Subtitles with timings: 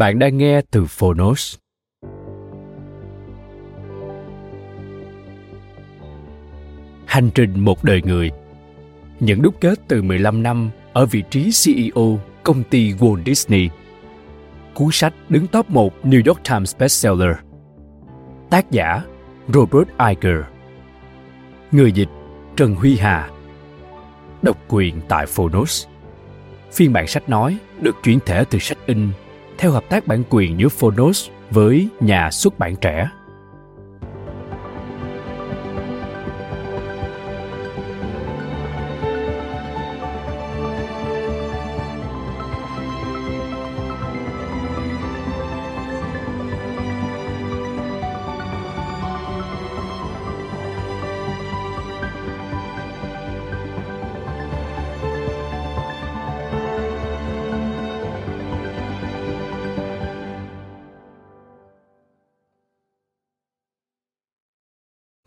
[0.00, 1.56] Bạn đang nghe từ Phonos.
[7.06, 8.30] Hành trình một đời người
[9.20, 13.68] Những đúc kết từ 15 năm ở vị trí CEO công ty Walt Disney.
[14.74, 17.36] Cuốn sách đứng top 1 New York Times bestseller.
[18.50, 19.02] Tác giả,
[19.48, 20.44] Robert Iger.
[21.72, 22.10] Người dịch,
[22.56, 23.30] Trần Huy Hà.
[24.42, 25.86] Độc quyền tại Phonos.
[26.72, 29.08] Phiên bản sách nói được chuyển thể từ sách in
[29.60, 33.08] theo hợp tác bản quyền giữa Phonos với nhà xuất bản trẻ.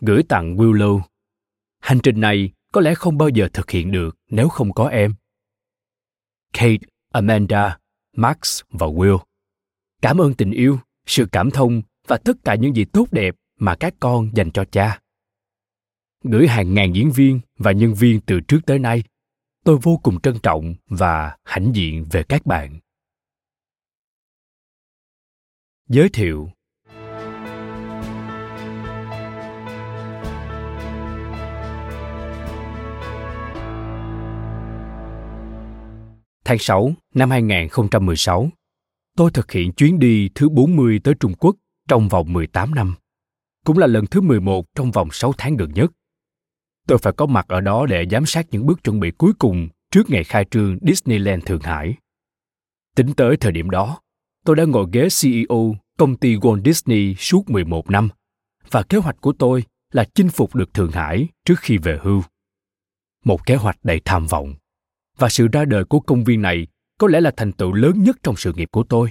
[0.06, 1.02] Gửi tặng Willow.
[1.80, 5.14] Hành trình này có lẽ không bao giờ thực hiện được nếu không có em.
[6.54, 6.78] Kate,
[7.12, 7.80] Amanda,
[8.18, 9.20] Max và Will.
[10.02, 13.76] Cảm ơn tình yêu, sự cảm thông và tất cả những gì tốt đẹp mà
[13.80, 15.00] các con dành cho cha.
[16.24, 19.04] Gửi hàng ngàn diễn viên và nhân viên từ trước tới nay,
[19.64, 22.80] tôi vô cùng trân trọng và hãnh diện về các bạn.
[25.90, 26.50] Giới thiệu
[36.46, 38.50] Tháng 6 năm 2016,
[39.18, 41.56] tôi thực hiện chuyến đi thứ 40 tới Trung Quốc
[41.88, 42.96] trong vòng 18 năm.
[43.66, 45.92] Cũng là lần thứ 11 trong vòng 6 tháng gần nhất.
[46.88, 49.70] Tôi phải có mặt ở đó để giám sát những bước chuẩn bị cuối cùng
[49.92, 51.96] trước ngày khai trương Disneyland Thượng Hải.
[52.96, 54.00] Tính tới thời điểm đó,
[54.46, 58.10] tôi đã ngồi ghế CEO công ty Walt Disney suốt 11 năm
[58.72, 62.24] và kế hoạch của tôi là chinh phục được Thượng Hải trước khi về hưu.
[63.26, 64.54] Một kế hoạch đầy tham vọng
[65.24, 66.68] và sự ra đời của công viên này
[67.00, 69.10] có lẽ là thành tựu lớn nhất trong sự nghiệp của tôi.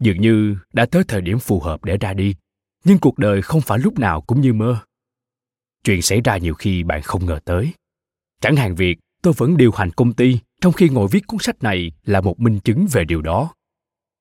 [0.00, 2.34] Dường như đã tới thời điểm phù hợp để ra đi
[2.84, 4.78] nhưng cuộc đời không phải lúc nào cũng như mơ.
[5.84, 7.72] Chuyện xảy ra nhiều khi bạn không ngờ tới.
[8.40, 11.62] Chẳng hạn việc tôi vẫn điều hành công ty trong khi ngồi viết cuốn sách
[11.62, 13.54] này là một minh chứng về điều đó.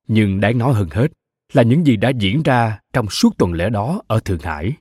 [0.08, 1.08] Nhưng đáng nói hơn hết
[1.54, 4.74] là những gì đã diễn ra trong suốt tuần lễ đó ở Thượng Hải.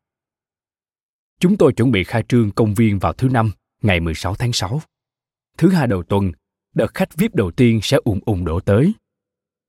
[1.40, 3.50] Chúng tôi chuẩn bị khai trương công viên vào thứ năm,
[3.82, 4.80] ngày 16 tháng 6
[5.58, 6.32] thứ hai đầu tuần,
[6.74, 8.94] đợt khách VIP đầu tiên sẽ ùn ùn đổ tới.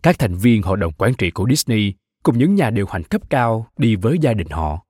[0.04, 1.94] Các thành viên hội đồng quản trị của Disney
[2.24, 4.86] cùng những nhà điều hành cấp cao đi với gia đình họ,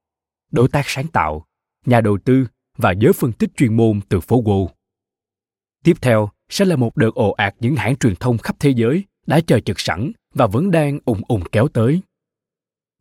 [0.52, 1.46] đối tác sáng tạo,
[1.86, 2.48] nhà đầu tư
[2.78, 4.68] và giới phân tích chuyên môn từ phố Wall.
[5.84, 9.04] Tiếp theo sẽ là một đợt ồ ạt những hãng truyền thông khắp thế giới
[9.28, 12.02] đã chờ chực sẵn và vẫn đang ùn ùn kéo tới.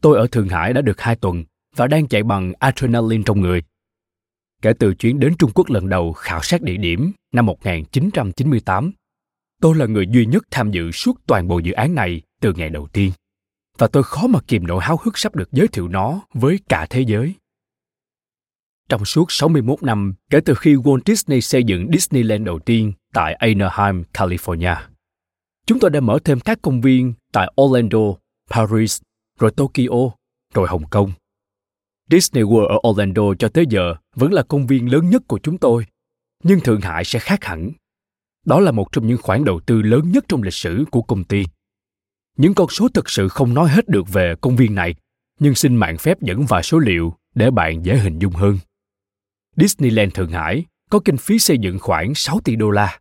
[0.00, 1.44] Tôi ở Thượng Hải đã được hai tuần
[1.76, 3.62] và đang chạy bằng adrenaline trong người.
[4.62, 8.92] Kể từ chuyến đến Trung Quốc lần đầu khảo sát địa điểm năm 1998,
[9.60, 12.70] tôi là người duy nhất tham dự suốt toàn bộ dự án này từ ngày
[12.70, 13.12] đầu tiên.
[13.78, 16.86] Và tôi khó mà kìm nổi háo hức sắp được giới thiệu nó với cả
[16.90, 17.34] thế giới.
[18.88, 23.34] Trong suốt 61 năm kể từ khi Walt Disney xây dựng Disneyland đầu tiên tại
[23.34, 24.76] Anaheim, California,
[25.66, 27.98] chúng tôi đã mở thêm các công viên tại Orlando,
[28.50, 29.00] Paris,
[29.38, 30.10] rồi Tokyo,
[30.54, 31.12] rồi Hồng Kông
[32.10, 35.58] Disney World ở Orlando cho tới giờ vẫn là công viên lớn nhất của chúng
[35.58, 35.86] tôi,
[36.42, 37.70] nhưng Thượng Hải sẽ khác hẳn.
[38.46, 41.24] Đó là một trong những khoản đầu tư lớn nhất trong lịch sử của công
[41.24, 41.44] ty.
[42.36, 44.94] Những con số thực sự không nói hết được về công viên này,
[45.38, 48.58] nhưng xin mạng phép dẫn vài số liệu để bạn dễ hình dung hơn.
[49.56, 52.98] Disneyland Thượng Hải có kinh phí xây dựng khoảng 6 tỷ đô la.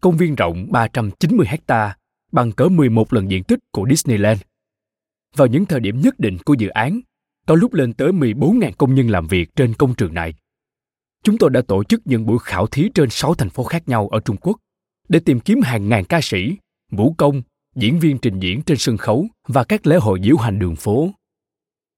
[0.00, 1.96] Công viên rộng 390 hecta
[2.32, 4.40] bằng cỡ 11 lần diện tích của Disneyland.
[5.36, 7.00] Vào những thời điểm nhất định của dự án,
[7.46, 10.34] có lúc lên tới 14.000 công nhân làm việc trên công trường này.
[11.22, 14.08] Chúng tôi đã tổ chức những buổi khảo thí trên 6 thành phố khác nhau
[14.08, 14.56] ở Trung Quốc
[15.08, 16.56] để tìm kiếm hàng ngàn ca sĩ,
[16.90, 17.42] vũ công,
[17.76, 21.10] diễn viên trình diễn trên sân khấu và các lễ hội diễu hành đường phố.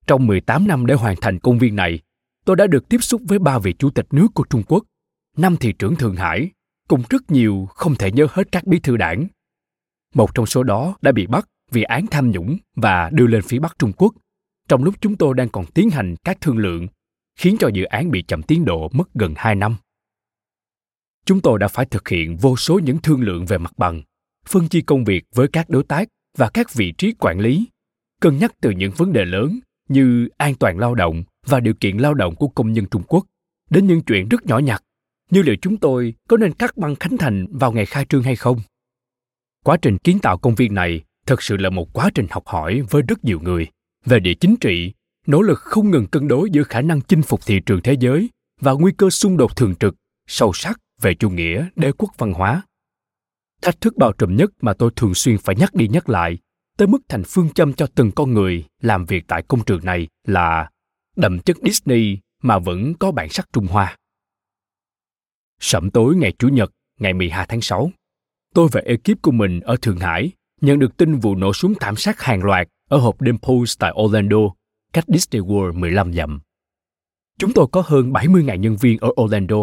[0.07, 2.01] Trong 18 năm để hoàn thành công viên này,
[2.45, 4.85] tôi đã được tiếp xúc với ba vị chủ tịch nước của Trung Quốc,
[5.37, 6.51] năm thị trưởng Thượng Hải,
[6.89, 9.27] cùng rất nhiều không thể nhớ hết các bí thư đảng.
[10.15, 13.59] Một trong số đó đã bị bắt vì án tham nhũng và đưa lên phía
[13.59, 14.15] Bắc Trung Quốc,
[14.69, 16.87] trong lúc chúng tôi đang còn tiến hành các thương lượng,
[17.37, 19.77] khiến cho dự án bị chậm tiến độ mất gần 2 năm.
[21.27, 24.03] Chúng tôi đã phải thực hiện vô số những thương lượng về mặt bằng,
[24.47, 26.09] phân chia công việc với các đối tác
[26.39, 27.69] và các vị trí quản lý,
[28.21, 29.59] cân nhắc từ những vấn đề lớn
[29.89, 33.27] như an toàn lao động và điều kiện lao động của công nhân Trung Quốc
[33.71, 34.83] đến những chuyện rất nhỏ nhặt
[35.31, 38.37] như liệu chúng tôi có nên cắt băng khánh thành vào ngày khai trương hay
[38.37, 38.61] không.
[39.65, 42.83] Quá trình kiến tạo công viên này thực sự là một quá trình học hỏi
[42.91, 43.67] với rất nhiều người
[44.05, 44.93] về địa chính trị,
[45.27, 48.31] nỗ lực không ngừng cân đối giữa khả năng chinh phục thị trường thế giới
[48.61, 49.95] và nguy cơ xung đột thường trực,
[50.27, 52.63] sâu sắc về chủ nghĩa đế quốc văn hóa.
[53.63, 56.39] Thách thức bao trùm nhất mà tôi thường xuyên phải nhắc đi nhắc lại,
[56.77, 60.09] tới mức thành phương châm cho từng con người làm việc tại công trường này
[60.27, 60.71] là
[61.17, 63.97] đậm chất Disney mà vẫn có bản sắc Trung Hoa.
[65.61, 67.91] Sẩm tối ngày Chủ nhật, ngày 12 tháng 6,
[68.55, 70.31] tôi và ekip của mình ở Thượng Hải
[70.61, 73.93] nhận được tin vụ nổ súng thảm sát hàng loạt ở hộp đêm Pulse tại
[74.03, 74.39] Orlando,
[74.95, 76.41] cách Disney World 15 dặm.
[77.39, 79.57] Chúng tôi có hơn 70.000 nhân viên ở Orlando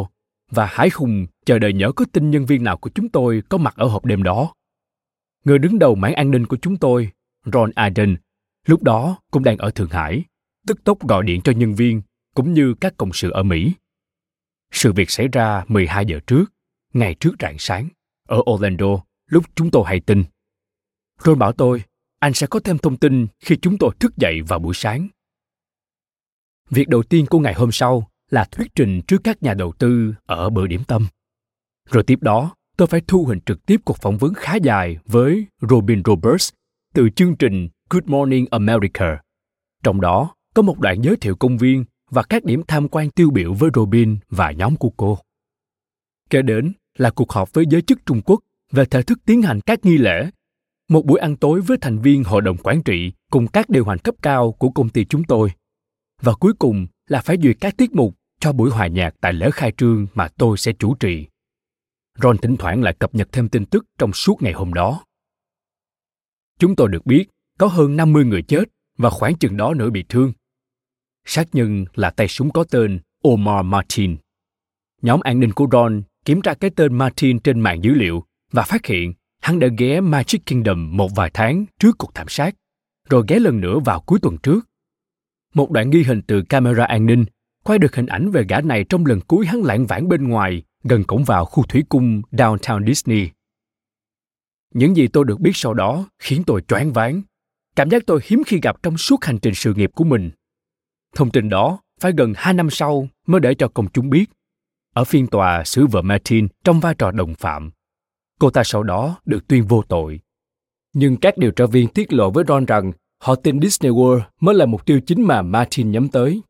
[0.51, 3.57] và hái hùng chờ đợi nhớ có tin nhân viên nào của chúng tôi có
[3.57, 4.53] mặt ở hộp đêm đó.
[5.43, 7.09] Người đứng đầu mảng an ninh của chúng tôi,
[7.53, 8.17] Ron Aden,
[8.65, 10.23] lúc đó cũng đang ở Thượng Hải,
[10.67, 12.01] tức tốc gọi điện cho nhân viên
[12.35, 13.73] cũng như các cộng sự ở Mỹ.
[14.71, 16.45] Sự việc xảy ra 12 giờ trước,
[16.93, 17.87] ngày trước rạng sáng,
[18.27, 20.23] ở Orlando, lúc chúng tôi hay tin.
[21.19, 21.83] Ron bảo tôi,
[22.19, 25.07] anh sẽ có thêm thông tin khi chúng tôi thức dậy vào buổi sáng.
[26.71, 30.13] Việc đầu tiên của ngày hôm sau là thuyết trình trước các nhà đầu tư
[30.25, 31.07] ở bữa điểm tâm.
[31.89, 35.45] Rồi tiếp đó, tôi phải thu hình trực tiếp cuộc phỏng vấn khá dài với
[35.69, 36.49] Robin Roberts
[36.93, 39.21] từ chương trình Good Morning America.
[39.83, 43.29] Trong đó có một đoạn giới thiệu công viên và các điểm tham quan tiêu
[43.29, 45.17] biểu với Robin và nhóm của cô.
[46.29, 48.39] Kế đến là cuộc họp với giới chức Trung Quốc
[48.71, 50.29] về thể thức tiến hành các nghi lễ,
[50.89, 53.97] một buổi ăn tối với thành viên hội đồng quản trị cùng các điều hành
[53.97, 55.51] cấp cao của công ty chúng tôi.
[56.21, 59.49] Và cuối cùng là phải duyệt các tiết mục cho buổi hòa nhạc tại lễ
[59.53, 61.27] khai trương mà tôi sẽ chủ trì.
[62.21, 65.05] Ron thỉnh thoảng lại cập nhật thêm tin tức trong suốt ngày hôm đó.
[66.59, 67.25] Chúng tôi được biết
[67.57, 68.63] có hơn 50 người chết
[68.97, 70.33] và khoảng chừng đó nữa bị thương.
[71.25, 74.17] Sát nhân là tay súng có tên Omar Martin.
[75.01, 78.63] Nhóm an ninh của Ron kiểm tra cái tên Martin trên mạng dữ liệu và
[78.63, 82.55] phát hiện hắn đã ghé Magic Kingdom một vài tháng trước cuộc thảm sát,
[83.09, 84.59] rồi ghé lần nữa vào cuối tuần trước.
[85.53, 87.25] Một đoạn ghi hình từ camera an ninh,
[87.63, 90.63] quay được hình ảnh về gã này trong lần cuối hắn lãng vãng bên ngoài,
[90.83, 93.29] gần cổng vào khu thủy cung downtown Disney.
[94.73, 97.21] Những gì tôi được biết sau đó khiến tôi choáng váng.
[97.75, 100.31] Cảm giác tôi hiếm khi gặp trong suốt hành trình sự nghiệp của mình.
[101.15, 104.25] Thông tin đó phải gần hai năm sau mới để cho công chúng biết.
[104.93, 107.71] Ở phiên tòa xử vợ Martin trong vai trò đồng phạm.
[108.39, 110.19] Cô ta sau đó được tuyên vô tội.
[110.93, 114.55] Nhưng các điều tra viên tiết lộ với Ron rằng họ tin Disney World mới
[114.55, 116.41] là mục tiêu chính mà Martin nhắm tới.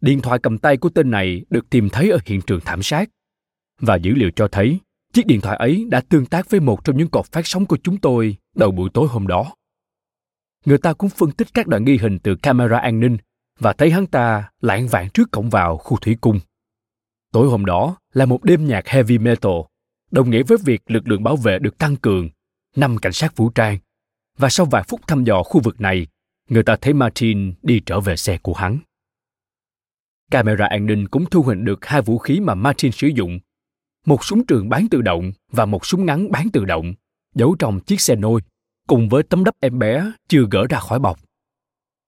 [0.00, 3.10] Điện thoại cầm tay của tên này được tìm thấy ở hiện trường thảm sát.
[3.80, 4.78] Và dữ liệu cho thấy
[5.12, 7.78] chiếc điện thoại ấy đã tương tác với một trong những cột phát sóng của
[7.82, 9.54] chúng tôi đầu buổi tối hôm đó.
[10.64, 13.16] Người ta cũng phân tích các đoạn ghi hình từ camera an ninh
[13.58, 16.40] và thấy hắn ta lạng vạn trước cổng vào khu thủy cung.
[17.32, 19.52] Tối hôm đó là một đêm nhạc heavy metal,
[20.10, 22.28] đồng nghĩa với việc lực lượng bảo vệ được tăng cường,
[22.76, 23.78] năm cảnh sát vũ trang.
[24.36, 26.06] Và sau vài phút thăm dò khu vực này,
[26.48, 28.78] người ta thấy Martin đi trở về xe của hắn.
[30.30, 33.38] Camera an ninh cũng thu hình được hai vũ khí mà Martin sử dụng.
[34.06, 36.94] Một súng trường bán tự động và một súng ngắn bán tự động,
[37.34, 38.40] giấu trong chiếc xe nôi,
[38.88, 41.18] cùng với tấm đắp em bé chưa gỡ ra khỏi bọc.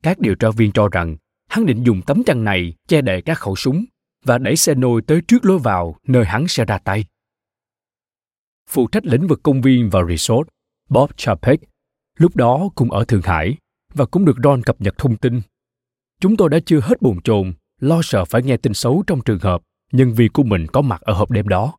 [0.03, 1.17] Các điều tra viên cho rằng
[1.49, 3.85] hắn định dùng tấm chăn này che đậy các khẩu súng
[4.25, 7.05] và đẩy xe nôi tới trước lối vào nơi hắn sẽ ra tay.
[8.71, 10.49] Phụ trách lĩnh vực công viên và resort,
[10.89, 11.61] Bob Chapek,
[12.19, 13.57] lúc đó cũng ở Thượng Hải
[13.95, 15.41] và cũng được Ron cập nhật thông tin.
[16.21, 19.39] Chúng tôi đã chưa hết bồn chồn lo sợ phải nghe tin xấu trong trường
[19.39, 21.77] hợp nhân viên của mình có mặt ở hộp đêm đó.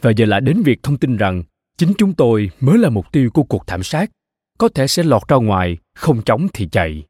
[0.00, 1.42] Và giờ lại đến việc thông tin rằng
[1.76, 4.10] chính chúng tôi mới là mục tiêu của cuộc thảm sát,
[4.58, 7.04] có thể sẽ lọt ra ngoài, không chống thì chạy.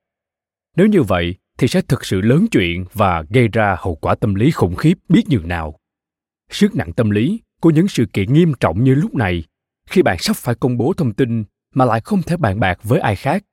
[0.76, 4.34] Nếu như vậy, thì sẽ thực sự lớn chuyện và gây ra hậu quả tâm
[4.34, 5.76] lý khủng khiếp biết nhường nào.
[6.50, 9.44] sức nặng tâm lý của những sự kiện nghiêm trọng như lúc này
[9.86, 13.00] khi bạn sắp phải công bố thông tin mà lại không thể bàn bạc với
[13.00, 13.44] ai khác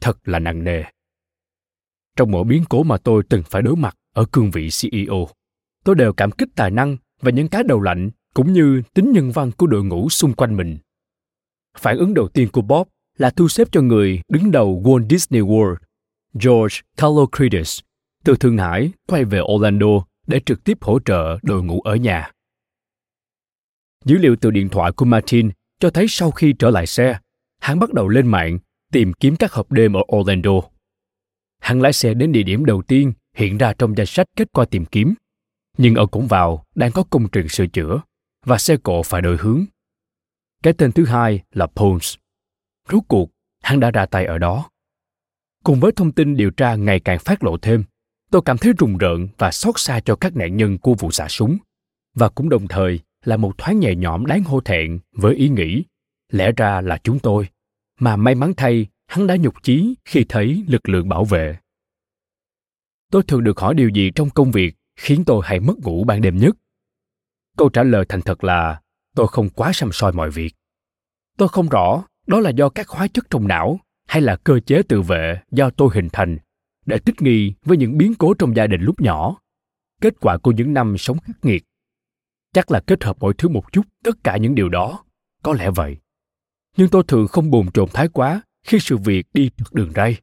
[0.00, 0.82] thật là nặng nề
[2.16, 5.28] trong mỗi biến cố mà tôi từng phải đối mặt ở cương vị ceo
[5.84, 9.30] tôi đều cảm kích tài năng và những cái đầu lạnh cũng như tính nhân
[9.32, 10.78] văn của đội ngũ xung quanh mình
[11.78, 12.88] phản ứng đầu tiên của bob
[13.18, 15.76] là thu xếp cho người đứng đầu walt disney world
[16.34, 17.80] george Kalokridis
[18.24, 19.86] từ Thượng Hải quay về Orlando
[20.26, 22.30] để trực tiếp hỗ trợ đội ngũ ở nhà.
[24.04, 25.50] Dữ liệu từ điện thoại của Martin
[25.80, 27.18] cho thấy sau khi trở lại xe,
[27.64, 28.58] hắn bắt đầu lên mạng
[28.92, 30.50] tìm kiếm các hộp đêm ở Orlando.
[31.60, 34.64] Hắn lái xe đến địa điểm đầu tiên hiện ra trong danh sách kết quả
[34.64, 35.14] tìm kiếm,
[35.78, 38.00] nhưng ở cổng vào đang có công trình sửa chữa
[38.46, 39.64] và xe cộ phải đổi hướng.
[40.62, 42.14] Cái tên thứ hai là Pons.
[42.90, 43.30] Rốt cuộc,
[43.62, 44.70] hắn đã ra tay ở đó.
[45.64, 47.84] Cùng với thông tin điều tra ngày càng phát lộ thêm,
[48.30, 51.28] tôi cảm thấy rùng rợn và xót xa cho các nạn nhân của vụ xả
[51.28, 51.58] súng
[52.14, 55.84] và cũng đồng thời là một thoáng nhẹ nhõm đáng hô thẹn với ý nghĩ
[56.32, 57.48] lẽ ra là chúng tôi
[58.00, 61.56] mà may mắn thay, hắn đã nhục chí khi thấy lực lượng bảo vệ.
[63.10, 66.20] Tôi thường được hỏi điều gì trong công việc khiến tôi hay mất ngủ ban
[66.20, 66.56] đêm nhất?
[67.56, 68.80] Câu trả lời thành thật là,
[69.14, 70.54] tôi không quá xăm soi mọi việc.
[71.38, 74.82] Tôi không rõ đó là do các hóa chất trong não hay là cơ chế
[74.88, 76.38] tự vệ do tôi hình thành
[76.86, 79.36] để thích nghi với những biến cố trong gia đình lúc nhỏ.
[80.00, 81.64] Kết quả của những năm sống khắc nghiệt.
[82.52, 85.04] Chắc là kết hợp mọi thứ một chút, tất cả những điều đó.
[85.42, 85.96] Có lẽ vậy
[86.76, 90.20] nhưng tôi thường không bồn chồn thái quá khi sự việc đi trượt đường ray.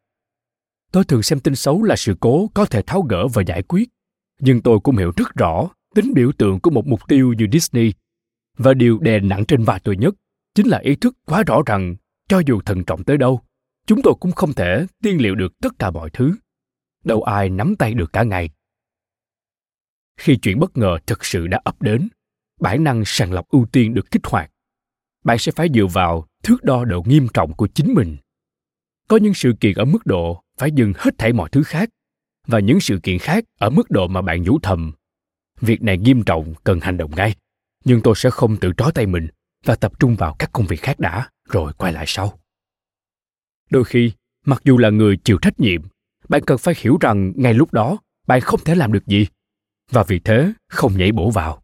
[0.91, 3.89] Tôi thường xem tin xấu là sự cố có thể tháo gỡ và giải quyết.
[4.39, 7.93] Nhưng tôi cũng hiểu rất rõ tính biểu tượng của một mục tiêu như disney.
[8.58, 10.15] Và điều đè nặng trên vai tôi nhất
[10.55, 11.96] chính là ý thức quá rõ rằng
[12.29, 13.41] cho dù thận trọng tới đâu,
[13.88, 16.36] chúng tôi cũng không thể tiên liệu được tất cả mọi thứ.
[17.03, 18.50] Đâu ai nắm tay được cả ngày.
[20.17, 22.08] Khi chuyện bất ngờ thực sự đã ập đến,
[22.60, 24.51] bản năng sàng lọc ưu tiên được kích hoạt.
[25.24, 28.17] Bạn sẽ phải dựa vào thước đo độ nghiêm trọng của chính mình.
[29.07, 31.89] Có những sự kiện ở mức độ phải dừng hết thảy mọi thứ khác,
[32.48, 34.91] và những sự kiện khác ở mức độ mà bạn nhủ thầm,
[35.62, 37.36] việc này nghiêm trọng, cần hành động ngay,
[37.86, 39.27] nhưng tôi sẽ không tự trói tay mình
[39.65, 42.39] và tập trung vào các công việc khác đã, rồi quay lại sau.
[43.69, 44.12] Đôi khi,
[44.45, 45.81] mặc dù là người chịu trách nhiệm,
[46.29, 49.27] bạn cần phải hiểu rằng ngay lúc đó, bạn không thể làm được gì,
[49.91, 51.62] và vì thế không nhảy bổ vào.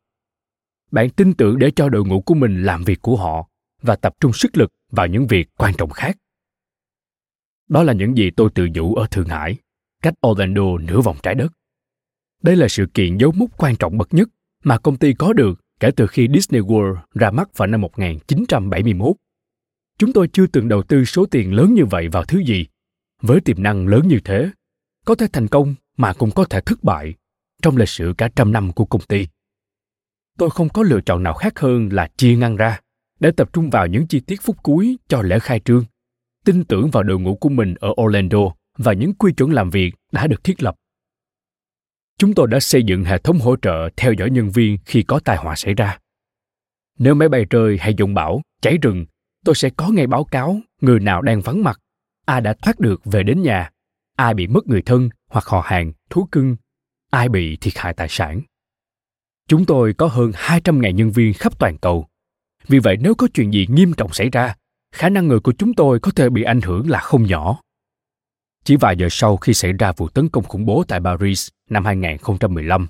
[0.91, 3.48] Bạn tin tưởng để cho đội ngũ của mình làm việc của họ
[3.81, 6.17] và tập trung sức lực vào những việc quan trọng khác
[7.69, 9.57] đó là những gì tôi tự nhủ ở thượng hải
[10.01, 11.53] cách orlando nửa vòng trái đất
[12.41, 14.29] đây là sự kiện dấu mốc quan trọng bậc nhất
[14.63, 19.15] mà công ty có được kể từ khi Disney World ra mắt vào năm 1971.
[19.98, 22.65] Chúng tôi chưa từng đầu tư số tiền lớn như vậy vào thứ gì.
[23.22, 24.50] Với tiềm năng lớn như thế,
[25.05, 27.13] có thể thành công mà cũng có thể thất bại
[27.62, 29.27] trong lịch sử cả trăm năm của công ty.
[30.38, 32.79] Tôi không có lựa chọn nào khác hơn là chia ngăn ra
[33.20, 35.84] để tập trung vào những chi tiết phút cuối cho lễ khai trương,
[36.46, 38.40] tin tưởng vào đội ngũ của mình ở Orlando
[38.78, 40.76] và những quy chuẩn làm việc đã được thiết lập.
[42.18, 45.20] Chúng tôi đã xây dựng hệ thống hỗ trợ theo dõi nhân viên khi có
[45.20, 45.98] tai họa xảy ra.
[47.00, 49.06] Nếu máy bay rơi hay dông bão, cháy rừng,
[49.46, 51.80] tôi sẽ có ngay báo cáo người nào đang vắng mặt,
[52.26, 53.72] ai đã thoát được về đến nhà,
[54.16, 56.56] ai bị mất người thân hoặc họ hàng, thú cưng
[57.12, 58.42] ai bị thiệt hại tài sản.
[59.48, 62.08] Chúng tôi có hơn 200.000 nhân viên khắp toàn cầu.
[62.68, 64.56] Vì vậy nếu có chuyện gì nghiêm trọng xảy ra,
[64.92, 67.60] khả năng người của chúng tôi có thể bị ảnh hưởng là không nhỏ.
[68.64, 71.86] Chỉ vài giờ sau khi xảy ra vụ tấn công khủng bố tại Paris năm
[71.86, 72.88] 2015,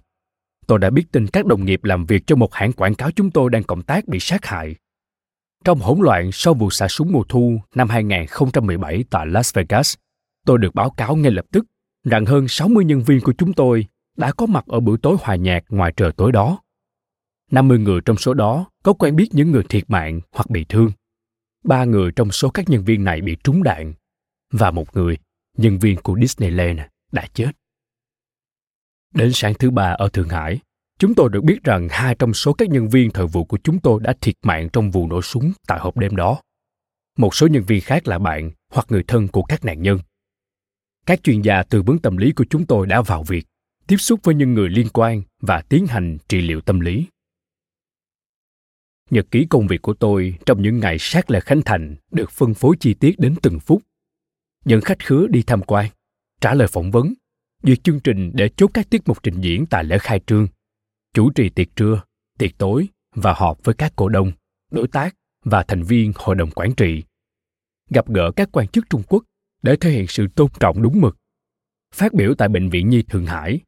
[0.68, 3.32] tôi đã biết tin các đồng nghiệp làm việc cho một hãng quảng cáo chúng
[3.32, 4.76] tôi đang cộng tác bị sát hại.
[5.66, 9.96] Trong hỗn loạn sau vụ xả súng mùa thu năm 2017 tại Las Vegas,
[10.46, 11.66] tôi được báo cáo ngay lập tức
[12.06, 13.86] rằng hơn 60 nhân viên của chúng tôi
[14.18, 16.60] đã có mặt ở buổi tối hòa nhạc ngoài trời tối đó.
[17.52, 20.92] 50 người trong số đó có quen biết những người thiệt mạng hoặc bị thương.
[21.64, 23.94] Ba người trong số các nhân viên này bị trúng đạn
[24.54, 25.18] và một người,
[25.58, 26.80] nhân viên của Disneyland,
[27.12, 27.52] đã chết.
[29.14, 30.60] Đến sáng thứ ba ở Thượng Hải,
[31.00, 33.80] chúng tôi được biết rằng hai trong số các nhân viên thời vụ của chúng
[33.80, 36.42] tôi đã thiệt mạng trong vụ nổ súng tại hộp đêm đó.
[37.18, 40.00] Một số nhân viên khác là bạn hoặc người thân của các nạn nhân.
[41.06, 43.46] Các chuyên gia tư vấn tâm lý của chúng tôi đã vào việc
[43.88, 47.08] tiếp xúc với những người liên quan và tiến hành trị liệu tâm lý
[49.10, 52.54] nhật ký công việc của tôi trong những ngày sát lễ khánh thành được phân
[52.54, 53.82] phối chi tiết đến từng phút.
[54.66, 55.90] Dẫn khách khứa đi tham quan
[56.42, 57.14] trả lời phỏng vấn
[57.64, 60.48] duyệt chương trình để chốt các tiết mục trình diễn tại lễ khai trương
[61.14, 62.02] chủ trì tiệc trưa
[62.38, 64.32] tiệc tối và họp với các cổ đông
[64.72, 67.04] đối tác và thành viên hội đồng quản trị.
[67.90, 69.24] Gặp gỡ các quan chức trung quốc
[69.62, 71.18] để thể hiện sự tôn trọng đúng mực.
[71.94, 73.60] Phát biểu tại bệnh viện nhi thượng hải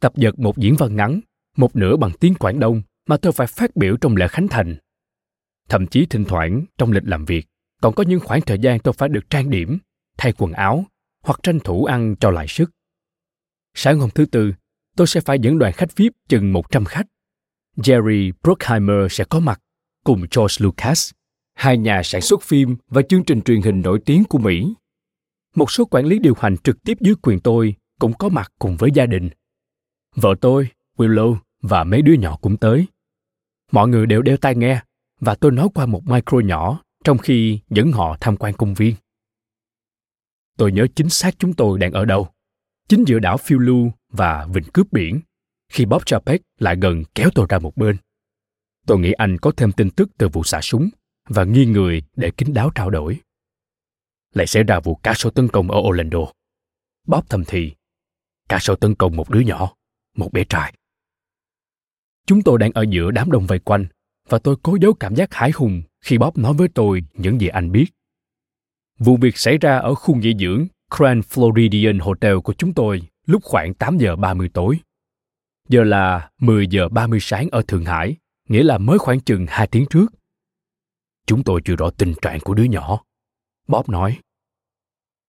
[0.00, 1.20] tập dượt một diễn văn ngắn,
[1.56, 4.76] một nửa bằng tiếng Quảng Đông mà tôi phải phát biểu trong lễ khánh thành.
[5.68, 7.46] Thậm chí thỉnh thoảng trong lịch làm việc
[7.82, 9.78] còn có những khoảng thời gian tôi phải được trang điểm,
[10.18, 10.84] thay quần áo
[11.22, 12.70] hoặc tranh thủ ăn cho lại sức.
[13.74, 14.52] Sáng hôm thứ tư,
[14.96, 17.06] tôi sẽ phải dẫn đoàn khách VIP chừng 100 khách.
[17.76, 19.60] Jerry Bruckheimer sẽ có mặt
[20.04, 21.10] cùng George Lucas,
[21.54, 24.74] hai nhà sản xuất phim và chương trình truyền hình nổi tiếng của Mỹ.
[25.54, 28.76] Một số quản lý điều hành trực tiếp dưới quyền tôi cũng có mặt cùng
[28.76, 29.30] với gia đình.
[30.14, 32.86] Vợ tôi, Willow và mấy đứa nhỏ cũng tới.
[33.74, 34.80] Mọi người đều đeo tai nghe
[35.20, 38.94] và tôi nói qua một micro nhỏ trong khi dẫn họ tham quan công viên.
[40.58, 42.28] Tôi nhớ chính xác chúng tôi đang ở đâu.
[42.88, 45.20] Chính giữa đảo phiêu lưu và vịnh cướp biển,
[45.68, 47.96] khi Bob Chapek lại gần kéo tôi ra một bên.
[48.86, 50.88] Tôi nghĩ anh có thêm tin tức từ vụ xả súng
[51.28, 53.20] và nghi người để kín đáo trao đổi.
[54.34, 56.32] Lại xảy ra vụ cá sấu tấn công ở Orlando.
[57.06, 57.72] Bob thầm thì,
[58.48, 59.74] cá sấu tấn công một đứa nhỏ,
[60.16, 60.74] một bé trai.
[62.26, 63.86] Chúng tôi đang ở giữa đám đông vây quanh
[64.28, 67.48] và tôi cố giấu cảm giác hãi hùng khi Bob nói với tôi những gì
[67.48, 67.86] anh biết.
[68.98, 70.66] Vụ việc xảy ra ở khu nghỉ dưỡng
[70.98, 74.78] Grand Floridian Hotel của chúng tôi lúc khoảng 8 giờ 30 tối.
[75.68, 78.16] Giờ là 10 giờ 30 sáng ở Thượng Hải,
[78.48, 80.06] nghĩa là mới khoảng chừng 2 tiếng trước.
[81.26, 83.04] Chúng tôi chưa rõ tình trạng của đứa nhỏ.
[83.68, 84.18] Bob nói.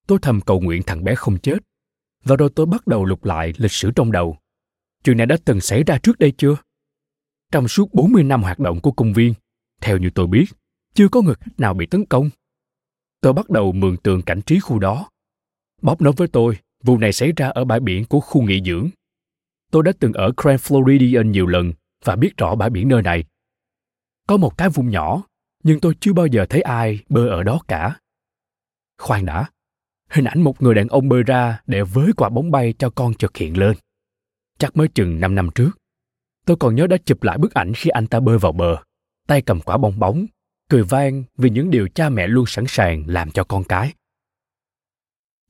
[0.08, 1.58] Tôi thầm cầu nguyện thằng bé không chết.
[2.24, 4.38] Và rồi tôi bắt đầu lục lại lịch sử trong đầu.
[5.04, 6.56] Chuyện này đã từng xảy ra trước đây chưa?
[7.56, 9.34] Trong suốt 40 năm hoạt động của công viên,
[9.82, 10.46] theo như tôi biết,
[10.94, 12.30] chưa có người khách nào bị tấn công.
[13.22, 15.10] Tôi bắt đầu mường tượng cảnh trí khu đó.
[15.82, 18.90] Bob nói với tôi, vụ này xảy ra ở bãi biển của khu nghỉ dưỡng.
[19.72, 23.24] Tôi đã từng ở Grand Floridian nhiều lần và biết rõ bãi biển nơi này.
[24.28, 25.24] Có một cái vùng nhỏ,
[25.64, 28.00] nhưng tôi chưa bao giờ thấy ai bơi ở đó cả.
[28.98, 29.46] Khoan đã,
[30.10, 33.14] hình ảnh một người đàn ông bơi ra để với quả bóng bay cho con
[33.14, 33.78] chợt hiện lên.
[34.60, 35.72] Chắc mới chừng 5 năm trước.
[36.46, 38.78] Tôi còn nhớ đã chụp lại bức ảnh khi anh ta bơi vào bờ,
[39.28, 40.26] tay cầm quả bong bóng,
[40.70, 43.94] cười vang vì những điều cha mẹ luôn sẵn sàng làm cho con cái.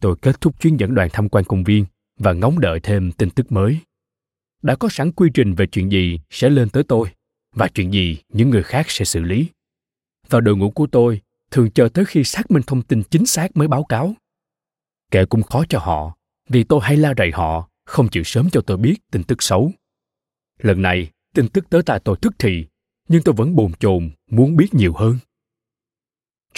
[0.02, 1.86] Tôi kết thúc chuyến dẫn đoàn tham quan công viên
[2.20, 3.80] và ngóng đợi thêm tin tức mới.
[4.62, 7.08] Đã có sẵn quy trình về chuyện gì sẽ lên tới tôi
[7.56, 9.48] và chuyện gì những người khác sẽ xử lý.
[10.30, 13.58] Và đội ngũ của tôi thường chờ tới khi xác minh thông tin chính xác
[13.58, 14.14] mới báo cáo.
[15.12, 16.18] Kệ cũng khó cho họ,
[16.50, 19.72] vì tôi hay la rầy họ, không chịu sớm cho tôi biết tin tức xấu.
[20.62, 22.66] Lần này, tin tức tới tai tôi tức thì,
[23.08, 25.18] nhưng tôi vẫn bồn chồn muốn biết nhiều hơn.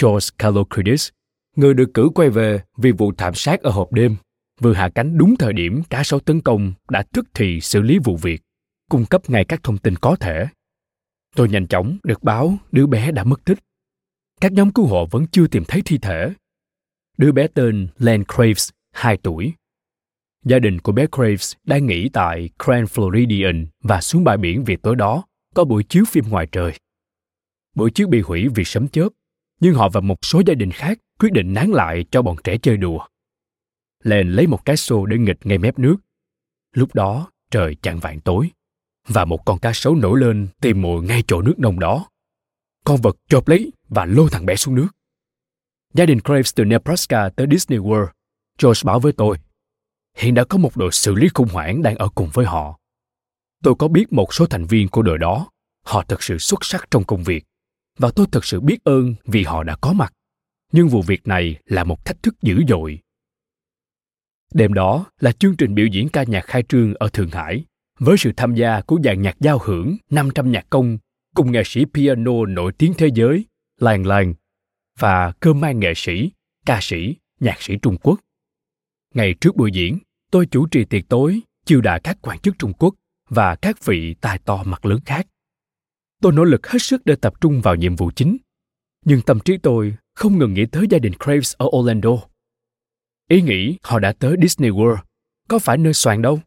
[0.01, 1.10] George Kalokridis,
[1.55, 4.15] người được cử quay về vì vụ thảm sát ở hộp đêm,
[4.60, 7.99] vừa hạ cánh đúng thời điểm cả sáu tấn công đã tức thì xử lý
[8.03, 8.41] vụ việc,
[8.89, 10.47] cung cấp ngay các thông tin có thể.
[11.36, 13.60] Tôi nhanh chóng được báo đứa bé đã mất tích.
[14.41, 16.33] Các nhóm cứu hộ vẫn chưa tìm thấy thi thể.
[17.17, 19.53] Đứa bé tên Len Craves, 2 tuổi,
[20.47, 24.75] Gia đình của bé Graves đang nghỉ tại Grand Floridian và xuống bãi biển vì
[24.75, 25.23] tối đó
[25.55, 26.73] có buổi chiếu phim ngoài trời.
[27.75, 29.10] Buổi chiếu bị hủy vì sấm chớp,
[29.60, 32.57] nhưng họ và một số gia đình khác quyết định nán lại cho bọn trẻ
[32.57, 32.99] chơi đùa.
[34.03, 35.97] Lên lấy một cái xô để nghịch ngay mép nước.
[36.73, 38.49] Lúc đó trời chạng vạn tối
[39.07, 42.10] và một con cá sấu nổi lên tìm mồi ngay chỗ nước nông đó.
[42.86, 44.88] Con vật chộp lấy và lôi thằng bé xuống nước.
[45.93, 48.07] Gia đình Graves từ Nebraska tới Disney World.
[48.62, 49.38] George bảo với tôi
[50.17, 52.80] hiện đã có một đội xử lý khủng hoảng đang ở cùng với họ.
[53.63, 55.49] Tôi có biết một số thành viên của đội đó,
[55.84, 57.43] họ thật sự xuất sắc trong công việc
[57.97, 60.13] và tôi thật sự biết ơn vì họ đã có mặt.
[60.71, 62.99] Nhưng vụ việc này là một thách thức dữ dội.
[64.53, 67.65] Đêm đó là chương trình biểu diễn ca nhạc khai trương ở Thượng Hải
[67.99, 70.97] với sự tham gia của dàn nhạc giao hưởng 500 nhạc công
[71.36, 73.45] cùng nghệ sĩ piano nổi tiếng thế giới
[73.80, 74.34] Lan Lan
[74.99, 76.32] và cơ mang nghệ sĩ,
[76.65, 78.19] ca sĩ, nhạc sĩ Trung Quốc.
[79.13, 79.99] Ngày trước buổi diễn,
[80.38, 82.95] tôi chủ trì tiệc tối chiêu đãi các quan chức Trung Quốc
[83.30, 85.28] và các vị tài to mặt lớn khác.
[86.21, 88.38] Tôi nỗ lực hết sức để tập trung vào nhiệm vụ chính,
[89.06, 92.10] nhưng tâm trí tôi không ngừng nghĩ tới gia đình Craves ở Orlando.
[93.30, 94.97] Ý nghĩ họ đã tới Disney World,
[95.47, 96.39] có phải nơi soàn đâu,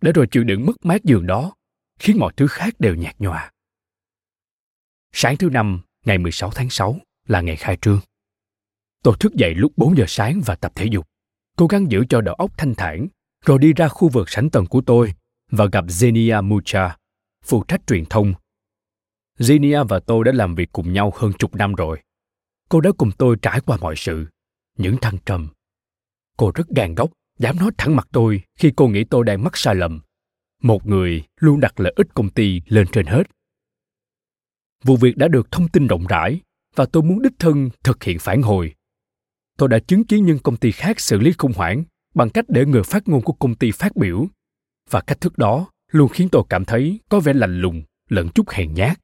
[0.00, 1.52] để rồi chịu đựng mất mát giường đó,
[1.98, 3.52] khiến mọi thứ khác đều nhạt nhòa.
[5.12, 8.00] Sáng thứ năm, ngày 16 tháng 6 là ngày khai trương.
[9.02, 11.06] Tôi thức dậy lúc 4 giờ sáng và tập thể dục,
[11.56, 13.08] cố gắng giữ cho đầu óc thanh thản
[13.44, 15.12] rồi đi ra khu vực sảnh tầng của tôi
[15.50, 16.96] và gặp Zenia Mucha,
[17.44, 18.34] phụ trách truyền thông.
[19.38, 22.00] Zenia và tôi đã làm việc cùng nhau hơn chục năm rồi.
[22.68, 24.26] Cô đã cùng tôi trải qua mọi sự,
[24.78, 25.48] những thăng trầm.
[26.36, 29.56] Cô rất gàn góc, dám nói thẳng mặt tôi khi cô nghĩ tôi đang mắc
[29.56, 30.00] sai lầm.
[30.62, 33.22] Một người luôn đặt lợi ích công ty lên trên hết.
[34.84, 36.40] Vụ việc đã được thông tin rộng rãi
[36.74, 38.74] và tôi muốn đích thân thực hiện phản hồi.
[39.58, 42.64] Tôi đã chứng kiến những công ty khác xử lý khủng hoảng bằng cách để
[42.66, 44.26] người phát ngôn của công ty phát biểu
[44.90, 48.50] và cách thức đó luôn khiến tôi cảm thấy có vẻ lạnh lùng lẫn chút
[48.50, 48.98] hèn nhát.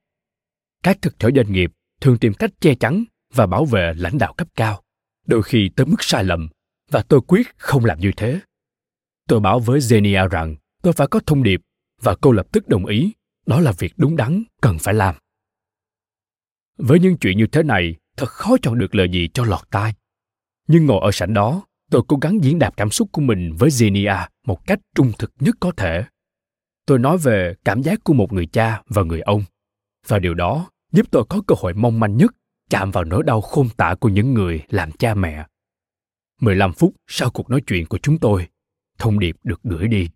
[0.82, 4.34] Các thực thể doanh nghiệp thường tìm cách che chắn và bảo vệ lãnh đạo
[4.36, 4.82] cấp cao,
[5.26, 6.48] đôi khi tới mức sai lầm,
[6.90, 8.40] và tôi quyết không làm như thế.
[9.28, 11.60] Tôi bảo với Zenia rằng tôi phải có thông điệp
[12.00, 13.12] và cô lập tức đồng ý
[13.46, 15.14] đó là việc đúng đắn cần phải làm.
[16.78, 19.94] Với những chuyện như thế này, thật khó chọn được lời gì cho lọt tai.
[20.66, 23.70] Nhưng ngồi ở sảnh đó, tôi cố gắng diễn đạt cảm xúc của mình với
[23.70, 26.04] Zenia một cách trung thực nhất có thể.
[26.86, 29.44] Tôi nói về cảm giác của một người cha và người ông,
[30.06, 32.34] và điều đó giúp tôi có cơ hội mong manh nhất
[32.70, 35.46] chạm vào nỗi đau khôn tả của những người làm cha mẹ.
[36.40, 38.48] 15 phút sau cuộc nói chuyện của chúng tôi,
[38.98, 40.08] thông điệp được gửi đi.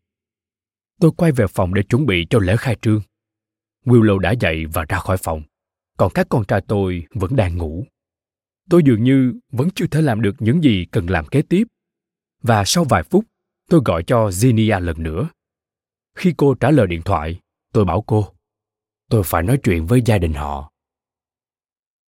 [1.00, 3.00] Tôi quay về phòng để chuẩn bị cho lễ khai trương.
[3.84, 5.42] Willow đã dậy và ra khỏi phòng,
[5.96, 7.84] còn các con trai tôi vẫn đang ngủ.
[8.70, 11.64] Tôi dường như vẫn chưa thể làm được những gì cần làm kế tiếp.
[12.42, 13.24] Và sau vài phút,
[13.68, 15.28] tôi gọi cho Zinia lần nữa.
[16.14, 17.40] Khi cô trả lời điện thoại,
[17.72, 18.28] tôi bảo cô,
[19.10, 20.72] tôi phải nói chuyện với gia đình họ.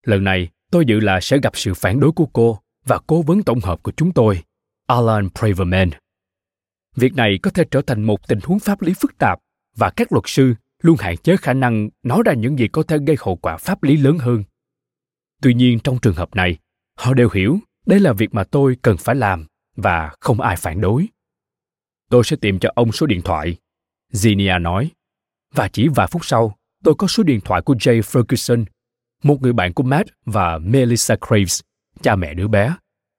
[0.07, 3.43] Lần này, tôi dự là sẽ gặp sự phản đối của cô và cố vấn
[3.43, 4.43] tổng hợp của chúng tôi,
[4.87, 5.91] Alan Praverman
[6.97, 9.39] Việc này có thể trở thành một tình huống pháp lý phức tạp
[9.77, 12.99] và các luật sư luôn hạn chế khả năng nói ra những gì có thể
[13.07, 14.45] gây hậu quả pháp lý lớn hơn.
[15.43, 16.59] Tuy nhiên trong trường hợp này,
[16.97, 20.81] họ đều hiểu đây là việc mà tôi cần phải làm và không ai phản
[20.81, 21.09] đối.
[22.11, 23.57] Tôi sẽ tìm cho ông số điện thoại,
[24.13, 24.91] Zinia nói.
[25.55, 28.65] Và chỉ vài phút sau, tôi có số điện thoại của Jay Ferguson,
[29.23, 31.61] một người bạn của Matt và Melissa Craves,
[32.03, 32.75] cha mẹ đứa bé,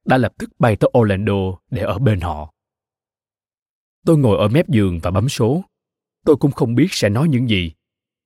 [0.05, 2.53] đã lập tức bay tới Orlando để ở bên họ.
[4.05, 5.63] Tôi ngồi ở mép giường và bấm số.
[6.25, 7.71] Tôi cũng không biết sẽ nói những gì.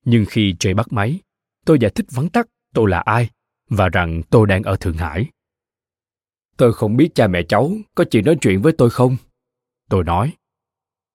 [0.04, 1.20] Nhưng khi Jay bắt máy,
[1.64, 3.30] tôi giải thích vắn tắt tôi là ai
[3.68, 5.26] và rằng tôi đang ở Thượng Hải.
[6.56, 9.16] Tôi không biết cha mẹ cháu có chịu nói chuyện với tôi không?
[9.88, 10.32] Tôi nói.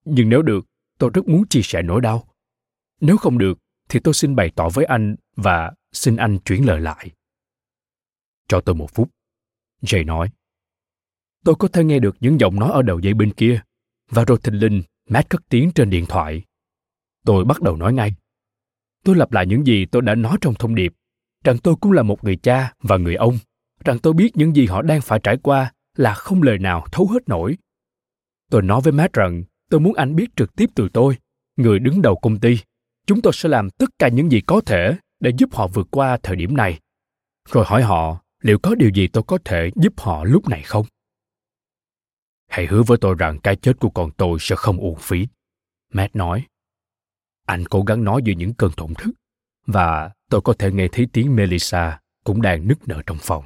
[0.05, 0.65] Nhưng nếu được,
[0.97, 2.27] tôi rất muốn chia sẻ nỗi đau.
[3.01, 3.59] Nếu không được,
[3.89, 7.11] thì tôi xin bày tỏ với anh và xin anh chuyển lời lại.
[8.47, 9.09] Cho tôi một phút.
[9.81, 10.29] Jay nói.
[11.45, 13.61] Tôi có thể nghe được những giọng nói ở đầu dây bên kia,
[14.09, 16.43] và rồi thình lình Matt cất tiếng trên điện thoại.
[17.25, 18.11] Tôi bắt đầu nói ngay.
[19.03, 20.93] Tôi lặp lại những gì tôi đã nói trong thông điệp,
[21.43, 23.37] rằng tôi cũng là một người cha và người ông,
[23.85, 27.07] rằng tôi biết những gì họ đang phải trải qua là không lời nào thấu
[27.07, 27.57] hết nổi.
[28.51, 31.17] Tôi nói với Matt rằng tôi muốn anh biết trực tiếp từ tôi,
[31.55, 32.57] người đứng đầu công ty.
[33.07, 36.17] Chúng tôi sẽ làm tất cả những gì có thể để giúp họ vượt qua
[36.23, 36.79] thời điểm này.
[37.49, 40.85] Rồi hỏi họ liệu có điều gì tôi có thể giúp họ lúc này không?
[42.47, 45.27] Hãy hứa với tôi rằng cái chết của con tôi sẽ không uổng phí.
[45.93, 46.45] Matt nói.
[47.45, 49.11] Anh cố gắng nói giữa những cơn thổn thức
[49.65, 53.45] và tôi có thể nghe thấy tiếng Melissa cũng đang nức nở trong phòng.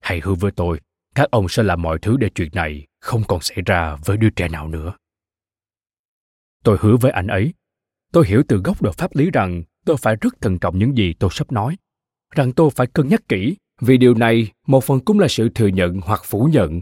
[0.00, 0.80] Hãy hứa với tôi,
[1.14, 4.30] các ông sẽ làm mọi thứ để chuyện này không còn xảy ra với đứa
[4.30, 4.92] trẻ nào nữa.
[6.64, 7.54] Tôi hứa với anh ấy.
[8.12, 11.14] Tôi hiểu từ góc độ pháp lý rằng tôi phải rất thận trọng những gì
[11.18, 11.76] tôi sắp nói.
[12.34, 15.66] Rằng tôi phải cân nhắc kỹ vì điều này một phần cũng là sự thừa
[15.66, 16.80] nhận hoặc phủ nhận.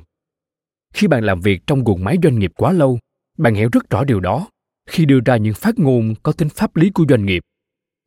[0.95, 2.99] Khi bạn làm việc trong guồng máy doanh nghiệp quá lâu,
[3.39, 4.49] bạn hiểu rất rõ điều đó
[4.89, 7.43] khi đưa ra những phát ngôn có tính pháp lý của doanh nghiệp.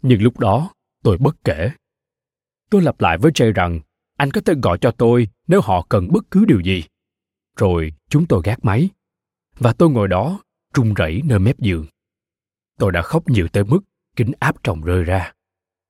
[0.01, 0.71] Nhưng lúc đó,
[1.03, 1.71] tôi bất kể.
[2.69, 3.79] Tôi lặp lại với Jay rằng
[4.17, 6.83] anh có thể gọi cho tôi nếu họ cần bất cứ điều gì.
[7.57, 8.89] Rồi chúng tôi gác máy.
[9.57, 11.85] Và tôi ngồi đó, run rẩy nơi mép giường.
[12.79, 13.79] Tôi đã khóc nhiều tới mức
[14.15, 15.33] kính áp tròng rơi ra.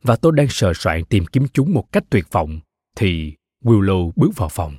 [0.03, 2.59] Và tôi đang sờ soạn tìm kiếm chúng một cách tuyệt vọng,
[2.95, 4.75] thì Willow bước vào phòng.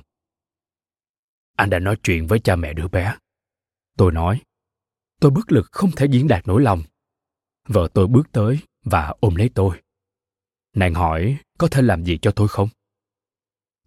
[1.55, 3.15] Anh đã nói chuyện với cha mẹ đứa bé.
[3.97, 4.41] Tôi nói,
[5.19, 6.83] tôi bất lực không thể diễn đạt nỗi lòng.
[7.67, 9.81] Vợ tôi bước tới và ôm lấy tôi.
[10.75, 12.69] Nàng hỏi có thể làm gì cho tôi không?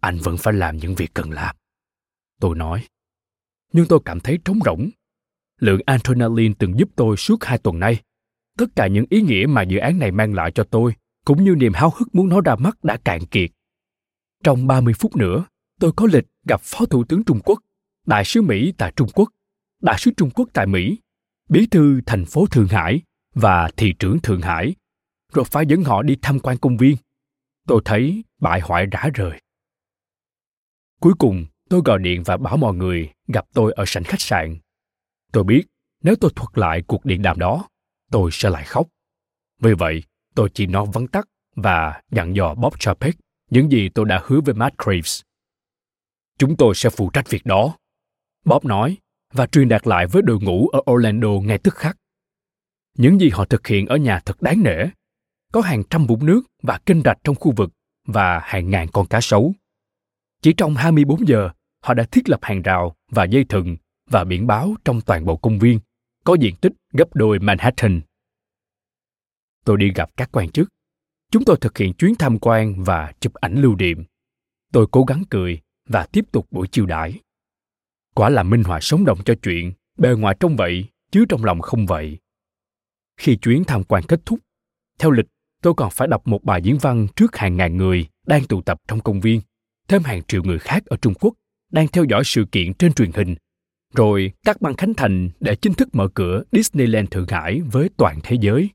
[0.01, 1.55] Anh vẫn phải làm những việc cần làm.
[2.39, 2.87] Tôi nói,
[3.73, 4.89] nhưng tôi cảm thấy trống rỗng.
[5.59, 8.01] Lượng adrenaline từng giúp tôi suốt hai tuần nay.
[8.57, 10.93] Tất cả những ý nghĩa mà dự án này mang lại cho tôi,
[11.25, 13.51] cũng như niềm háo hức muốn nó ra mắt đã cạn kiệt.
[14.43, 15.45] Trong 30 phút nữa,
[15.79, 17.59] tôi có lịch gặp Phó Thủ tướng Trung Quốc,
[18.05, 19.29] Đại sứ Mỹ tại Trung Quốc,
[19.81, 20.97] Đại sứ Trung Quốc tại Mỹ,
[21.49, 23.01] Bí thư thành phố Thượng Hải
[23.33, 24.75] và thị trưởng Thượng Hải,
[25.37, 26.97] rồi phải dẫn họ đi tham quan công viên.
[27.67, 29.41] Tôi thấy bại hoại rã rời.
[31.01, 34.57] Cuối cùng, tôi gọi điện và bảo mọi người gặp tôi ở sảnh khách sạn.
[35.31, 35.63] Tôi biết
[36.03, 37.67] nếu tôi thuật lại cuộc điện đàm đó,
[38.11, 38.87] tôi sẽ lại khóc.
[39.59, 40.03] Vì vậy,
[40.35, 43.15] tôi chỉ nói vắn tắt và dặn dò Bob Chapek
[43.49, 45.21] những gì tôi đã hứa với Matt Graves.
[46.37, 47.77] Chúng tôi sẽ phụ trách việc đó.
[48.45, 48.97] Bob nói
[49.33, 51.97] và truyền đạt lại với đội ngũ ở Orlando ngay tức khắc.
[52.97, 54.85] Những gì họ thực hiện ở nhà thật đáng nể.
[55.53, 57.69] Có hàng trăm vũng nước và kênh rạch trong khu vực
[58.07, 59.53] và hàng ngàn con cá sấu.
[60.41, 61.49] Chỉ trong 24 giờ,
[61.83, 63.77] họ đã thiết lập hàng rào và dây thừng
[64.09, 65.79] và biển báo trong toàn bộ công viên,
[66.23, 68.01] có diện tích gấp đôi Manhattan.
[69.65, 70.69] tôi đi gặp các quan chức.
[71.31, 74.03] Chúng tôi thực hiện chuyến tham quan và chụp ảnh lưu niệm.
[74.73, 77.19] Tôi cố gắng cười và tiếp tục buổi chiêu đãi.
[78.15, 81.61] Quả là minh họa sống động cho chuyện, bề ngoài trông vậy, chứ trong lòng
[81.61, 82.17] không vậy.
[83.17, 84.39] Khi chuyến tham quan kết thúc,
[84.99, 85.25] theo lịch
[85.61, 88.81] tôi còn phải đọc một bài diễn văn trước hàng ngàn người đang tụ tập
[88.87, 89.41] trong công viên,
[89.87, 91.33] thêm hàng triệu người khác ở Trung Quốc
[91.71, 93.35] đang theo dõi sự kiện trên truyền hình,
[93.93, 98.19] rồi các băng khánh thành để chính thức mở cửa Disneyland Thượng Hải với toàn
[98.23, 98.69] thế giới.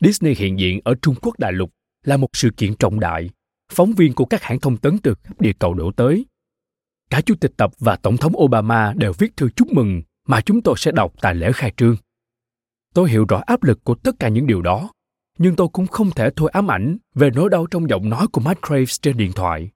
[0.00, 1.70] Disney hiện diện ở Trung Quốc đại lục
[2.04, 3.30] là một sự kiện trọng đại.
[3.72, 6.26] Phóng viên của các hãng thông tấn từ khắp địa cầu đổ tới.
[7.10, 10.62] Cả Chủ tịch Tập và Tổng thống Obama đều viết thư chúc mừng mà chúng
[10.62, 11.96] tôi sẽ đọc tại lễ khai trương.
[12.94, 14.90] Tôi hiểu rõ áp lực của tất cả những điều đó,
[15.38, 18.40] nhưng tôi cũng không thể thôi ám ảnh về nỗi đau trong giọng nói của
[18.40, 19.70] Matt Graves trên điện thoại.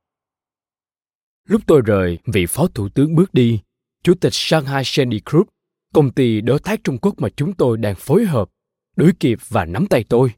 [1.49, 3.61] Lúc tôi rời, vị phó thủ tướng bước đi,
[4.03, 5.49] chủ tịch Shanghai Shandy Group,
[5.95, 8.51] công ty đối tác Trung Quốc mà chúng tôi đang phối hợp,
[8.97, 10.33] đuổi kịp và nắm tay tôi.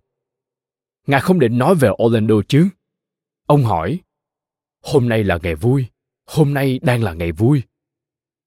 [1.06, 2.68] Ngài không định nói về Orlando chứ?
[3.46, 3.98] Ông hỏi.
[4.82, 5.86] Hôm nay là ngày vui,
[6.26, 7.62] hôm nay đang là ngày vui.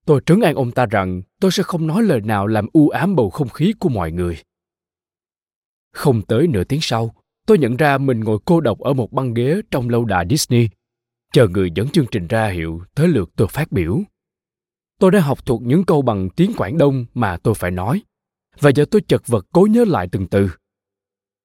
[0.06, 3.16] Tôi trấn an ông ta rằng tôi sẽ không nói lời nào làm u ám
[3.16, 4.42] bầu không khí của mọi người.
[5.94, 7.14] Không tới nửa tiếng sau,
[7.46, 10.68] tôi nhận ra mình ngồi cô độc ở một băng ghế trong lâu đài Disney,
[11.32, 14.00] chờ người dẫn chương trình ra hiệu tới lượt tôi phát biểu.
[15.00, 18.02] Tôi đã học thuộc những câu bằng tiếng Quảng Đông mà tôi phải nói,
[18.60, 20.50] và giờ tôi chật vật cố nhớ lại từng từ.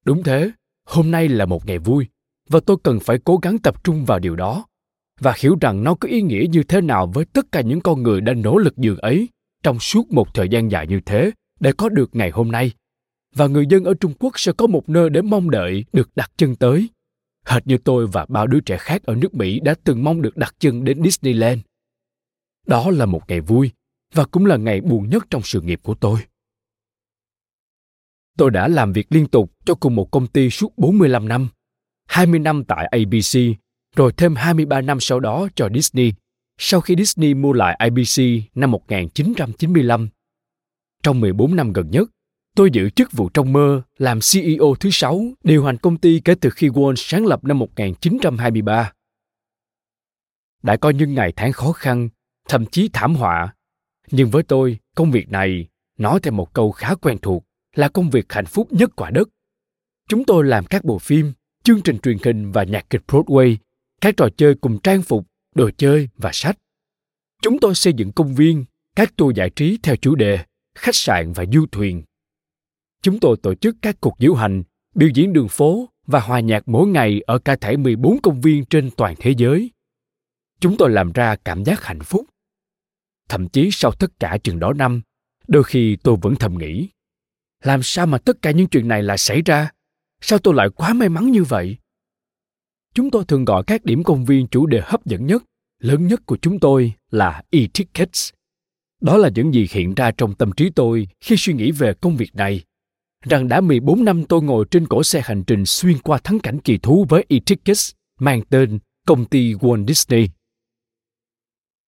[0.06, 0.52] Đúng thế,
[0.86, 2.08] hôm nay là một ngày vui,
[2.50, 4.66] và tôi cần phải cố gắng tập trung vào điều đó
[5.20, 8.04] và hiểu rằng nó có ý nghĩa như thế nào với tất cả những con
[8.04, 9.30] người đã nỗ lực dường ấy
[9.64, 12.72] trong suốt một thời gian dài như thế để có được ngày hôm nay
[13.36, 16.32] và người dân ở trung quốc sẽ có một nơi để mong đợi được đặt
[16.38, 16.90] chân tới
[17.46, 20.38] hệt như tôi và bao đứa trẻ khác ở nước mỹ đã từng mong được
[20.38, 21.60] đặt chân đến disneyland
[22.68, 23.72] đó là một ngày vui
[24.14, 26.20] và cũng là ngày buồn nhất trong sự nghiệp của tôi.
[28.38, 31.50] Tôi đã làm việc liên tục cho cùng một công ty suốt 45 năm,
[32.06, 33.58] 20 năm tại ABC
[33.96, 36.14] rồi thêm 23 năm sau đó cho Disney,
[36.58, 38.24] sau khi Disney mua lại ABC
[38.56, 40.10] năm 1995.
[41.04, 42.10] Trong 14 năm gần nhất,
[42.56, 46.36] tôi giữ chức vụ trong mơ làm CEO thứ sáu điều hành công ty kể
[46.42, 48.92] từ khi Wall sáng lập năm 1923.
[50.64, 52.10] Đã có những ngày tháng khó khăn,
[52.48, 53.54] thậm chí thảm họa.
[54.12, 57.44] Nhưng với tôi, công việc này, nói theo một câu khá quen thuộc,
[57.76, 59.30] là công việc hạnh phúc nhất quả đất.
[60.10, 61.34] Chúng tôi làm các bộ phim,
[61.64, 63.56] chương trình truyền hình và nhạc kịch Broadway
[64.02, 66.58] các trò chơi cùng trang phục, đồ chơi và sách.
[67.42, 70.40] Chúng tôi xây dựng công viên, các tour giải trí theo chủ đề,
[70.76, 72.04] khách sạn và du thuyền.
[73.02, 74.64] Chúng tôi tổ chức các cuộc diễu hành,
[74.96, 78.66] biểu diễn đường phố và hòa nhạc mỗi ngày ở cả thảy 14 công viên
[78.66, 79.72] trên toàn thế giới.
[80.60, 82.26] Chúng tôi làm ra cảm giác hạnh phúc.
[83.30, 85.02] Thậm chí sau tất cả chừng đó năm,
[85.48, 86.90] đôi khi tôi vẫn thầm nghĩ,
[87.64, 89.72] làm sao mà tất cả những chuyện này lại xảy ra?
[90.22, 91.78] Sao tôi lại quá may mắn như vậy?
[92.94, 95.44] Chúng tôi thường gọi các điểm công viên chủ đề hấp dẫn nhất,
[95.80, 98.30] lớn nhất của chúng tôi là e-tickets.
[99.02, 102.18] Đó là những gì hiện ra trong tâm trí tôi khi suy nghĩ về công
[102.18, 102.64] việc này.
[103.26, 106.60] Rằng đã 14 năm tôi ngồi trên cổ xe hành trình xuyên qua thắng cảnh
[106.60, 110.30] kỳ thú với e-tickets mang tên công ty Walt Disney.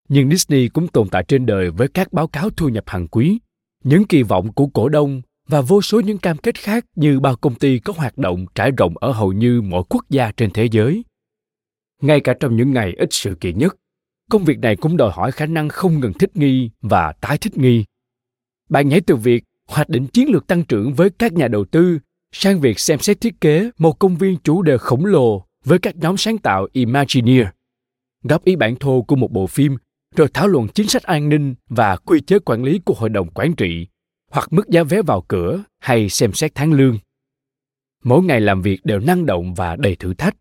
[0.08, 3.38] Nhưng Disney cũng tồn tại trên đời với các báo cáo thu nhập hàng quý,
[3.84, 7.36] những kỳ vọng của cổ đông và vô số những cam kết khác như bao
[7.36, 10.68] công ty có hoạt động trải rộng ở hầu như mọi quốc gia trên thế
[10.70, 11.04] giới.
[12.02, 13.76] Ngay cả trong những ngày ít sự kiện nhất,
[14.30, 17.58] công việc này cũng đòi hỏi khả năng không ngừng thích nghi và tái thích
[17.58, 17.84] nghi.
[18.68, 21.98] Bạn nhảy từ việc hoạch định chiến lược tăng trưởng với các nhà đầu tư
[22.32, 25.96] sang việc xem xét thiết kế một công viên chủ đề khổng lồ với các
[25.96, 27.46] nhóm sáng tạo Imagineer,
[28.22, 29.76] góp ý bản thô của một bộ phim,
[30.16, 33.30] rồi thảo luận chính sách an ninh và quy chế quản lý của hội đồng
[33.30, 33.86] quản trị
[34.30, 36.98] hoặc mức giá vé vào cửa hay xem xét tháng lương.
[38.04, 40.36] Mỗi ngày làm việc đều năng động và đầy thử thách,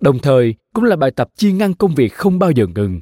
[0.00, 3.00] đồng thời cũng là bài tập chia ngăn công việc không bao giờ ngừng.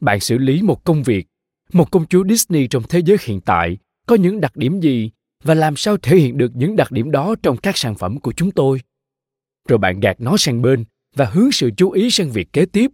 [0.00, 1.26] Bạn xử lý một công việc,
[1.72, 3.78] một công chúa Disney trong thế giới hiện tại
[4.08, 5.10] có những đặc điểm gì
[5.44, 8.32] và làm sao thể hiện được những đặc điểm đó trong các sản phẩm của
[8.32, 8.80] chúng tôi.
[9.68, 10.84] Rồi bạn gạt nó sang bên
[11.16, 12.90] và hướng sự chú ý sang việc kế tiếp.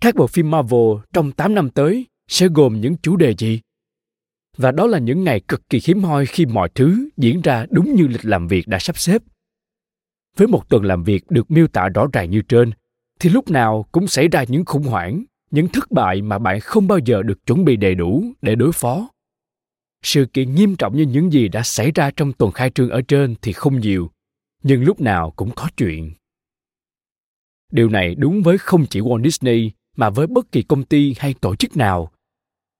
[0.00, 3.60] Các bộ phim Marvel trong 8 năm tới sẽ gồm những chủ đề gì?
[4.56, 7.94] và đó là những ngày cực kỳ hiếm hoi khi mọi thứ diễn ra đúng
[7.94, 9.22] như lịch làm việc đã sắp xếp
[10.36, 12.70] với một tuần làm việc được miêu tả rõ ràng như trên,
[13.20, 16.88] thì lúc nào cũng xảy ra những khủng hoảng, những thất bại mà bạn không
[16.88, 19.08] bao giờ được chuẩn bị đầy đủ để đối phó
[20.02, 23.02] sự kiện nghiêm trọng như những gì đã xảy ra trong tuần khai trương ở
[23.02, 24.10] trên thì không nhiều,
[24.62, 26.12] nhưng lúc nào cũng có chuyện.
[27.72, 31.34] Điều này đúng với không chỉ walt disney, mà với bất kỳ công ty hay
[31.34, 32.12] tổ chức nào,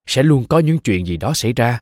[0.06, 1.78] sẽ luôn có những chuyện gì đó xảy ra.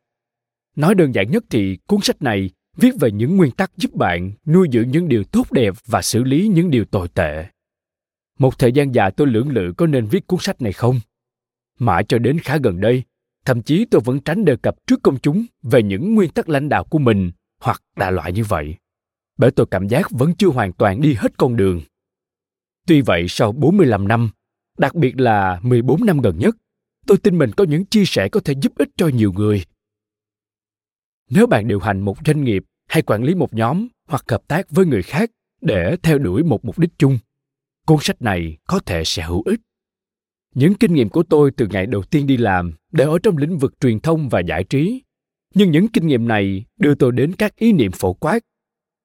[0.77, 4.33] Nói đơn giản nhất thì cuốn sách này viết về những nguyên tắc giúp bạn
[4.47, 7.47] nuôi dưỡng những điều tốt đẹp và xử lý những điều tồi tệ.
[8.39, 11.01] Một thời gian dài tôi lưỡng lự có nên viết cuốn sách này không?
[11.79, 13.03] Mãi cho đến khá gần đây
[13.49, 16.69] thậm chí tôi vẫn tránh đề cập trước công chúng về những nguyên tắc lãnh
[16.69, 17.31] đạo của mình
[17.61, 18.77] hoặc đại loại như vậy
[19.39, 21.81] bởi tôi cảm giác vẫn chưa hoàn toàn đi hết con đường.
[22.87, 24.31] Tuy vậy sau 45 năm,
[24.79, 26.57] đặc biệt là 14 năm gần nhất,
[27.07, 29.65] tôi tin mình có những chia sẻ có thể giúp ích cho nhiều người.
[31.31, 34.71] Nếu bạn điều hành một doanh nghiệp hay quản lý một nhóm hoặc hợp tác
[34.71, 35.31] với người khác
[35.61, 37.19] để theo đuổi một mục đích chung,
[37.87, 39.61] cuốn sách này có thể sẽ hữu ích.
[40.55, 43.59] Những kinh nghiệm của tôi từ ngày đầu tiên đi làm đều ở trong lĩnh
[43.59, 45.03] vực truyền thông và giải trí,
[45.55, 48.39] nhưng những kinh nghiệm này đưa tôi đến các ý niệm phổ quát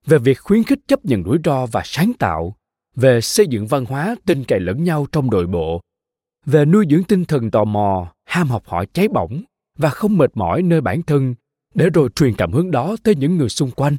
[0.05, 2.55] về việc khuyến khích chấp nhận rủi ro và sáng tạo
[2.95, 5.81] về xây dựng văn hóa tin cậy lẫn nhau trong đội bộ
[6.45, 9.41] về nuôi dưỡng tinh thần tò mò ham học hỏi cháy bỏng
[9.77, 11.35] và không mệt mỏi nơi bản thân
[11.73, 13.97] để rồi truyền cảm hứng đó tới những người xung quanh.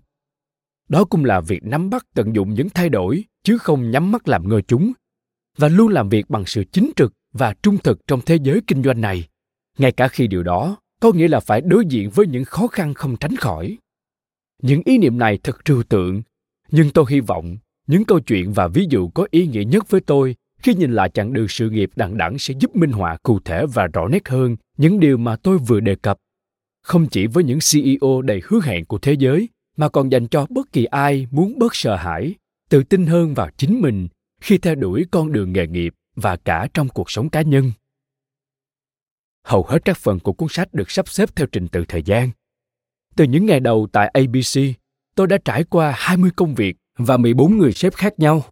[0.88, 4.28] Đó cũng là việc nắm bắt tận dụng những thay đổi chứ không nhắm mắt
[4.28, 4.92] làm ngơ chúng
[5.56, 8.82] và luôn làm việc bằng sự chính trực và trung thực trong thế giới kinh
[8.82, 9.24] doanh này.
[9.78, 12.94] Ngay cả khi điều đó, có nghĩa là phải đối diện với những khó khăn
[12.94, 13.78] không tránh khỏi.
[14.62, 16.22] Những ý niệm này thật trừu tượng,
[16.70, 20.00] nhưng tôi hy vọng những câu chuyện và ví dụ có ý nghĩa nhất với
[20.00, 23.40] tôi khi nhìn lại chặng đường sự nghiệp đằng đẵng sẽ giúp minh họa cụ
[23.44, 26.18] thể và rõ nét hơn những điều mà tôi vừa đề cập.
[26.82, 30.46] Không chỉ với những ceo đầy hứa hẹn của thế giới, mà còn dành cho
[30.50, 32.34] bất kỳ ai muốn bớt sợ hãi,
[32.70, 34.08] tự tin hơn vào chính mình
[34.40, 37.72] khi theo đuổi con đường nghề nghiệp và cả trong cuộc sống cá nhân
[39.44, 42.30] hầu hết các phần của cuốn sách được sắp xếp theo trình tự thời gian
[43.16, 44.76] từ những ngày đầu tại ABC,
[45.14, 48.44] tôi đã trải qua 20 công việc và 14 người sếp khác nhau.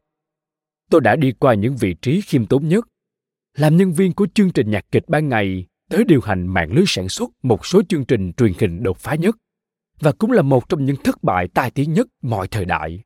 [0.91, 2.89] Tôi đã đi qua những vị trí khiêm tốn nhất,
[3.57, 6.85] làm nhân viên của chương trình nhạc kịch ban ngày tới điều hành mạng lưới
[6.87, 9.37] sản xuất một số chương trình truyền hình đột phá nhất
[10.01, 13.03] và cũng là một trong những thất bại tai tiếng nhất mọi thời đại.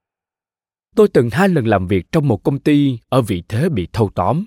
[0.96, 4.10] Tôi từng hai lần làm việc trong một công ty ở vị thế bị thâu
[4.14, 4.44] tóm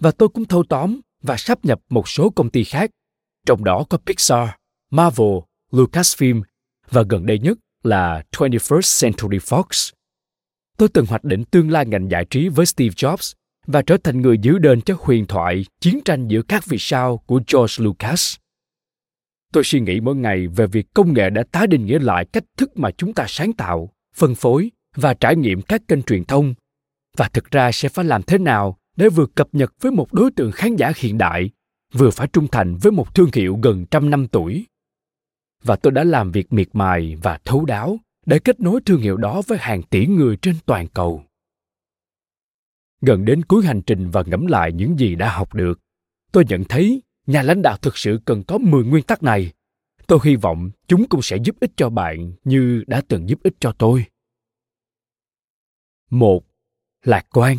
[0.00, 2.90] và tôi cũng thâu tóm và sắp nhập một số công ty khác,
[3.46, 4.48] trong đó có Pixar,
[4.90, 5.38] Marvel
[5.70, 6.42] Lucasfilm
[6.90, 9.92] và gần đây nhất là 21st Century Fox.
[10.76, 13.34] Tôi từng hoạch định tương lai ngành giải trí với Steve Jobs
[13.66, 17.16] và trở thành người giữ đền cho huyền thoại chiến tranh giữa các vị sao
[17.16, 18.36] của George Lucas.
[19.52, 22.44] Tôi suy nghĩ mỗi ngày về việc công nghệ đã tái định nghĩa lại cách
[22.56, 26.54] thức mà chúng ta sáng tạo, phân phối và trải nghiệm các kênh truyền thông
[27.16, 30.30] và thực ra sẽ phải làm thế nào để vừa cập nhật với một đối
[30.30, 31.50] tượng khán giả hiện đại
[31.92, 34.66] vừa phải trung thành với một thương hiệu gần trăm năm tuổi
[35.62, 39.16] và tôi đã làm việc miệt mài và thấu đáo để kết nối thương hiệu
[39.16, 41.22] đó với hàng tỷ người trên toàn cầu.
[43.00, 45.80] Gần đến cuối hành trình và ngẫm lại những gì đã học được,
[46.32, 49.52] tôi nhận thấy nhà lãnh đạo thực sự cần có 10 nguyên tắc này.
[50.06, 53.54] Tôi hy vọng chúng cũng sẽ giúp ích cho bạn như đã từng giúp ích
[53.60, 54.04] cho tôi.
[56.10, 56.44] Một,
[57.04, 57.58] lạc quan.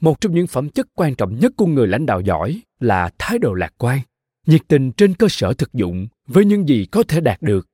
[0.00, 3.38] Một trong những phẩm chất quan trọng nhất của người lãnh đạo giỏi là thái
[3.38, 4.00] độ lạc quan
[4.46, 7.68] nhiệt tình trên cơ sở thực dụng với những gì có thể đạt được.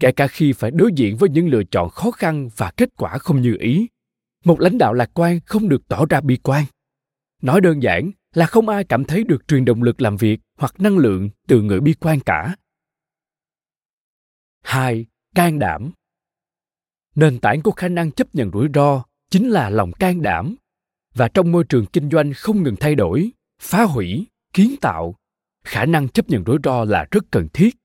[0.00, 3.18] Kể cả khi phải đối diện với những lựa chọn khó khăn và kết quả
[3.18, 3.86] không như ý
[4.44, 6.64] một lãnh đạo lạc quan không được tỏ ra bi quan.
[7.42, 10.80] Nói đơn giản là không ai cảm thấy được truyền động lực làm việc hoặc
[10.80, 12.56] năng lượng từ người bi quan cả.
[14.62, 15.92] Hai can đảm
[17.14, 20.56] nền tảng của khả năng chấp nhận rủi ro chính là lòng can đảm.
[21.14, 23.30] Và trong môi trường kinh doanh không ngừng thay đổi,
[23.62, 25.14] phá hủy, kiến tạo,
[25.64, 27.76] khả năng chấp nhận rủi ro là rất cần thiết.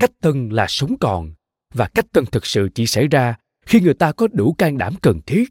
[0.00, 1.32] Cách tân là sống còn,
[1.74, 3.34] và cách tân thực sự chỉ xảy ra
[3.66, 5.50] khi người ta có đủ can đảm cần thiết.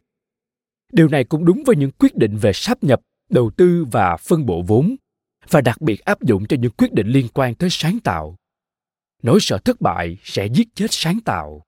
[0.91, 4.45] Điều này cũng đúng với những quyết định về sáp nhập, đầu tư và phân
[4.45, 4.95] bổ vốn,
[5.50, 8.36] và đặc biệt áp dụng cho những quyết định liên quan tới sáng tạo.
[9.24, 11.63] Nỗi sợ thất bại sẽ giết chết sáng tạo.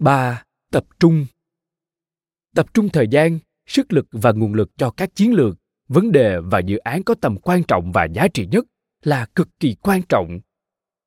[0.00, 0.44] 3.
[0.70, 1.26] Tập trung
[2.54, 6.40] Tập trung thời gian, sức lực và nguồn lực cho các chiến lược vấn đề
[6.40, 8.64] và dự án có tầm quan trọng và giá trị nhất
[9.02, 10.40] là cực kỳ quan trọng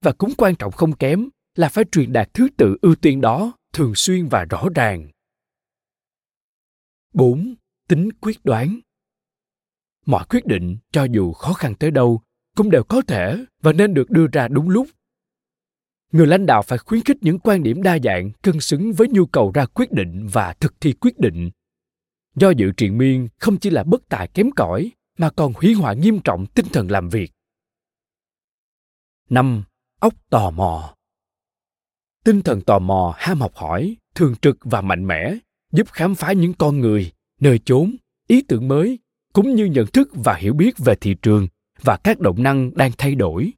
[0.01, 3.53] và cũng quan trọng không kém là phải truyền đạt thứ tự ưu tiên đó
[3.73, 5.07] thường xuyên và rõ ràng.
[7.13, 7.55] 4.
[7.87, 8.79] Tính quyết đoán
[10.05, 12.21] Mọi quyết định, cho dù khó khăn tới đâu,
[12.55, 14.87] cũng đều có thể và nên được đưa ra đúng lúc.
[16.15, 19.25] Người lãnh đạo phải khuyến khích những quan điểm đa dạng cân xứng với nhu
[19.25, 21.49] cầu ra quyết định và thực thi quyết định
[22.35, 25.95] do dự triền miên không chỉ là bất tài kém cỏi mà còn hủy hoại
[25.95, 27.31] nghiêm trọng tinh thần làm việc.
[29.29, 29.63] Năm,
[29.99, 30.95] óc tò mò.
[32.23, 35.37] Tinh thần tò mò, ham học hỏi, thường trực và mạnh mẽ,
[35.71, 37.11] giúp khám phá những con người,
[37.41, 37.95] nơi chốn,
[38.27, 38.99] ý tưởng mới,
[39.33, 41.47] cũng như nhận thức và hiểu biết về thị trường
[41.81, 43.51] và các động năng đang thay đổi.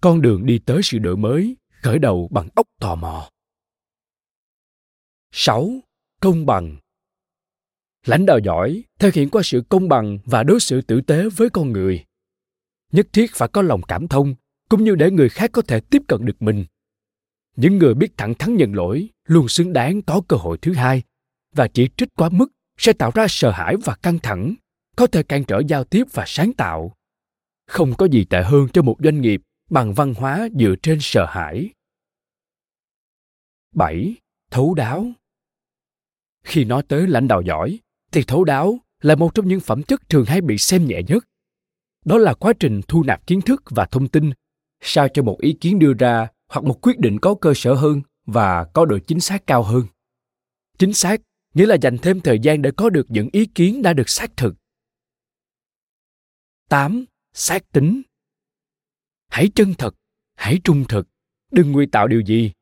[0.00, 3.30] Con đường đi tới sự đổi mới khởi đầu bằng ốc tò mò.
[5.32, 5.70] 6.
[6.20, 6.76] Công bằng
[8.06, 11.50] Lãnh đạo giỏi thể hiện qua sự công bằng và đối xử tử tế với
[11.50, 12.04] con người.
[12.92, 14.34] Nhất thiết phải có lòng cảm thông,
[14.68, 16.64] cũng như để người khác có thể tiếp cận được mình.
[17.56, 21.02] Những người biết thẳng thắn nhận lỗi luôn xứng đáng có cơ hội thứ hai
[21.54, 24.54] và chỉ trích quá mức sẽ tạo ra sợ hãi và căng thẳng,
[24.96, 26.94] có thể cản trở giao tiếp và sáng tạo.
[27.66, 31.26] Không có gì tệ hơn cho một doanh nghiệp bằng văn hóa dựa trên sợ
[31.28, 31.73] hãi.
[33.74, 34.14] 7.
[34.50, 35.12] Thấu đáo
[36.44, 37.78] Khi nói tới lãnh đạo giỏi,
[38.12, 41.24] thì thấu đáo là một trong những phẩm chất thường hay bị xem nhẹ nhất.
[42.04, 44.30] Đó là quá trình thu nạp kiến thức và thông tin,
[44.80, 48.02] sao cho một ý kiến đưa ra hoặc một quyết định có cơ sở hơn
[48.26, 49.86] và có độ chính xác cao hơn.
[50.78, 51.20] Chính xác
[51.54, 54.36] nghĩa là dành thêm thời gian để có được những ý kiến đã được xác
[54.36, 54.54] thực.
[56.68, 57.04] 8.
[57.32, 58.02] Xác tính
[59.28, 59.94] Hãy chân thật,
[60.34, 61.08] hãy trung thực,
[61.52, 62.52] đừng nguy tạo điều gì.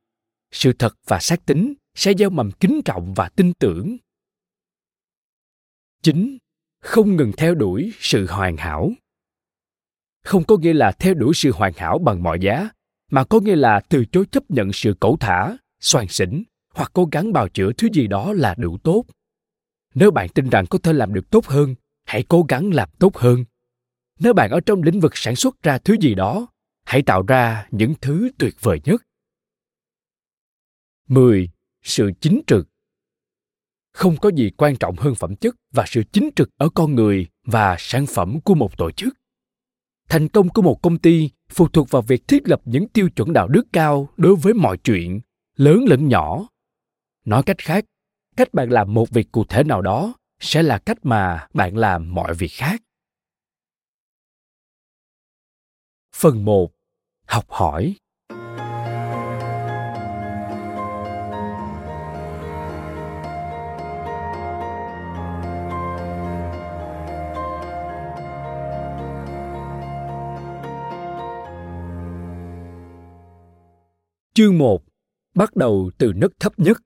[0.52, 3.96] Sự thật và xác tính sẽ gieo mầm kính trọng và tin tưởng.
[6.02, 6.38] 9.
[6.80, 8.92] Không ngừng theo đuổi sự hoàn hảo.
[10.24, 12.68] Không có nghĩa là theo đuổi sự hoàn hảo bằng mọi giá,
[13.10, 16.42] mà có nghĩa là từ chối chấp nhận sự cẩu thả, soàn xỉn
[16.74, 19.04] hoặc cố gắng bào chữa thứ gì đó là đủ tốt.
[19.94, 21.74] Nếu bạn tin rằng có thể làm được tốt hơn,
[22.04, 23.44] hãy cố gắng làm tốt hơn.
[24.20, 26.46] Nếu bạn ở trong lĩnh vực sản xuất ra thứ gì đó,
[26.84, 29.02] hãy tạo ra những thứ tuyệt vời nhất.
[31.12, 31.48] 10.
[31.82, 32.68] Sự chính trực.
[33.92, 37.26] Không có gì quan trọng hơn phẩm chất và sự chính trực ở con người
[37.44, 39.14] và sản phẩm của một tổ chức.
[40.08, 43.32] Thành công của một công ty phụ thuộc vào việc thiết lập những tiêu chuẩn
[43.32, 45.20] đạo đức cao đối với mọi chuyện,
[45.56, 46.48] lớn lẫn nhỏ.
[47.24, 47.84] Nói cách khác,
[48.36, 52.14] cách bạn làm một việc cụ thể nào đó sẽ là cách mà bạn làm
[52.14, 52.82] mọi việc khác.
[56.14, 56.72] Phần 1
[57.26, 57.96] học hỏi.
[74.42, 74.82] Chương 1
[75.34, 76.78] Bắt đầu từ nấc thấp nhất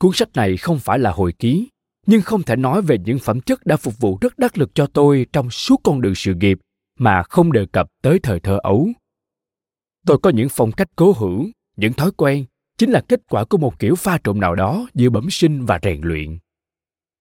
[0.00, 1.68] Cuốn sách này không phải là hồi ký,
[2.06, 4.86] nhưng không thể nói về những phẩm chất đã phục vụ rất đắc lực cho
[4.86, 6.58] tôi trong suốt con đường sự nghiệp
[6.98, 8.88] mà không đề cập tới thời thơ ấu.
[10.06, 11.46] Tôi có những phong cách cố hữu,
[11.76, 12.44] những thói quen
[12.82, 15.78] chính là kết quả của một kiểu pha trộn nào đó giữa bẩm sinh và
[15.82, 16.38] rèn luyện.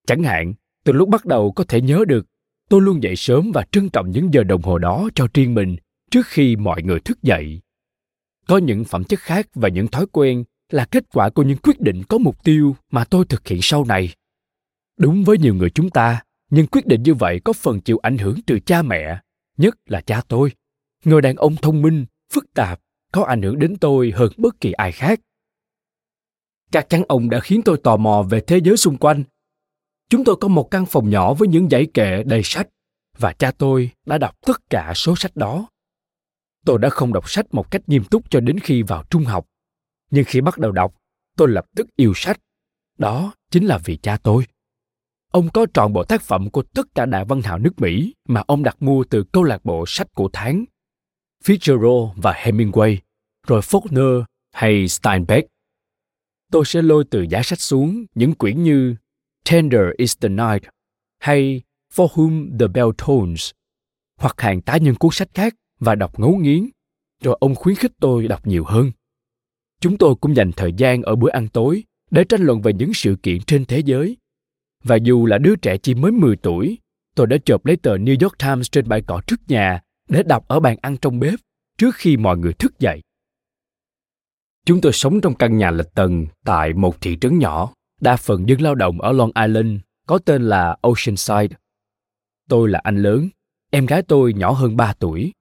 [0.07, 0.53] Chẳng hạn,
[0.83, 2.25] từ lúc bắt đầu có thể nhớ được,
[2.69, 5.75] tôi luôn dậy sớm và trân trọng những giờ đồng hồ đó cho riêng mình
[6.11, 7.61] trước khi mọi người thức dậy.
[8.47, 11.79] Có những phẩm chất khác và những thói quen là kết quả của những quyết
[11.79, 14.13] định có mục tiêu mà tôi thực hiện sau này.
[14.97, 18.17] Đúng với nhiều người chúng ta, nhưng quyết định như vậy có phần chịu ảnh
[18.17, 19.19] hưởng từ cha mẹ,
[19.57, 20.51] nhất là cha tôi.
[21.05, 22.79] Người đàn ông thông minh, phức tạp,
[23.11, 25.19] có ảnh hưởng đến tôi hơn bất kỳ ai khác
[26.71, 29.23] chắc chắn ông đã khiến tôi tò mò về thế giới xung quanh.
[30.09, 32.67] Chúng tôi có một căn phòng nhỏ với những dãy kệ đầy sách,
[33.17, 35.67] và cha tôi đã đọc tất cả số sách đó.
[36.65, 39.45] Tôi đã không đọc sách một cách nghiêm túc cho đến khi vào trung học,
[40.11, 40.93] nhưng khi bắt đầu đọc,
[41.37, 42.39] tôi lập tức yêu sách.
[42.97, 44.45] Đó chính là vì cha tôi.
[45.31, 48.43] Ông có trọn bộ tác phẩm của tất cả đại văn hào nước mỹ mà
[48.47, 50.65] ông đặt mua từ câu lạc bộ sách của tháng,
[51.43, 52.97] fitzgerald và hemingway,
[53.47, 55.49] rồi faulkner hay steinbeck
[56.51, 58.95] tôi sẽ lôi từ giá sách xuống những quyển như
[59.51, 60.63] Tender is the Night
[61.19, 61.61] hay
[61.95, 63.51] For Whom the Bell Tolls
[64.21, 66.69] hoặc hàng tá nhân cuốn sách khác và đọc ngấu nghiến,
[67.23, 68.91] rồi ông khuyến khích tôi đọc nhiều hơn.
[69.79, 72.93] Chúng tôi cũng dành thời gian ở bữa ăn tối để tranh luận về những
[72.93, 74.17] sự kiện trên thế giới.
[74.83, 76.77] Và dù là đứa trẻ chỉ mới 10 tuổi,
[77.15, 80.47] tôi đã chộp lấy tờ New York Times trên bãi cỏ trước nhà để đọc
[80.47, 81.39] ở bàn ăn trong bếp
[81.77, 83.01] trước khi mọi người thức dậy.
[84.65, 88.49] Chúng tôi sống trong căn nhà lệch tầng tại một thị trấn nhỏ, đa phần
[88.49, 91.57] dân lao động ở Long Island, có tên là Oceanside.
[92.49, 93.29] Tôi là anh lớn,
[93.71, 95.31] em gái tôi nhỏ hơn 3 tuổi.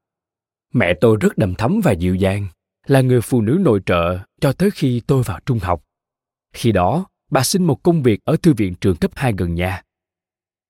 [0.74, 2.46] Mẹ tôi rất đầm thắm và dịu dàng,
[2.86, 5.84] là người phụ nữ nội trợ cho tới khi tôi vào trung học.
[6.52, 9.82] Khi đó, bà xin một công việc ở thư viện trường cấp 2 gần nhà.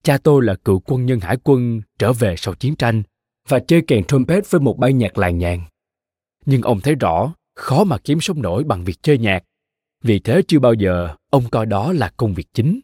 [0.03, 3.03] Cha tôi là cựu quân nhân hải quân trở về sau chiến tranh
[3.49, 5.65] và chơi kèn trumpet với một ban nhạc làng nhàng.
[6.47, 9.45] Nhưng ông thấy rõ khó mà kiếm sống nổi bằng việc chơi nhạc.
[10.03, 12.81] Vì thế chưa bao giờ ông coi đó là công việc chính.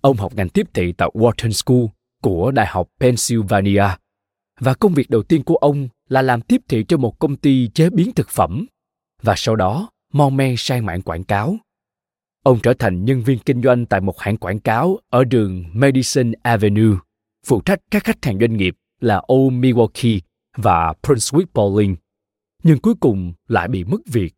[0.00, 1.84] Ông học ngành tiếp thị tại Wharton School
[2.22, 3.84] của Đại học Pennsylvania.
[4.60, 7.68] Và công việc đầu tiên của ông là làm tiếp thị cho một công ty
[7.74, 8.66] chế biến thực phẩm.
[9.22, 11.56] Và sau đó, mon men sang mạng quảng cáo.
[12.42, 16.32] Ông trở thành nhân viên kinh doanh tại một hãng quảng cáo ở đường Madison
[16.42, 16.96] Avenue,
[17.46, 20.20] phụ trách các khách hàng doanh nghiệp là Old Milwaukee
[20.56, 21.96] và Brunswick Bowling,
[22.66, 24.34] nhưng cuối cùng lại bị mất việc.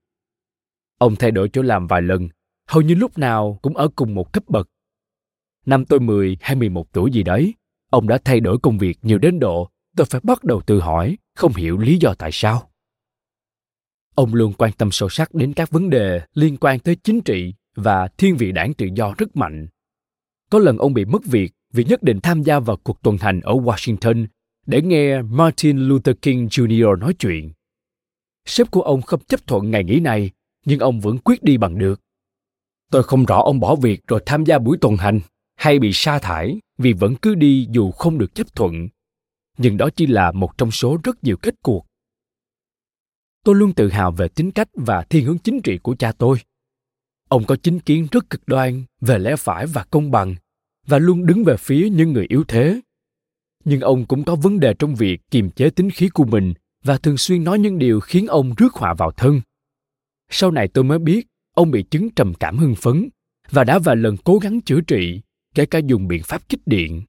[0.98, 2.28] Ông thay đổi chỗ làm vài lần,
[2.68, 4.68] hầu như lúc nào cũng ở cùng một cấp bậc.
[5.66, 7.54] Năm tôi 10 hay 11 tuổi gì đấy,
[7.90, 11.18] ông đã thay đổi công việc nhiều đến độ tôi phải bắt đầu tự hỏi,
[11.34, 12.70] không hiểu lý do tại sao.
[14.14, 17.54] Ông luôn quan tâm sâu sắc đến các vấn đề liên quan tới chính trị
[17.76, 19.66] và thiên vị đảng tự do rất mạnh.
[20.50, 23.40] Có lần ông bị mất việc vì nhất định tham gia vào cuộc tuần hành
[23.40, 24.26] ở Washington
[24.66, 26.98] để nghe Martin Luther King Jr.
[26.98, 27.52] nói chuyện.
[28.48, 30.30] Sếp của ông không chấp thuận ngày nghỉ này,
[30.64, 32.00] nhưng ông vẫn quyết đi bằng được.
[32.90, 35.20] Tôi không rõ ông bỏ việc rồi tham gia buổi tuần hành
[35.56, 38.88] hay bị sa thải vì vẫn cứ đi dù không được chấp thuận.
[39.58, 41.86] Nhưng đó chỉ là một trong số rất nhiều kết cuộc.
[43.44, 46.38] Tôi luôn tự hào về tính cách và thiên hướng chính trị của cha tôi.
[47.28, 50.34] Ông có chính kiến rất cực đoan về lẽ phải và công bằng
[50.86, 52.80] và luôn đứng về phía những người yếu thế.
[53.64, 56.98] Nhưng ông cũng có vấn đề trong việc kiềm chế tính khí của mình và
[56.98, 59.40] thường xuyên nói những điều khiến ông rước họa vào thân.
[60.30, 63.08] Sau này tôi mới biết ông bị chứng trầm cảm hưng phấn
[63.50, 65.20] và đã vài lần cố gắng chữa trị,
[65.54, 67.02] kể cả dùng biện pháp kích điện.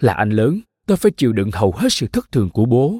[0.00, 2.98] Là anh lớn, tôi phải chịu đựng hầu hết sự thất thường của bố.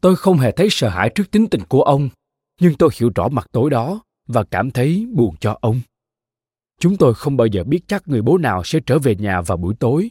[0.00, 2.08] Tôi không hề thấy sợ hãi trước tính tình của ông,
[2.60, 5.80] nhưng tôi hiểu rõ mặt tối đó và cảm thấy buồn cho ông.
[6.80, 9.56] Chúng tôi không bao giờ biết chắc người bố nào sẽ trở về nhà vào
[9.56, 10.10] buổi tối,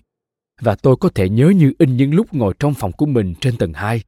[0.61, 3.57] và tôi có thể nhớ như in những lúc ngồi trong phòng của mình trên
[3.57, 4.01] tầng 2,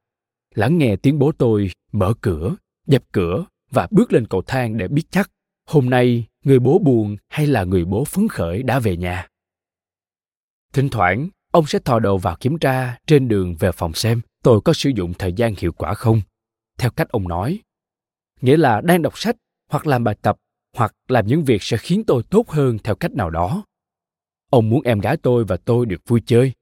[0.57, 2.55] lắng nghe tiếng bố tôi mở cửa,
[2.87, 5.31] dập cửa và bước lên cầu thang để biết chắc
[5.67, 9.27] hôm nay người bố buồn hay là người bố phấn khởi đã về nhà.
[10.73, 14.61] Thỉnh thoảng, ông sẽ thò đầu vào kiểm tra trên đường về phòng xem tôi
[14.61, 16.21] có sử dụng thời gian hiệu quả không.
[16.77, 17.59] Theo cách ông nói,
[18.41, 19.35] nghĩa là đang đọc sách
[19.69, 20.37] hoặc làm bài tập
[20.75, 23.63] hoặc làm những việc sẽ khiến tôi tốt hơn theo cách nào đó.
[24.49, 26.53] Ông muốn em gái tôi và tôi được vui chơi.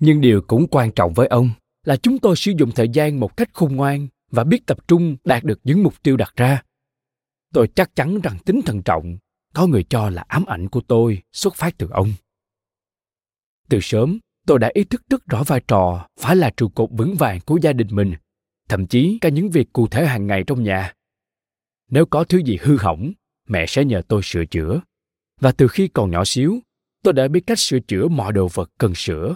[0.00, 1.50] Nhưng điều cũng quan trọng với ông
[1.84, 5.16] là chúng tôi sử dụng thời gian một cách khôn ngoan và biết tập trung
[5.24, 6.62] đạt được những mục tiêu đặt ra.
[7.52, 9.18] Tôi chắc chắn rằng tính thận trọng
[9.54, 12.12] có người cho là ám ảnh của tôi xuất phát từ ông.
[13.68, 17.14] Từ sớm, tôi đã ý thức rất rõ vai trò phải là trụ cột vững
[17.14, 18.14] vàng của gia đình mình,
[18.68, 20.92] thậm chí cả những việc cụ thể hàng ngày trong nhà.
[21.90, 23.12] Nếu có thứ gì hư hỏng,
[23.48, 24.80] mẹ sẽ nhờ tôi sửa chữa.
[25.40, 26.58] Và từ khi còn nhỏ xíu,
[27.02, 29.34] tôi đã biết cách sửa chữa mọi đồ vật cần sửa.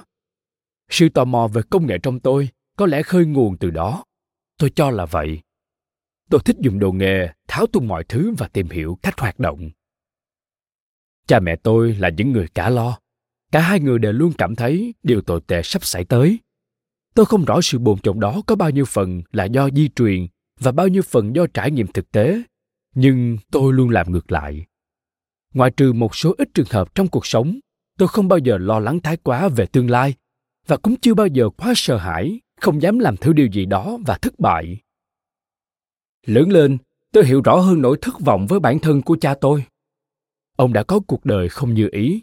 [0.89, 4.05] Sự tò mò về công nghệ trong tôi có lẽ khơi nguồn từ đó.
[4.59, 5.41] Tôi cho là vậy.
[6.31, 9.71] Tôi thích dùng đồ nghề, tháo tung mọi thứ và tìm hiểu cách hoạt động.
[11.27, 12.99] Cha mẹ tôi là những người cả lo.
[13.53, 16.39] Cả hai người đều luôn cảm thấy điều tồi tệ sắp xảy tới.
[17.15, 20.27] Tôi không rõ sự bồn chồn đó có bao nhiêu phần là do di truyền
[20.61, 22.43] và bao nhiêu phần do trải nghiệm thực tế
[22.95, 24.67] nhưng tôi luôn làm ngược lại
[25.55, 27.59] ngoại trừ một số ít trường hợp trong cuộc sống
[27.99, 30.15] tôi không bao giờ lo lắng thái quá về tương lai
[30.69, 33.99] và cũng chưa bao giờ quá sợ hãi, không dám làm thử điều gì đó
[34.07, 34.81] và thất bại.
[36.27, 36.79] Lớn lên,
[37.13, 39.65] tôi hiểu rõ hơn nỗi thất vọng với bản thân của cha tôi.
[40.57, 42.23] Ông đã có cuộc đời không như ý,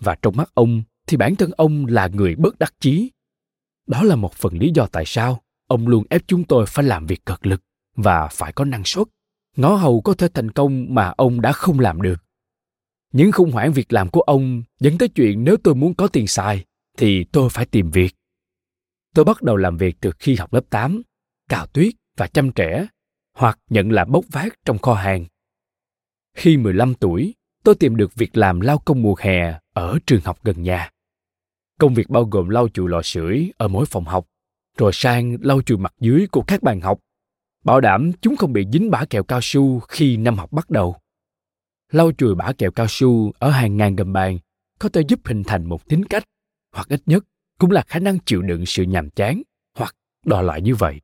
[0.00, 3.10] và trong mắt ông thì bản thân ông là người bất đắc chí.
[3.86, 7.06] Đó là một phần lý do tại sao ông luôn ép chúng tôi phải làm
[7.06, 7.62] việc cật lực
[7.96, 9.06] và phải có năng suất.
[9.56, 12.24] Ngó hầu có thể thành công mà ông đã không làm được.
[13.12, 16.26] Những khủng hoảng việc làm của ông dẫn tới chuyện nếu tôi muốn có tiền
[16.26, 16.64] xài
[16.96, 18.14] thì tôi phải tìm việc
[19.14, 21.02] tôi bắt đầu làm việc từ khi học lớp 8,
[21.48, 22.86] cào tuyết và chăm trẻ,
[23.36, 25.24] hoặc nhận làm bốc vác trong kho hàng.
[26.34, 27.34] Khi 15 tuổi,
[27.64, 30.90] tôi tìm được việc làm lao công mùa hè ở trường học gần nhà.
[31.80, 34.26] Công việc bao gồm lau chùi lò sưởi ở mỗi phòng học,
[34.78, 37.00] rồi sang lau chùi mặt dưới của các bàn học
[37.66, 40.96] bảo đảm chúng không bị dính bã kẹo cao su khi năm học bắt đầu.
[41.92, 44.38] Lau chùi bã kẹo cao su ở hàng ngàn gầm bàn
[44.78, 46.24] có thể giúp hình thành một tính cách,
[46.76, 47.24] hoặc ít nhất
[47.58, 49.42] cũng là khả năng chịu đựng sự nhàm chán,
[49.78, 51.00] hoặc đòi lại như vậy.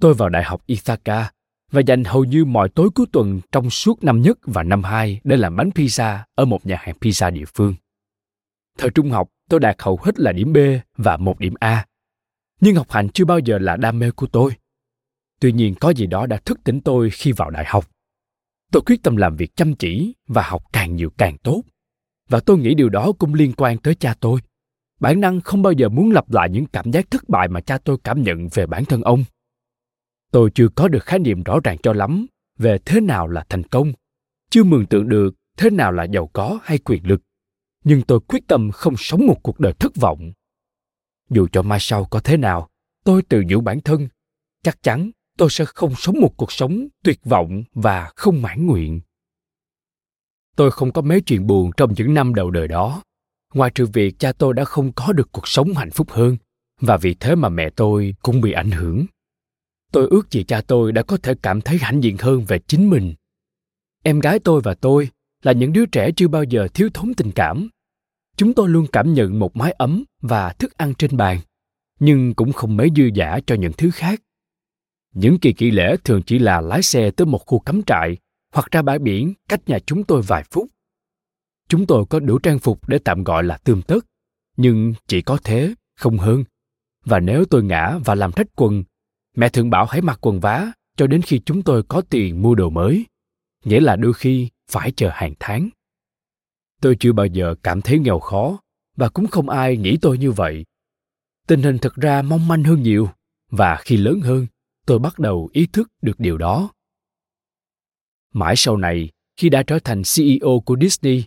[0.00, 1.30] Tôi vào Đại học Ithaca
[1.70, 5.20] và dành hầu như mọi tối cuối tuần trong suốt năm nhất và năm hai
[5.24, 7.74] để làm bánh pizza ở một nhà hàng pizza địa phương.
[8.78, 10.56] Thời trung học, tôi đạt hầu hết là điểm B
[10.96, 11.86] và một điểm A.
[12.60, 14.52] Nhưng học hành chưa bao giờ là đam mê của tôi–
[15.40, 17.90] Tuy nhiên có gì đó đã thức tỉnh tôi khi vào đại học.
[18.72, 21.62] Tôi quyết tâm làm việc chăm chỉ và học càng nhiều càng tốt.
[22.28, 24.40] Và tôi nghĩ điều đó cũng liên quan tới cha tôi.
[25.00, 27.78] Bản năng không bao giờ muốn lặp lại những cảm giác thất bại mà cha
[27.78, 29.24] tôi cảm nhận về bản thân ông.
[30.32, 32.26] Tôi chưa có được khái niệm rõ ràng cho lắm
[32.58, 33.92] về thế nào là thành công,
[34.50, 37.20] chưa mường tượng được thế nào là giàu có hay quyền lực.
[37.84, 40.32] Nhưng tôi quyết tâm không sống một cuộc đời thất vọng.
[41.30, 42.68] Dù cho mai sau có thế nào,
[43.04, 44.08] tôi tự nhủ bản thân,
[44.62, 49.00] chắc chắn tôi sẽ không sống một cuộc sống tuyệt vọng và không mãn nguyện
[50.58, 53.02] tôi không có mấy chuyện buồn trong những năm đầu đời đó.
[53.54, 56.36] Ngoài trừ việc cha tôi đã không có được cuộc sống hạnh phúc hơn,
[56.80, 59.06] và vì thế mà mẹ tôi cũng bị ảnh hưởng.
[59.92, 62.90] Tôi ước gì cha tôi đã có thể cảm thấy hãnh diện hơn về chính
[62.90, 63.14] mình.
[64.04, 65.08] Em gái tôi và tôi
[65.42, 67.68] là những đứa trẻ chưa bao giờ thiếu thốn tình cảm.
[68.36, 71.38] Chúng tôi luôn cảm nhận một mái ấm và thức ăn trên bàn,
[72.00, 74.20] nhưng cũng không mấy dư giả cho những thứ khác.
[75.14, 78.16] Những kỳ nghỉ lễ thường chỉ là lái xe tới một khu cắm trại
[78.58, 80.68] hoặc ra bãi biển cách nhà chúng tôi vài phút.
[81.68, 84.06] Chúng tôi có đủ trang phục để tạm gọi là tươm tất,
[84.56, 86.44] nhưng chỉ có thế, không hơn.
[87.04, 88.84] Và nếu tôi ngã và làm rách quần,
[89.36, 92.54] mẹ thường bảo hãy mặc quần vá cho đến khi chúng tôi có tiền mua
[92.54, 93.06] đồ mới.
[93.64, 95.68] Nghĩa là đôi khi phải chờ hàng tháng.
[96.80, 98.58] Tôi chưa bao giờ cảm thấy nghèo khó
[98.96, 100.64] và cũng không ai nghĩ tôi như vậy.
[101.46, 103.08] Tình hình thật ra mong manh hơn nhiều
[103.50, 104.46] và khi lớn hơn,
[104.86, 106.70] tôi bắt đầu ý thức được điều đó
[108.34, 111.24] mãi sau này, khi đã trở thành ceo của disney,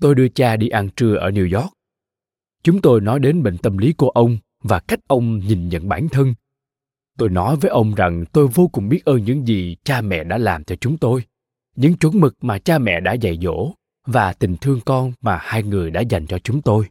[0.00, 1.72] tôi đưa cha đi ăn trưa ở new york.
[2.62, 6.08] Chúng tôi nói đến bệnh tâm lý của ông và cách ông nhìn nhận bản
[6.08, 6.34] thân.
[7.18, 10.38] Tôi nói với ông rằng tôi vô cùng biết ơn những gì cha mẹ đã
[10.38, 11.22] làm cho chúng tôi,
[11.76, 13.72] những chuẩn mực mà cha mẹ đã dạy dỗ
[14.06, 16.86] và tình thương con mà hai người đã dành cho chúng tôi.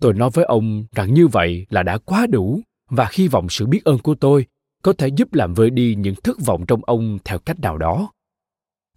[0.00, 3.66] Tôi nói với ông rằng như vậy là đã quá đủ và hy vọng sự
[3.66, 4.46] biết ơn của tôi
[4.82, 8.12] có thể giúp làm vơi đi những thất vọng trong ông theo cách nào đó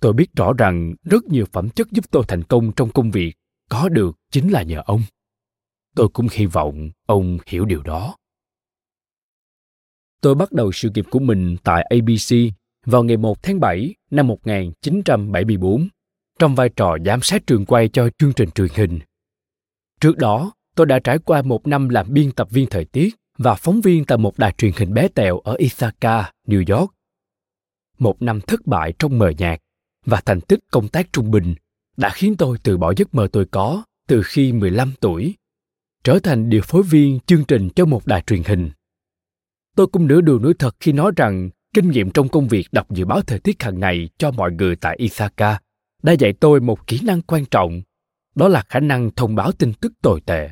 [0.02, 3.36] tôi biết rõ rằng rất nhiều phẩm chất giúp tôi thành công trong công việc
[3.70, 5.02] có được chính là nhờ ông
[5.96, 8.16] tôi cũng hy vọng ông hiểu điều đó
[10.22, 12.36] tôi bắt đầu sự nghiệp của mình tại ABC
[12.86, 15.88] vào ngày 1 tháng 7 năm 1974
[16.40, 19.00] trong vai trò giám sát trường quay cho chương trình truyền hình.
[20.02, 23.56] Trước đó, tôi đã trải qua một năm làm biên tập viên thời tiết và
[23.56, 26.92] phóng viên tại một đài truyền hình bé tẹo ở Ithaca, New York.
[28.00, 29.60] Một năm thất bại trong mờ nhạt
[30.06, 31.56] và thành tích công tác trung bình
[31.98, 35.36] đã khiến tôi từ bỏ giấc mơ tôi có từ khi 15 tuổi,
[36.04, 38.72] trở thành điều phối viên chương trình cho một đài truyền hình.
[39.76, 42.92] Tôi cũng nửa đường nửa thật khi nói rằng kinh nghiệm trong công việc đọc
[42.92, 45.60] dự báo thời tiết hàng ngày cho mọi người tại Ithaca
[46.04, 47.82] đã dạy tôi một kỹ năng quan trọng,
[48.36, 50.50] đó là khả năng thông báo tin tức tồi tệ.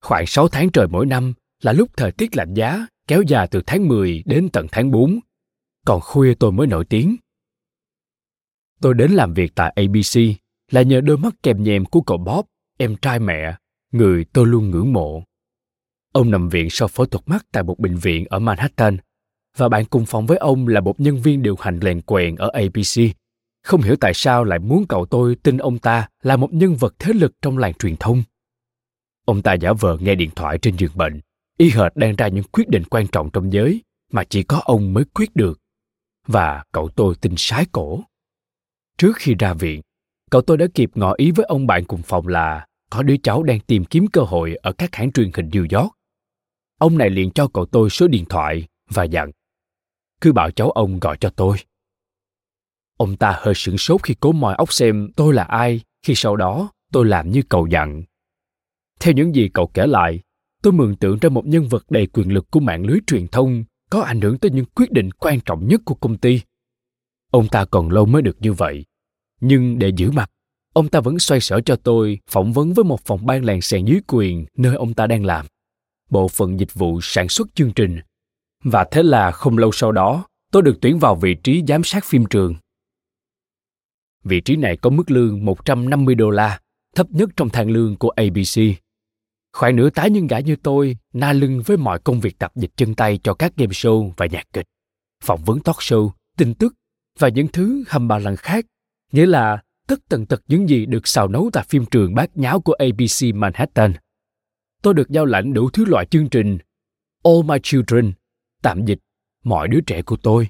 [0.00, 1.32] Khoảng 6 tháng trời mỗi năm
[1.62, 5.20] là lúc thời tiết lạnh giá, kéo dài từ tháng 10 đến tận tháng 4.
[5.86, 7.16] Còn khuya tôi mới nổi tiếng.
[8.80, 10.20] Tôi đến làm việc tại ABC
[10.70, 12.46] là nhờ đôi mắt kèm nhèm của cậu Bob,
[12.78, 13.56] em trai mẹ,
[13.92, 15.22] người tôi luôn ngưỡng mộ.
[16.12, 18.96] Ông nằm viện sau phẫu thuật mắt tại một bệnh viện ở Manhattan
[19.56, 22.50] và bạn cùng phòng với ông là một nhân viên điều hành lèn quèn ở
[22.52, 23.16] ABC.
[23.62, 26.94] Không hiểu tại sao lại muốn cậu tôi tin ông ta là một nhân vật
[26.98, 28.22] thế lực trong làng truyền thông.
[29.24, 31.20] Ông ta giả vờ nghe điện thoại trên giường bệnh,
[31.58, 34.94] y hệt đang ra những quyết định quan trọng trong giới mà chỉ có ông
[34.94, 35.60] mới quyết được.
[36.26, 38.00] Và cậu tôi tin sái cổ.
[38.98, 39.80] Trước khi ra viện,
[40.30, 43.42] cậu tôi đã kịp ngỏ ý với ông bạn cùng phòng là có đứa cháu
[43.42, 45.92] đang tìm kiếm cơ hội ở các hãng truyền hình New York.
[46.78, 49.30] Ông này liền cho cậu tôi số điện thoại và dặn
[50.20, 51.56] cứ bảo cháu ông gọi cho tôi.
[52.96, 56.36] Ông ta hơi sửng sốt khi cố moi óc xem tôi là ai khi sau
[56.36, 58.02] đó tôi làm như cậu dặn.
[59.00, 60.20] Theo những gì cậu kể lại,
[60.62, 63.64] tôi mường tượng ra một nhân vật đầy quyền lực của mạng lưới truyền thông
[63.90, 66.40] có ảnh hưởng tới những quyết định quan trọng nhất của công ty.
[67.30, 68.84] Ông ta còn lâu mới được như vậy.
[69.40, 70.30] Nhưng để giữ mặt,
[70.72, 73.84] ông ta vẫn xoay sở cho tôi phỏng vấn với một phòng ban làng sèn
[73.84, 75.46] dưới quyền nơi ông ta đang làm.
[76.10, 78.00] Bộ phận dịch vụ sản xuất chương trình
[78.64, 82.04] và thế là không lâu sau đó, tôi được tuyển vào vị trí giám sát
[82.04, 82.54] phim trường.
[84.24, 86.60] Vị trí này có mức lương 150 đô la,
[86.94, 88.60] thấp nhất trong thang lương của ABC.
[89.52, 92.70] Khoảng nửa tái nhân gã như tôi, na lưng với mọi công việc tập dịch
[92.76, 94.66] chân tay cho các game show và nhạc kịch,
[95.24, 96.74] phỏng vấn talk show, tin tức
[97.18, 98.66] và những thứ hầm bà lần khác,
[99.12, 102.60] nghĩa là tất tần tật những gì được xào nấu tại phim trường bát nháo
[102.60, 103.92] của ABC Manhattan.
[104.82, 106.58] Tôi được giao lãnh đủ thứ loại chương trình
[107.24, 108.12] All My Children,
[108.62, 108.98] tạm dịch
[109.44, 110.48] mọi đứa trẻ của tôi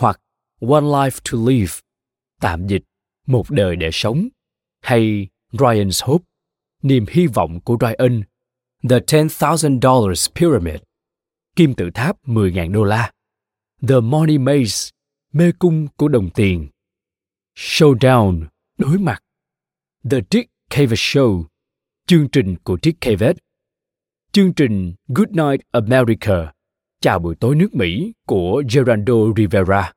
[0.00, 0.20] hoặc
[0.60, 1.72] one life to live
[2.40, 2.82] tạm dịch
[3.26, 4.28] một đời để sống
[4.80, 6.24] hay ryan's hope
[6.82, 8.22] niềm hy vọng của ryan
[8.88, 10.80] the ten thousand dollars pyramid
[11.56, 13.12] kim tự tháp 10.000 đô la
[13.88, 14.90] the money maze
[15.32, 16.68] mê cung của đồng tiền.
[17.56, 18.46] Showdown
[18.78, 19.22] đối mặt.
[20.10, 21.44] The dick cavett show
[22.06, 23.38] chương trình của dick cavett.
[24.32, 26.52] Chương trình good night america
[27.00, 29.92] Chào buổi tối nước Mỹ của Gerardo Rivera,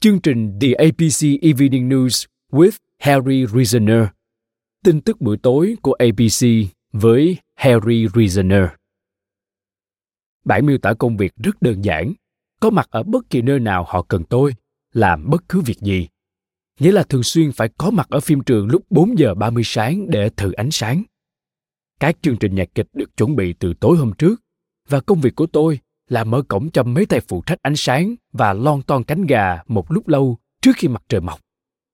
[0.00, 4.04] chương trình The ABC Evening News with Harry Reasoner,
[4.84, 6.46] tin tức buổi tối của ABC
[6.92, 8.64] với Harry Reasoner.
[10.44, 12.12] Bản miêu tả công việc rất đơn giản,
[12.60, 14.54] có mặt ở bất kỳ nơi nào họ cần tôi,
[14.92, 16.08] làm bất cứ việc gì.
[16.80, 20.10] Nghĩa là thường xuyên phải có mặt ở phim trường lúc 4 giờ 30 sáng
[20.10, 21.02] để thử ánh sáng.
[22.00, 24.42] Các chương trình nhạc kịch được chuẩn bị từ tối hôm trước
[24.88, 25.78] và công việc của tôi
[26.08, 29.62] là mở cổng cho mấy tay phụ trách ánh sáng và lon ton cánh gà
[29.68, 31.40] một lúc lâu trước khi mặt trời mọc.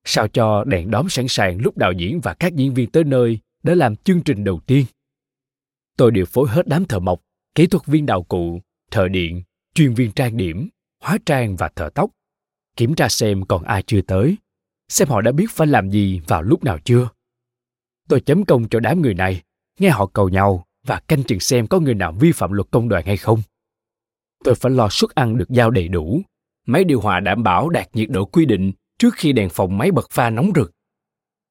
[0.04, 3.38] Sao cho đèn đóm sẵn sàng lúc đạo diễn và các diễn viên tới nơi
[3.62, 4.86] để làm chương trình đầu tiên.
[5.96, 7.20] Tôi điều phối hết đám thợ mộc,
[7.54, 8.60] kỹ thuật viên đạo cụ,
[8.90, 9.42] thợ điện,
[9.74, 10.68] chuyên viên trang điểm,
[11.02, 12.10] hóa trang và thợ tóc.
[12.76, 14.36] Kiểm tra xem còn ai chưa tới,
[14.88, 17.08] xem họ đã biết phải làm gì vào lúc nào chưa.
[18.08, 19.42] Tôi chấm công cho đám người này,
[19.78, 22.88] nghe họ cầu nhau và canh chừng xem có người nào vi phạm luật công
[22.88, 23.42] đoàn hay không.
[24.44, 26.22] Tôi phải lo suất ăn được giao đầy đủ,
[26.66, 29.90] máy điều hòa đảm bảo đạt nhiệt độ quy định trước khi đèn phòng máy
[29.90, 30.72] bật pha nóng rực.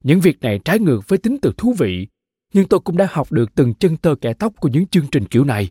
[0.04, 2.08] Những việc này trái ngược với tính từ thú vị,
[2.54, 5.26] nhưng tôi cũng đã học được từng chân tơ kẻ tóc của những chương trình
[5.26, 5.70] kiểu này.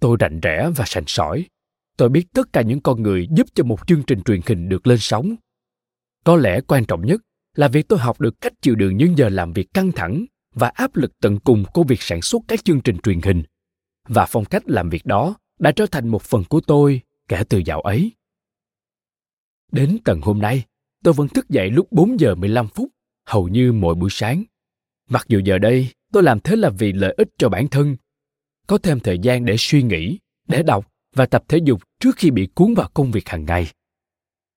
[0.00, 1.44] Tôi rành rẽ và sành sỏi.
[2.02, 4.86] Tôi biết tất cả những con người giúp cho một chương trình truyền hình được
[4.86, 5.34] lên sóng.
[6.24, 7.20] Có lẽ quan trọng nhất
[7.54, 10.24] là việc tôi học được cách chịu đựng những giờ làm việc căng thẳng
[10.54, 13.42] và áp lực tận cùng của việc sản xuất các chương trình truyền hình.
[14.08, 17.62] Và phong cách làm việc đó đã trở thành một phần của tôi kể từ
[17.66, 18.12] dạo ấy.
[19.72, 20.64] Đến tận hôm nay,
[21.04, 22.88] tôi vẫn thức dậy lúc 4 giờ 15 phút,
[23.26, 24.44] hầu như mỗi buổi sáng.
[25.08, 27.96] Mặc dù giờ đây tôi làm thế là vì lợi ích cho bản thân,
[28.66, 32.30] có thêm thời gian để suy nghĩ, để đọc và tập thể dục trước khi
[32.30, 33.70] bị cuốn vào công việc hàng ngày.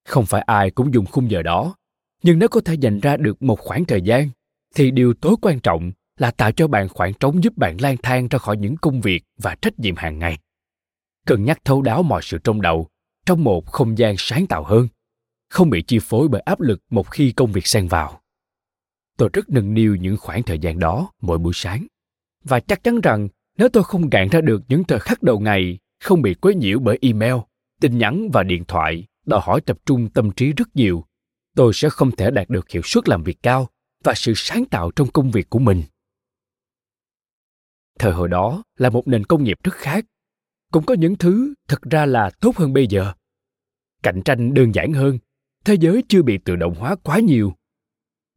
[0.06, 1.76] Không phải ai cũng dùng khung giờ đó,
[2.24, 4.30] nhưng nếu có thể dành ra được một khoảng thời gian,
[4.76, 8.28] thì điều tối quan trọng là tạo cho bạn khoảng trống giúp bạn lang thang
[8.28, 10.38] ra khỏi những công việc và trách nhiệm hàng ngày.
[11.26, 12.88] Cân nhắc thấu đáo mọi sự trong đầu,
[13.26, 14.88] trong một không gian sáng tạo hơn,
[15.50, 18.22] không bị chi phối bởi áp lực một khi công việc xen vào.
[19.18, 21.88] Tôi rất nâng niu những khoảng thời gian đó mỗi buổi sáng.
[22.44, 23.28] Và chắc chắn rằng
[23.58, 26.80] nếu tôi không gạn ra được những thời khắc đầu ngày không bị quấy nhiễu
[26.80, 27.36] bởi email,
[27.82, 31.06] tin nhắn và điện thoại đòi hỏi tập trung tâm trí rất nhiều,
[31.56, 33.70] tôi sẽ không thể đạt được hiệu suất làm việc cao
[34.04, 35.84] và sự sáng tạo trong công việc của mình.
[38.00, 40.06] Thời hồi đó là một nền công nghiệp rất khác.
[40.72, 43.14] Cũng có những thứ thật ra là tốt hơn bây giờ.
[44.04, 45.20] Cạnh tranh đơn giản hơn,
[45.66, 47.54] thế giới chưa bị tự động hóa quá nhiều.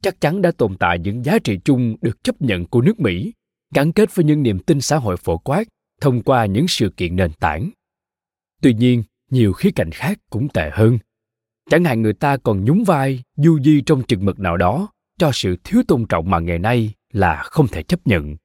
[0.02, 3.32] Chắc chắn đã tồn tại những giá trị chung được chấp nhận của nước Mỹ,
[3.74, 5.64] gắn kết với những niềm tin xã hội phổ quát
[6.00, 7.70] thông qua những sự kiện nền tảng.
[8.62, 10.98] Tuy nhiên, nhiều khía cạnh khác cũng tệ hơn.
[11.70, 14.88] Chẳng hạn người ta còn nhún vai, du di trong chừng mực nào đó
[15.18, 18.36] cho sự thiếu tôn trọng mà ngày nay là không thể chấp nhận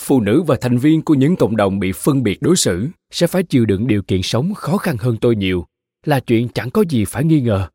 [0.00, 3.26] phụ nữ và thành viên của những cộng đồng bị phân biệt đối xử sẽ
[3.26, 5.66] phải chịu đựng điều kiện sống khó khăn hơn tôi nhiều
[6.04, 7.68] là chuyện chẳng có gì phải nghi ngờ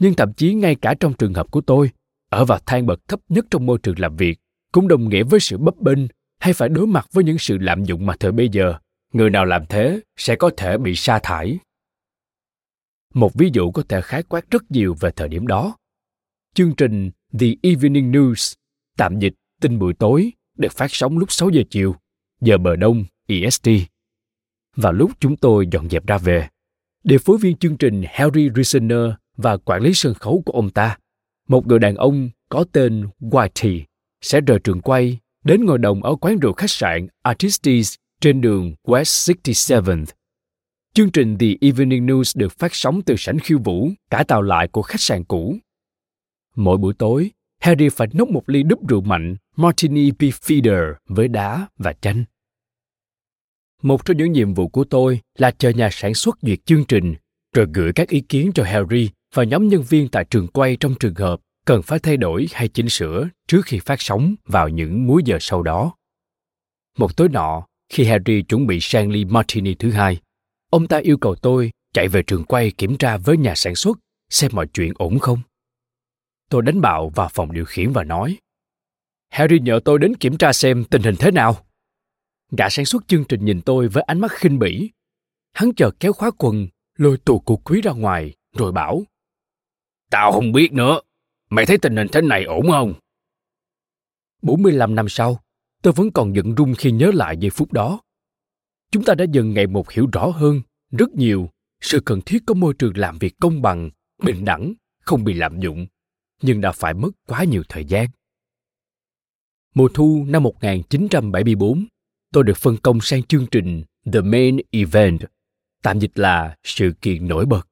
[0.00, 1.90] nhưng thậm chí ngay cả trong trường hợp của tôi
[2.30, 4.38] ở vào thang bậc thấp nhất trong môi trường làm việc
[4.72, 5.98] cũng đồng nghĩa với sự bấp bênh
[6.38, 8.74] hay phải đối mặt với những sự lạm dụng mà thời bây giờ
[9.12, 11.58] người nào làm thế sẽ có thể bị sa thải
[13.14, 15.76] một ví dụ có thể khái quát rất nhiều về thời điểm đó
[16.56, 18.54] chương trình The Evening News,
[18.96, 21.94] tạm dịch tin buổi tối, được phát sóng lúc 6 giờ chiều,
[22.40, 23.68] giờ bờ đông, EST.
[24.76, 26.48] Vào lúc chúng tôi dọn dẹp ra về,
[27.04, 30.98] điều phối viên chương trình Harry Risener và quản lý sân khấu của ông ta,
[31.48, 33.82] một người đàn ông có tên Whitey,
[34.20, 38.74] sẽ rời trường quay đến ngồi đồng ở quán rượu khách sạn Artistes trên đường
[38.84, 40.04] West 67th.
[40.94, 44.68] Chương trình The Evening News được phát sóng từ sảnh khiêu vũ, cả tàu lại
[44.68, 45.56] của khách sạn cũ
[46.56, 47.30] Mỗi buổi tối,
[47.60, 52.24] Harry phải nốc một ly đúp rượu mạnh Martini Beefeater với đá và chanh.
[53.82, 57.14] Một trong những nhiệm vụ của tôi là chờ nhà sản xuất duyệt chương trình,
[57.54, 60.94] rồi gửi các ý kiến cho Harry và nhóm nhân viên tại trường quay trong
[61.00, 65.06] trường hợp cần phải thay đổi hay chỉnh sửa trước khi phát sóng vào những
[65.06, 65.94] múi giờ sau đó.
[66.98, 70.20] Một tối nọ, khi Harry chuẩn bị sang ly Martini thứ hai,
[70.70, 73.98] ông ta yêu cầu tôi chạy về trường quay kiểm tra với nhà sản xuất
[74.30, 75.40] xem mọi chuyện ổn không.
[76.50, 78.36] Tôi đánh bạo vào phòng điều khiển và nói
[79.28, 81.56] Harry nhờ tôi đến kiểm tra xem tình hình thế nào.
[82.58, 84.90] Gã sản xuất chương trình nhìn tôi với ánh mắt khinh bỉ.
[85.52, 89.04] Hắn chợt kéo khóa quần, lôi tù cuộc quý ra ngoài, rồi bảo
[90.10, 91.00] Tao không biết nữa.
[91.50, 92.94] Mày thấy tình hình thế này ổn không?
[94.42, 95.40] 45 năm sau,
[95.82, 98.00] tôi vẫn còn giận rung khi nhớ lại giây phút đó.
[98.90, 102.54] Chúng ta đã dần ngày một hiểu rõ hơn, rất nhiều, sự cần thiết có
[102.54, 103.90] môi trường làm việc công bằng,
[104.22, 105.86] bình đẳng, không bị lạm dụng
[106.42, 108.08] nhưng đã phải mất quá nhiều thời gian.
[109.74, 111.86] Mùa thu năm 1974,
[112.32, 115.20] tôi được phân công sang chương trình The Main Event,
[115.82, 117.68] tạm dịch là sự kiện nổi bật.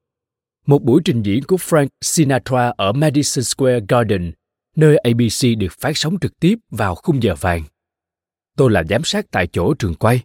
[0.65, 4.31] Một buổi trình diễn của Frank Sinatra ở Madison Square Garden,
[4.75, 7.63] nơi ABC được phát sóng trực tiếp vào khung giờ vàng.
[8.57, 10.23] Tôi là giám sát tại chỗ trường quay.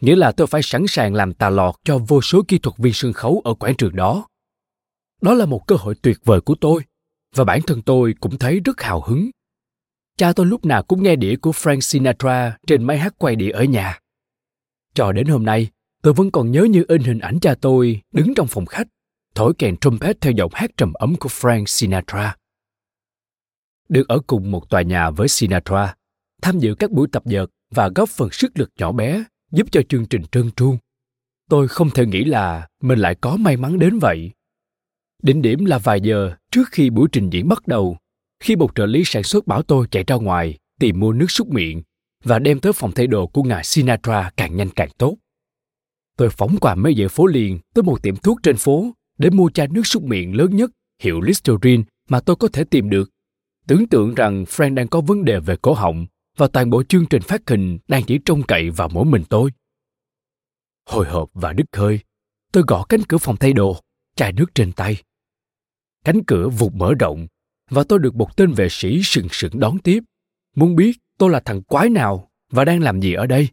[0.00, 2.92] nghĩa là tôi phải sẵn sàng làm tà lọt cho vô số kỹ thuật viên
[2.92, 4.26] sân khấu ở quảng trường đó.
[5.22, 6.82] Đó là một cơ hội tuyệt vời của tôi,
[7.34, 9.30] và bản thân tôi cũng thấy rất hào hứng.
[10.18, 13.50] Cha tôi lúc nào cũng nghe đĩa của Frank Sinatra trên máy hát quay đĩa
[13.50, 13.98] ở nhà.
[14.94, 15.68] Cho đến hôm nay,
[16.02, 18.86] tôi vẫn còn nhớ như in hình ảnh cha tôi đứng trong phòng khách,
[19.34, 22.36] thổi kèn trumpet theo giọng hát trầm ấm của Frank Sinatra.
[23.88, 25.94] Được ở cùng một tòa nhà với Sinatra,
[26.42, 29.82] tham dự các buổi tập dượt và góp phần sức lực nhỏ bé giúp cho
[29.88, 30.76] chương trình trơn tru.
[31.50, 34.30] Tôi không thể nghĩ là mình lại có may mắn đến vậy.
[35.22, 37.98] Đỉnh điểm là vài giờ trước khi buổi trình diễn bắt đầu,
[38.40, 41.48] khi một trợ lý sản xuất bảo tôi chạy ra ngoài tìm mua nước súc
[41.48, 41.82] miệng
[42.24, 45.16] và đem tới phòng thay đồ của ngài Sinatra càng nhanh càng tốt.
[46.16, 49.50] Tôi phóng qua mấy dãy phố liền tới một tiệm thuốc trên phố để mua
[49.50, 50.70] chai nước súc miệng lớn nhất
[51.02, 53.10] hiệu Listerine mà tôi có thể tìm được.
[53.66, 56.06] Tưởng tượng rằng Frank đang có vấn đề về cổ họng
[56.36, 59.50] và toàn bộ chương trình phát hình đang chỉ trông cậy vào mỗi mình tôi.
[60.86, 62.00] Hồi hộp và đứt hơi,
[62.52, 63.80] tôi gõ cánh cửa phòng thay đồ,
[64.16, 64.96] chai nước trên tay.
[66.04, 67.26] Cánh cửa vụt mở rộng
[67.70, 70.00] và tôi được một tên vệ sĩ sừng sững đón tiếp,
[70.56, 73.48] muốn biết tôi là thằng quái nào và đang làm gì ở đây.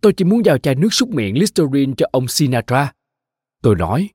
[0.00, 2.92] Tôi chỉ muốn giao chai nước súc miệng Listerine cho ông Sinatra.
[3.62, 4.08] Tôi nói.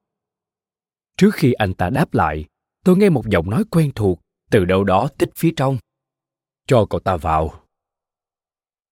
[1.22, 2.46] Trước khi anh ta đáp lại,
[2.86, 4.20] tôi nghe một giọng nói quen thuộc
[4.52, 5.78] từ đâu đó tích phía trong
[6.68, 7.64] cho cậu ta vào.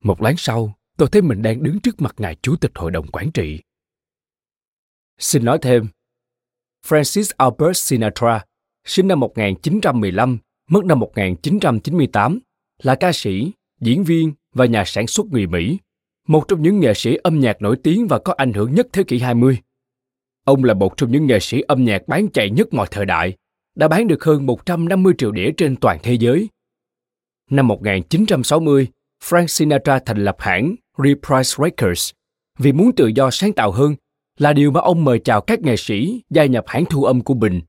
[0.03, 3.07] Một lát sau, tôi thấy mình đang đứng trước mặt ngài chủ tịch hội đồng
[3.11, 3.59] quản trị.
[5.17, 5.87] Xin nói thêm,
[6.87, 8.45] Francis Albert Sinatra,
[8.85, 10.37] sinh năm 1915,
[10.69, 12.39] mất năm 1998,
[12.83, 13.51] là ca sĩ,
[13.81, 15.77] diễn viên và nhà sản xuất người Mỹ,
[16.27, 19.03] một trong những nghệ sĩ âm nhạc nổi tiếng và có ảnh hưởng nhất thế
[19.03, 19.59] kỷ 20.
[20.43, 23.33] Ông là một trong những nghệ sĩ âm nhạc bán chạy nhất mọi thời đại,
[23.75, 26.49] đã bán được hơn 150 triệu đĩa trên toàn thế giới
[27.49, 28.87] Năm 1960,
[29.23, 32.11] Frank Sinatra thành lập hãng Reprise Records
[32.57, 33.95] vì muốn tự do sáng tạo hơn
[34.37, 37.33] là điều mà ông mời chào các nghệ sĩ gia nhập hãng thu âm của
[37.33, 37.61] mình.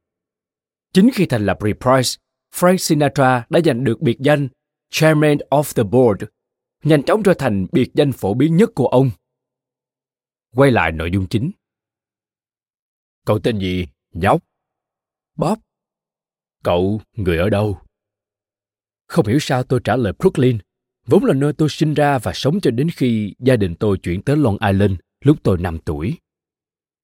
[0.93, 2.21] Chính khi thành lập Reprise,
[2.55, 4.49] Frank Sinatra đã giành được biệt danh
[4.91, 6.25] Chairman of the Board,
[6.85, 9.11] nhanh chóng trở thành biệt danh phổ biến nhất của ông.
[10.55, 11.51] Quay lại nội dung chính.
[13.27, 13.87] Cậu tên gì?
[14.13, 14.45] Nhóc.
[15.37, 15.59] Bob.
[16.65, 17.79] Cậu người ở đâu?
[19.07, 20.59] Không hiểu sao tôi trả lời Brooklyn,
[21.07, 24.23] vốn là nơi tôi sinh ra và sống cho đến khi gia đình tôi chuyển
[24.23, 24.93] tới Long Island
[25.25, 26.19] lúc tôi 5 tuổi.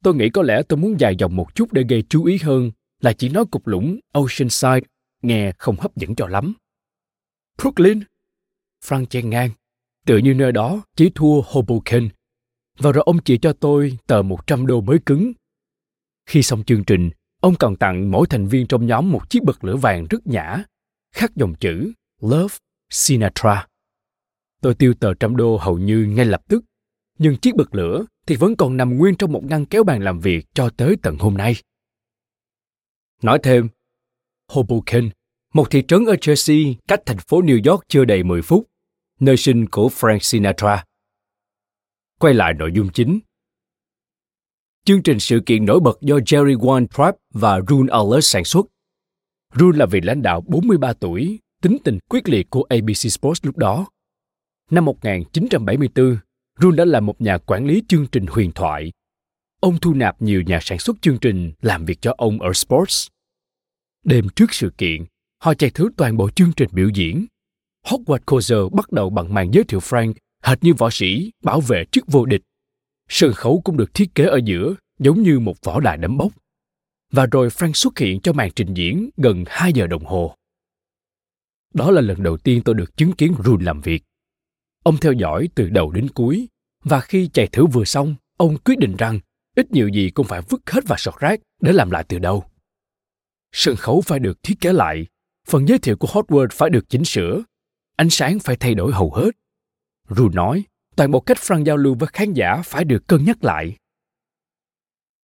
[0.03, 2.71] Tôi nghĩ có lẽ tôi muốn dài dòng một chút để gây chú ý hơn
[3.01, 4.87] là chỉ nói cục lũng Oceanside
[5.23, 6.55] nghe không hấp dẫn cho lắm.
[7.59, 8.01] Brooklyn?
[8.85, 9.51] Frank chen ngang,
[10.07, 12.09] tự như nơi đó chỉ thua Hoboken.
[12.79, 15.33] Và rồi ông chỉ cho tôi tờ 100 đô mới cứng.
[16.27, 17.11] Khi xong chương trình,
[17.41, 20.65] ông còn tặng mỗi thành viên trong nhóm một chiếc bật lửa vàng rất nhã
[21.13, 22.55] khắc dòng chữ Love
[22.91, 23.67] Sinatra.
[24.63, 26.65] Tôi tiêu tờ trăm đô hầu như ngay lập tức,
[27.19, 30.21] nhưng chiếc bật lửa thì vẫn còn nằm nguyên trong một ngăn kéo bàn làm
[30.21, 31.55] việc cho tới tận hôm nay.
[33.23, 33.69] Nói thêm,
[34.49, 35.11] Hoboken,
[35.55, 38.67] một thị trấn ở Jersey cách thành phố New York chưa đầy 10 phút,
[39.21, 40.85] nơi sinh của Frank Sinatra.
[42.19, 43.21] Quay lại nội dung chính.
[44.87, 48.67] Chương trình sự kiện nổi bật do Jerry Weintraub và Rune Allers sản xuất
[49.55, 53.57] Rune là vị lãnh đạo 43 tuổi, tính tình quyết liệt của ABC Sports lúc
[53.57, 53.87] đó.
[54.71, 56.19] Năm 1974,
[56.61, 58.93] Rune đã là một nhà quản lý chương trình huyền thoại.
[59.61, 63.07] Ông thu nạp nhiều nhà sản xuất chương trình làm việc cho ông ở Sports.
[64.05, 65.05] Đêm trước sự kiện,
[65.43, 67.27] họ chạy thử toàn bộ chương trình biểu diễn.
[67.87, 71.85] Howard Cosell bắt đầu bằng màn giới thiệu Frank hệt như võ sĩ bảo vệ
[71.93, 72.43] trước vô địch.
[73.09, 76.33] Sân khấu cũng được thiết kế ở giữa giống như một võ đài đấm bốc
[77.13, 80.35] và rồi Frank xuất hiện cho màn trình diễn gần 2 giờ đồng hồ.
[81.75, 84.03] Đó là lần đầu tiên tôi được chứng kiến Rune làm việc.
[84.85, 86.49] Ông theo dõi từ đầu đến cuối,
[86.85, 89.21] và khi chạy thử vừa xong, ông quyết định rằng
[89.57, 92.45] ít nhiều gì cũng phải vứt hết vào sọt rác để làm lại từ đầu.
[93.53, 95.07] Sân khấu phải được thiết kế lại,
[95.49, 97.43] phần giới thiệu của Hotword phải được chỉnh sửa,
[97.97, 99.31] ánh sáng phải thay đổi hầu hết.
[100.09, 100.65] Rune nói,
[100.97, 103.77] toàn bộ cách Frank giao lưu với khán giả phải được cân nhắc lại.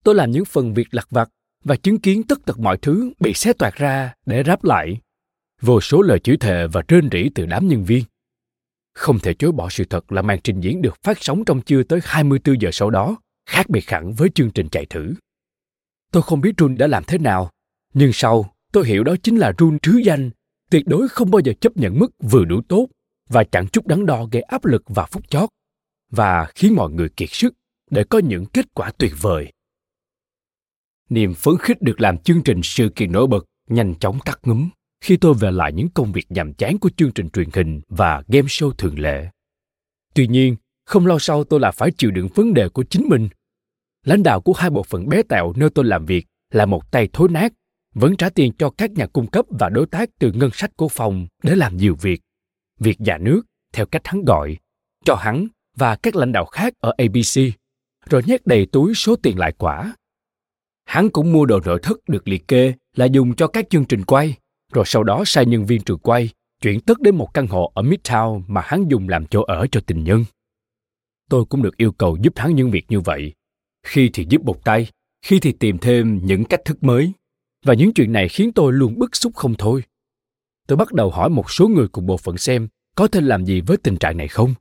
[0.04, 1.30] Tôi làm những phần việc lặt vặt
[1.64, 4.98] và chứng kiến tất tật mọi thứ bị xé toạc ra để ráp lại.
[5.62, 8.04] Vô số lời chửi thề và rên rỉ từ đám nhân viên.
[8.94, 11.84] Không thể chối bỏ sự thật là màn trình diễn được phát sóng trong chưa
[11.84, 15.14] tới 24 giờ sau đó, khác biệt hẳn với chương trình chạy thử.
[16.12, 17.52] Tôi không biết Run đã làm thế nào,
[17.94, 20.30] nhưng sau tôi hiểu đó chính là Run trứ danh,
[20.72, 22.88] tuyệt đối không bao giờ chấp nhận mức vừa đủ tốt
[23.30, 25.50] và chẳng chút đắn đo gây áp lực và phút chót
[26.12, 27.54] và khiến mọi người kiệt sức
[27.90, 29.52] để có những kết quả tuyệt vời
[31.10, 34.70] niềm phấn khích được làm chương trình sự kiện nổi bật nhanh chóng tắt ngúm
[35.02, 38.24] khi tôi về lại những công việc nhàm chán của chương trình truyền hình và
[38.28, 39.30] game show thường lệ.
[40.14, 40.56] Tuy nhiên,
[40.86, 43.30] không lâu sau tôi là phải chịu đựng vấn đề của chính mình.
[44.06, 47.10] Lãnh đạo của hai bộ phận bé tẹo nơi tôi làm việc là một tay
[47.14, 47.54] thối nát,
[47.96, 50.88] vẫn trả tiền cho các nhà cung cấp và đối tác từ ngân sách của
[50.88, 52.22] phòng để làm nhiều việc.
[52.80, 53.42] Việc nhà nước,
[53.74, 54.58] theo cách hắn gọi,
[55.06, 55.48] cho hắn
[55.82, 57.54] và các lãnh đạo khác ở ABC,
[58.10, 59.96] rồi nhét đầy túi số tiền lại quả.
[60.86, 64.04] Hắn cũng mua đồ nội thất được liệt kê là dùng cho các chương trình
[64.04, 64.38] quay,
[64.74, 66.30] rồi sau đó sai nhân viên trường quay
[66.62, 69.82] chuyển tất đến một căn hộ ở Midtown mà hắn dùng làm chỗ ở cho
[69.88, 70.26] tình nhân.
[71.30, 73.34] Tôi cũng được yêu cầu giúp hắn những việc như vậy.
[73.84, 74.88] Khi thì giúp một tay,
[75.26, 77.12] khi thì tìm thêm những cách thức mới.
[77.66, 79.84] Và những chuyện này khiến tôi luôn bức xúc không thôi.
[80.68, 83.62] Tôi bắt đầu hỏi một số người cùng bộ phận xem có thể làm gì
[83.62, 84.54] với tình trạng này không.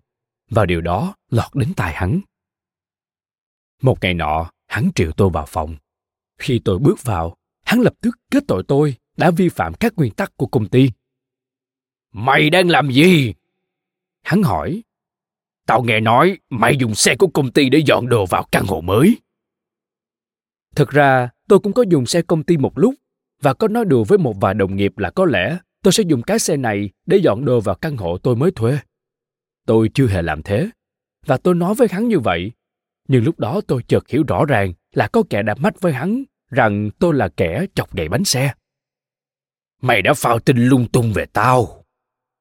[0.50, 2.20] Và điều đó lọt đến tai hắn.
[3.82, 5.76] Một ngày nọ, hắn triệu tôi vào phòng.
[6.38, 10.12] Khi tôi bước vào, hắn lập tức kết tội tôi đã vi phạm các nguyên
[10.12, 10.90] tắc của công ty.
[12.12, 13.34] Mày đang làm gì?
[14.22, 14.82] Hắn hỏi.
[15.66, 18.80] Tao nghe nói mày dùng xe của công ty để dọn đồ vào căn hộ
[18.80, 19.20] mới.
[20.74, 22.94] Thực ra, tôi cũng có dùng xe công ty một lúc
[23.40, 26.22] và có nói đùa với một vài đồng nghiệp là có lẽ tôi sẽ dùng
[26.22, 28.78] cái xe này để dọn đồ vào căn hộ tôi mới thuê.
[29.70, 30.70] Tôi chưa hề làm thế.
[31.26, 32.52] Và tôi nói với hắn như vậy.
[33.08, 36.24] Nhưng lúc đó tôi chợt hiểu rõ ràng là có kẻ đã mách với hắn
[36.50, 38.54] rằng tôi là kẻ chọc gậy bánh xe.
[39.82, 41.84] Mày đã phao tin lung tung về tao.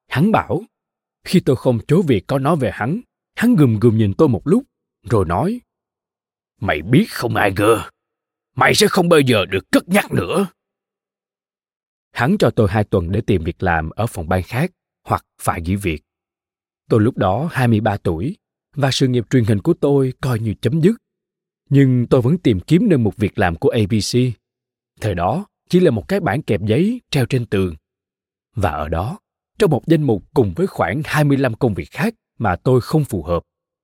[0.08, 0.62] Hắn bảo.
[1.24, 3.00] Khi tôi không chối việc có nói về hắn,
[3.36, 4.64] hắn gùm gùm nhìn tôi một lúc,
[5.10, 5.60] rồi nói.
[6.60, 7.82] Mày biết không ai gơ,
[8.56, 10.46] mày sẽ không bao giờ được cất nhắc nữa.
[12.12, 14.70] Hắn cho tôi hai tuần để tìm việc làm ở phòng ban khác
[15.04, 16.02] hoặc phải nghỉ việc.
[16.90, 18.36] Tôi lúc đó 23 tuổi
[18.74, 20.96] và sự nghiệp truyền hình của tôi coi như chấm dứt.
[21.68, 24.34] Nhưng tôi vẫn tìm kiếm nơi một việc làm của ABC.
[25.00, 27.74] Thời đó, chỉ là một cái bảng kẹp giấy treo trên tường.
[28.56, 29.18] Và ở đó,
[29.58, 33.22] trong một danh mục cùng với khoảng 25 công việc khác mà tôi không phù
[33.22, 33.42] hợp,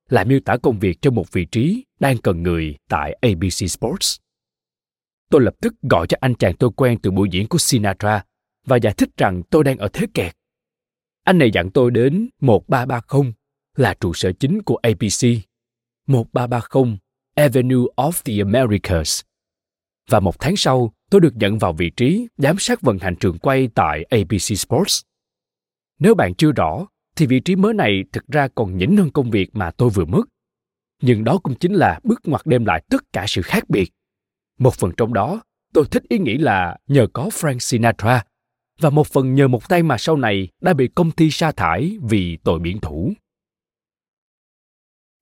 [0.08, 4.16] là miêu tả công việc cho một vị trí đang cần người tại ABC Sports.
[5.30, 8.24] Tôi lập tức gọi cho anh chàng tôi quen từ buổi diễn của Sinatra
[8.66, 10.35] và giải thích rằng tôi đang ở thế kẹt.
[11.26, 13.32] Anh này dặn tôi đến 1330
[13.76, 15.26] là trụ sở chính của ABC.
[16.06, 16.98] 1330
[17.34, 19.20] Avenue of the Americas.
[20.10, 23.38] Và một tháng sau, tôi được nhận vào vị trí giám sát vận hành trường
[23.38, 25.00] quay tại ABC Sports.
[25.98, 29.30] Nếu bạn chưa rõ, thì vị trí mới này thực ra còn nhỉnh hơn công
[29.30, 30.22] việc mà tôi vừa mất.
[31.02, 33.90] Nhưng đó cũng chính là bước ngoặt đem lại tất cả sự khác biệt.
[34.58, 38.24] Một phần trong đó, tôi thích ý nghĩ là nhờ có Frank Sinatra,
[38.80, 41.96] và một phần nhờ một tay mà sau này đã bị công ty sa thải
[42.02, 43.12] vì tội biển thủ.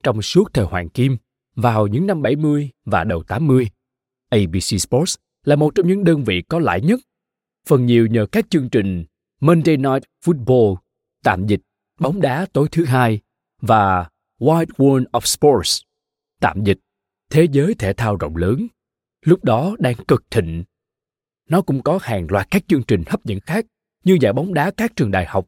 [0.03, 1.17] Trong suốt thời Hoàng Kim,
[1.55, 3.69] vào những năm 70 và đầu 80,
[4.29, 6.99] ABC Sports là một trong những đơn vị có lãi nhất,
[7.67, 9.05] phần nhiều nhờ các chương trình
[9.41, 10.75] Monday Night Football,
[11.23, 11.61] tạm dịch
[11.99, 13.19] bóng đá tối thứ hai
[13.61, 15.81] và Wide World of Sports,
[16.39, 16.79] tạm dịch
[17.29, 18.67] thế giới thể thao rộng lớn,
[19.25, 20.63] lúc đó đang cực thịnh.
[21.49, 23.65] Nó cũng có hàng loạt các chương trình hấp dẫn khác
[24.03, 25.45] như giải bóng đá các trường đại học,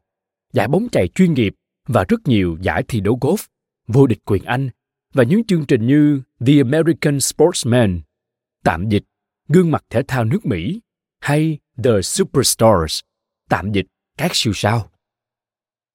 [0.54, 1.54] giải bóng chày chuyên nghiệp
[1.88, 3.48] và rất nhiều giải thi đấu golf,
[3.88, 4.70] vô địch quyền Anh
[5.14, 8.02] và những chương trình như The American Sportsman,
[8.64, 9.04] tạm dịch
[9.48, 10.82] gương mặt thể thao nước Mỹ
[11.20, 13.00] hay The Superstars,
[13.50, 13.86] tạm dịch
[14.18, 14.90] các siêu sao.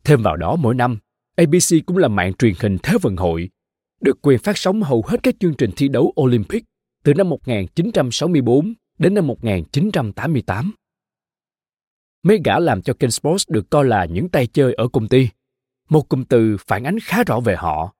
[0.04, 0.98] Thêm vào đó mỗi năm,
[1.36, 3.50] ABC cũng là mạng truyền hình Thế vận hội,
[4.00, 6.64] được quyền phát sóng hầu hết các chương trình thi đấu Olympic
[7.04, 10.72] từ năm 1964 đến năm 1988.
[12.22, 15.28] Mấy gã làm cho kênh Sports được coi là những tay chơi ở công ty.
[15.88, 17.94] Một cụm từ phản ánh khá rõ về họ.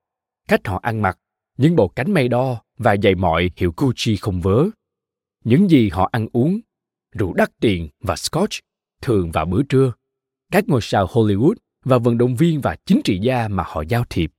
[0.48, 1.18] Cách họ ăn mặc,
[1.58, 4.64] những bộ cánh may đo và giày mọi hiệu Gucci không vớ.
[5.44, 6.60] Những gì họ ăn uống,
[7.14, 8.54] rượu đắt tiền và scotch
[9.02, 9.92] thường vào bữa trưa.
[10.52, 14.04] Các ngôi sao Hollywood và vận động viên và chính trị gia mà họ giao
[14.10, 14.32] thiệp.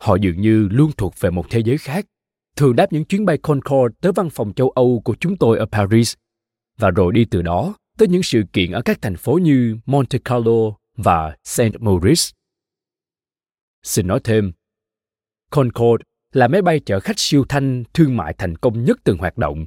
[0.00, 2.06] Họ dường như luôn thuộc về một thế giới khác,
[2.56, 5.66] thường đáp những chuyến bay Concorde tới văn phòng châu Âu của chúng tôi ở
[5.66, 6.14] Paris,
[6.78, 10.18] và rồi đi từ đó tới những sự kiện ở các thành phố như Monte
[10.24, 12.36] Carlo và Saint Maurice.
[13.82, 14.52] Xin nói thêm,
[15.50, 19.38] Concorde là máy bay chở khách siêu thanh thương mại thành công nhất từng hoạt
[19.38, 19.64] động.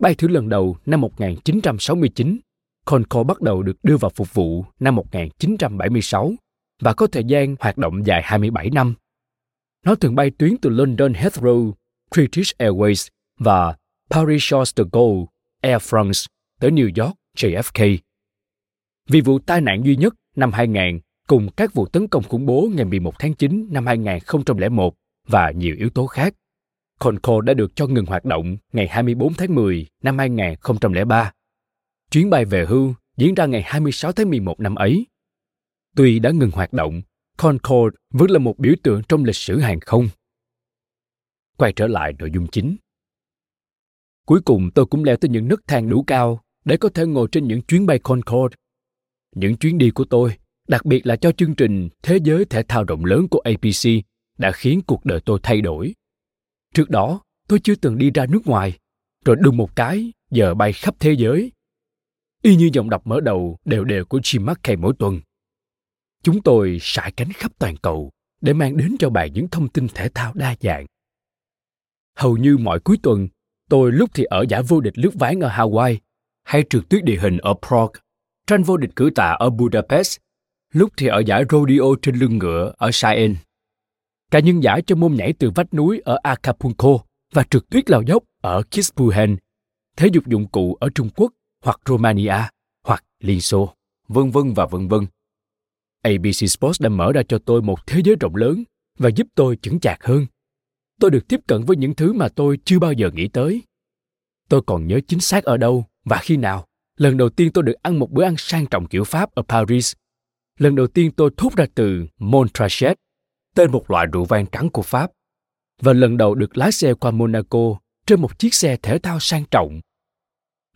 [0.00, 2.38] Bay thử lần đầu năm 1969
[2.84, 6.32] Concorde bắt đầu được đưa vào phục vụ năm 1976
[6.80, 8.94] và có thời gian hoạt động dài 27 năm.
[9.84, 11.72] Nó thường bay tuyến từ London Heathrow,
[12.14, 13.08] British Airways
[13.38, 13.76] và
[14.10, 15.24] Paris Charles de Gaulle,
[15.60, 16.26] Air France
[16.60, 17.98] tới New York, JFK.
[19.08, 22.68] Vì vụ tai nạn duy nhất năm 2000 cùng các vụ tấn công khủng bố
[22.74, 24.94] ngày 11 tháng 9 năm 2001
[25.28, 26.34] và nhiều yếu tố khác,
[26.98, 31.32] Concorde đã được cho ngừng hoạt động ngày 24 tháng 10 năm 2003
[32.10, 35.06] Chuyến bay về hưu diễn ra ngày 26 tháng 11 năm ấy.
[35.96, 37.02] Tuy đã ngừng hoạt động,
[37.36, 40.08] Concorde vẫn là một biểu tượng trong lịch sử hàng không.
[41.58, 42.76] Quay trở lại nội dung chính.
[44.26, 47.28] Cuối cùng tôi cũng leo tới những nấc thang đủ cao để có thể ngồi
[47.32, 48.56] trên những chuyến bay Concorde.
[49.34, 50.36] Những chuyến đi của tôi,
[50.68, 54.04] đặc biệt là cho chương trình Thế giới thể thao rộng lớn của APC,
[54.38, 55.94] đã khiến cuộc đời tôi thay đổi.
[56.74, 58.78] Trước đó, tôi chưa từng đi ra nước ngoài,
[59.24, 61.52] rồi đùng một cái, giờ bay khắp thế giới.
[62.42, 65.20] Y như dòng đọc mở đầu đều đều của Jim McKay mỗi tuần.
[66.22, 69.86] Chúng tôi sải cánh khắp toàn cầu để mang đến cho bạn những thông tin
[69.94, 70.86] thể thao đa dạng.
[72.16, 73.28] Hầu như mọi cuối tuần,
[73.70, 75.96] tôi lúc thì ở giải vô địch lướt ván ở Hawaii,
[76.44, 78.00] hay trượt tuyết địa hình ở Prague,
[78.46, 80.18] tranh vô địch cử tạ ở Budapest,
[80.72, 83.34] lúc thì ở giải rodeo trên lưng ngựa ở Cheyenne.
[84.30, 86.98] Cả những giải cho môn nhảy từ vách núi ở Acapulco
[87.32, 89.36] và trượt tuyết lao dốc ở Kispuhen,
[89.96, 91.32] thể dục dụng cụ ở Trung Quốc
[91.64, 92.36] hoặc Romania
[92.84, 93.74] hoặc Liên Xô,
[94.08, 95.06] vân vân và vân vân.
[96.02, 98.64] ABC Sports đã mở ra cho tôi một thế giới rộng lớn
[98.98, 100.26] và giúp tôi chững chạc hơn.
[101.00, 103.62] Tôi được tiếp cận với những thứ mà tôi chưa bao giờ nghĩ tới.
[104.48, 106.66] Tôi còn nhớ chính xác ở đâu và khi nào.
[106.96, 109.92] Lần đầu tiên tôi được ăn một bữa ăn sang trọng kiểu Pháp ở Paris.
[110.58, 112.96] Lần đầu tiên tôi thốt ra từ Montrachet,
[113.54, 115.10] tên một loại rượu vang trắng của Pháp.
[115.80, 119.44] Và lần đầu được lái xe qua Monaco trên một chiếc xe thể thao sang
[119.50, 119.80] trọng.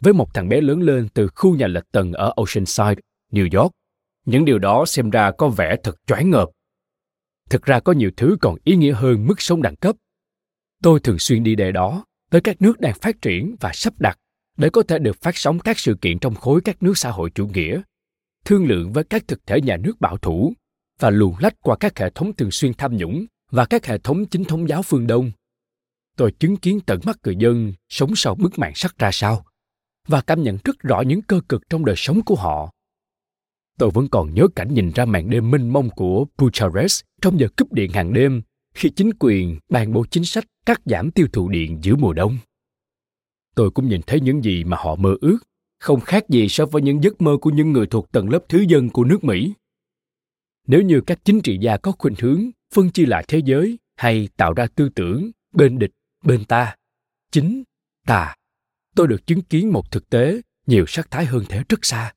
[0.01, 3.03] Với một thằng bé lớn lên từ khu nhà lệch tầng ở Oceanside,
[3.33, 3.73] New York,
[4.27, 6.49] những điều đó xem ra có vẻ thật choáng ngợp.
[7.51, 9.97] Thực ra có nhiều thứ còn ý nghĩa hơn mức sống đẳng cấp.
[10.83, 14.19] Tôi thường xuyên đi đề đó tới các nước đang phát triển và sắp đặt
[14.57, 17.31] để có thể được phát sóng các sự kiện trong khối các nước xã hội
[17.35, 17.83] chủ nghĩa,
[18.45, 20.53] thương lượng với các thực thể nhà nước bảo thủ
[20.99, 24.27] và luồn lách qua các hệ thống thường xuyên tham nhũng và các hệ thống
[24.27, 25.33] chính thống giáo phương Đông.
[26.17, 29.45] Tôi chứng kiến tận mắt người dân sống sau bức màn sắt ra sao
[30.07, 32.71] và cảm nhận rất rõ những cơ cực trong đời sống của họ.
[33.79, 37.49] Tôi vẫn còn nhớ cảnh nhìn ra màn đêm mênh mông của Bucharest trong giờ
[37.57, 38.43] cúp điện hàng đêm
[38.75, 42.39] khi chính quyền ban bố chính sách cắt giảm tiêu thụ điện giữa mùa đông.
[43.55, 45.39] Tôi cũng nhìn thấy những gì mà họ mơ ước,
[45.79, 48.65] không khác gì so với những giấc mơ của những người thuộc tầng lớp thứ
[48.69, 49.53] dân của nước Mỹ.
[50.67, 54.29] Nếu như các chính trị gia có khuynh hướng phân chia lại thế giới hay
[54.37, 55.91] tạo ra tư tưởng bên địch,
[56.25, 56.77] bên ta,
[57.33, 57.63] chính,
[58.07, 58.35] tà,
[58.95, 62.15] tôi được chứng kiến một thực tế nhiều sắc thái hơn thế rất xa.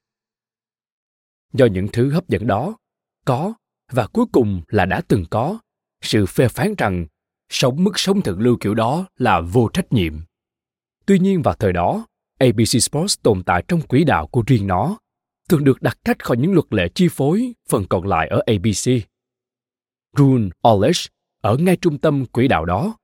[1.54, 2.78] Do những thứ hấp dẫn đó,
[3.26, 3.54] có
[3.92, 5.60] và cuối cùng là đã từng có,
[6.02, 7.06] sự phê phán rằng
[7.50, 10.14] sống mức sống thượng lưu kiểu đó là vô trách nhiệm.
[11.06, 12.06] Tuy nhiên vào thời đó,
[12.40, 14.98] ABC Sports tồn tại trong quỹ đạo của riêng nó,
[15.50, 19.04] thường được đặt cách khỏi những luật lệ chi phối phần còn lại ở ABC.
[20.18, 22.98] Rune Olesh ở ngay trung tâm quỹ đạo đó.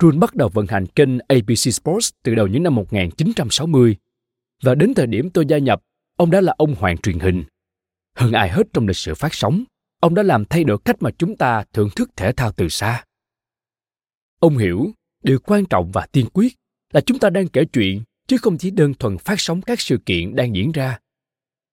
[0.00, 3.96] Rune bắt đầu vận hành kênh ABC Sports từ đầu những năm 1960
[4.62, 5.82] và đến thời điểm tôi gia nhập,
[6.16, 7.44] ông đã là ông hoàng truyền hình.
[8.16, 9.64] Hơn ai hết trong lịch sử phát sóng,
[10.00, 13.04] ông đã làm thay đổi cách mà chúng ta thưởng thức thể thao từ xa.
[14.38, 14.90] Ông hiểu,
[15.22, 16.56] điều quan trọng và tiên quyết
[16.92, 19.98] là chúng ta đang kể chuyện chứ không chỉ đơn thuần phát sóng các sự
[20.06, 20.98] kiện đang diễn ra.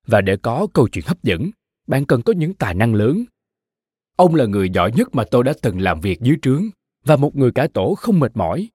[0.08, 1.52] Và để có câu chuyện hấp dẫn,
[1.88, 3.24] bạn cần có những tài năng lớn.
[4.16, 6.66] Ông là người giỏi nhất mà tôi đã từng làm việc dưới trướng
[7.04, 8.70] và một người cả tổ không mệt mỏi.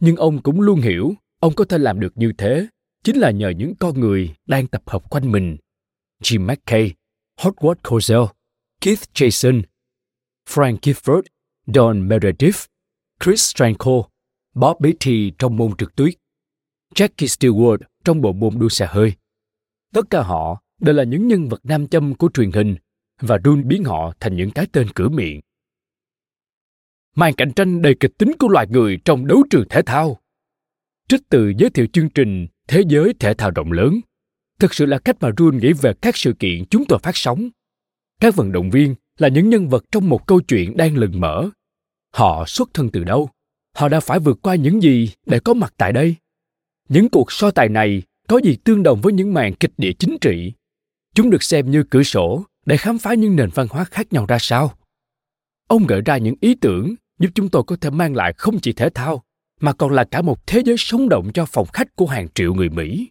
[0.00, 2.66] Nhưng ông cũng luôn hiểu ông có thể làm được như thế
[3.04, 5.56] chính là nhờ những con người đang tập hợp quanh mình.
[6.22, 6.94] Jim McKay,
[7.40, 8.22] Howard Cosell,
[8.80, 9.62] Keith Jason,
[10.48, 11.22] Frank Gifford,
[11.66, 12.66] Don Meredith,
[13.20, 14.08] Chris Stranko,
[14.54, 16.14] Bob Beatty trong môn trượt tuyết,
[16.94, 19.12] Jackie Stewart trong bộ môn đua xe hơi.
[19.92, 22.76] Tất cả họ đều là những nhân vật nam châm của truyền hình
[23.20, 25.40] và run biến họ thành những cái tên cửa miệng.
[27.16, 30.20] Màn cạnh tranh đầy kịch tính của loài người trong đấu trường thể thao.
[31.08, 34.00] Trích từ giới thiệu chương trình Thế giới thể thao rộng lớn,
[34.58, 37.50] thực sự là cách mà Run nghĩ về các sự kiện chúng tôi phát sóng.
[38.20, 41.48] Các vận động viên là những nhân vật trong một câu chuyện đang lừng mở.
[42.14, 43.30] Họ xuất thân từ đâu?
[43.76, 46.16] Họ đã phải vượt qua những gì để có mặt tại đây?
[46.88, 50.16] Những cuộc so tài này có gì tương đồng với những màn kịch địa chính
[50.20, 50.52] trị?
[51.14, 54.26] Chúng được xem như cửa sổ để khám phá những nền văn hóa khác nhau
[54.26, 54.74] ra sao?
[55.68, 58.72] Ông gợi ra những ý tưởng giúp chúng tôi có thể mang lại không chỉ
[58.72, 59.22] thể thao
[59.60, 62.54] mà còn là cả một thế giới sống động cho phòng khách của hàng triệu
[62.54, 63.10] người Mỹ.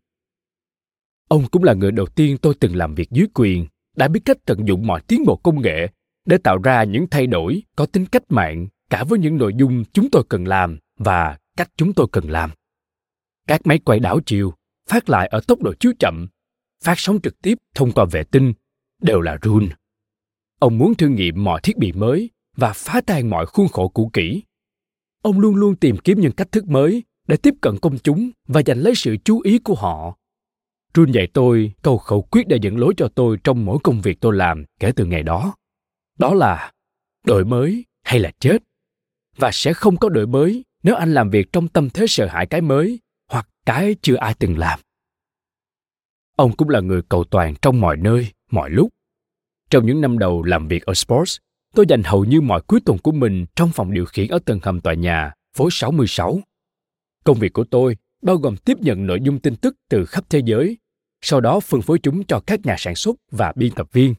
[1.27, 3.65] Ông cũng là người đầu tiên tôi từng làm việc dưới quyền,
[3.99, 5.87] đã biết cách tận dụng mọi tiến bộ công nghệ
[6.25, 9.83] để tạo ra những thay đổi có tính cách mạng cả với những nội dung
[9.93, 12.49] chúng tôi cần làm và cách chúng tôi cần làm.
[13.47, 14.53] Các máy quay đảo chiều
[14.89, 16.27] phát lại ở tốc độ chiếu chậm,
[16.83, 18.53] phát sóng trực tiếp thông qua vệ tinh
[19.01, 19.69] đều là run.
[20.59, 24.09] Ông muốn thử nghiệm mọi thiết bị mới và phá tan mọi khuôn khổ cũ
[24.13, 24.43] kỹ.
[25.21, 28.61] Ông luôn luôn tìm kiếm những cách thức mới để tiếp cận công chúng và
[28.65, 30.17] giành lấy sự chú ý của họ.
[30.93, 34.21] Run dạy tôi câu khẩu quyết để dẫn lối cho tôi trong mỗi công việc
[34.21, 35.55] tôi làm kể từ ngày đó.
[36.19, 36.71] đó là
[37.25, 38.57] đổi mới hay là chết
[39.37, 42.45] và sẽ không có đổi mới nếu anh làm việc trong tâm thế sợ hãi
[42.45, 42.99] cái mới
[43.31, 44.79] hoặc cái chưa ai từng làm
[46.35, 48.89] ông cũng là người cầu toàn trong mọi nơi mọi lúc
[49.69, 51.37] trong những năm đầu làm việc ở Sports,
[51.75, 54.59] tôi dành hầu như mọi cuối tuần của mình trong phòng điều khiển ở tầng
[54.63, 56.39] hầm tòa nhà, phố 66.
[57.23, 60.41] Công việc của tôi bao gồm tiếp nhận nội dung tin tức từ khắp thế
[60.45, 60.77] giới,
[61.21, 64.15] sau đó phân phối chúng cho các nhà sản xuất và biên tập viên.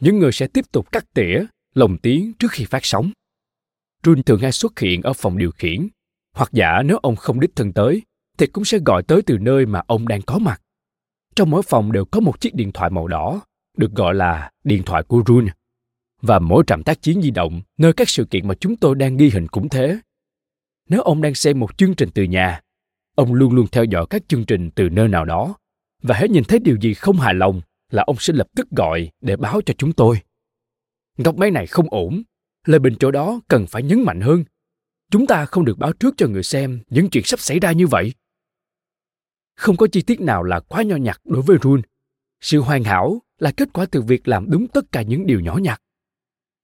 [0.00, 1.44] Những người sẽ tiếp tục cắt tỉa,
[1.74, 3.10] lồng tiếng trước khi phát sóng.
[4.02, 5.88] Jun thường hay xuất hiện ở phòng điều khiển,
[6.34, 8.02] hoặc giả nếu ông không đích thân tới,
[8.38, 10.62] thì cũng sẽ gọi tới từ nơi mà ông đang có mặt.
[11.36, 13.40] Trong mỗi phòng đều có một chiếc điện thoại màu đỏ,
[13.76, 15.48] được gọi là điện thoại của Jun.
[16.22, 19.16] Và mỗi trạm tác chiến di động, nơi các sự kiện mà chúng tôi đang
[19.16, 19.98] ghi hình cũng thế.
[20.88, 22.60] Nếu ông đang xem một chương trình từ nhà,
[23.22, 25.54] ông luôn luôn theo dõi các chương trình từ nơi nào đó
[26.02, 29.10] và hãy nhìn thấy điều gì không hài lòng là ông sẽ lập tức gọi
[29.20, 30.20] để báo cho chúng tôi.
[31.18, 32.22] Góc máy này không ổn,
[32.66, 34.44] lời bình chỗ đó cần phải nhấn mạnh hơn.
[35.10, 37.86] Chúng ta không được báo trước cho người xem những chuyện sắp xảy ra như
[37.86, 38.12] vậy.
[39.56, 41.82] Không có chi tiết nào là quá nho nhặt đối với run
[42.40, 45.56] Sự hoàn hảo là kết quả từ việc làm đúng tất cả những điều nhỏ
[45.56, 45.80] nhặt.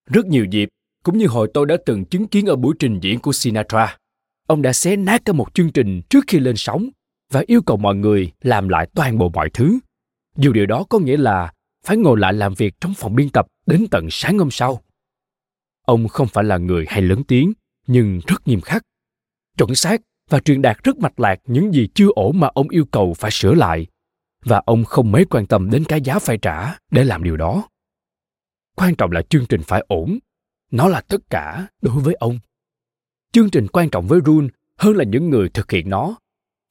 [0.06, 0.68] Rất nhiều dịp,
[1.04, 3.96] cũng như hồi tôi đã từng chứng kiến ở buổi trình diễn của Sinatra,
[4.48, 6.88] ông đã xé nát cả một chương trình trước khi lên sóng
[7.32, 9.78] và yêu cầu mọi người làm lại toàn bộ mọi thứ.
[10.36, 11.52] Dù điều đó có nghĩa là
[11.84, 14.80] phải ngồi lại làm việc trong phòng biên tập đến tận sáng hôm sau.
[15.86, 17.52] Ông không phải là người hay lớn tiếng,
[17.86, 18.82] nhưng rất nghiêm khắc,
[19.58, 22.84] chuẩn xác và truyền đạt rất mạch lạc những gì chưa ổn mà ông yêu
[22.84, 23.86] cầu phải sửa lại
[24.44, 27.68] và ông không mấy quan tâm đến cái giá phải trả để làm điều đó
[28.76, 30.18] quan trọng là chương trình phải ổn
[30.70, 32.38] nó là tất cả đối với ông
[33.32, 36.16] chương trình quan trọng với run hơn là những người thực hiện nó.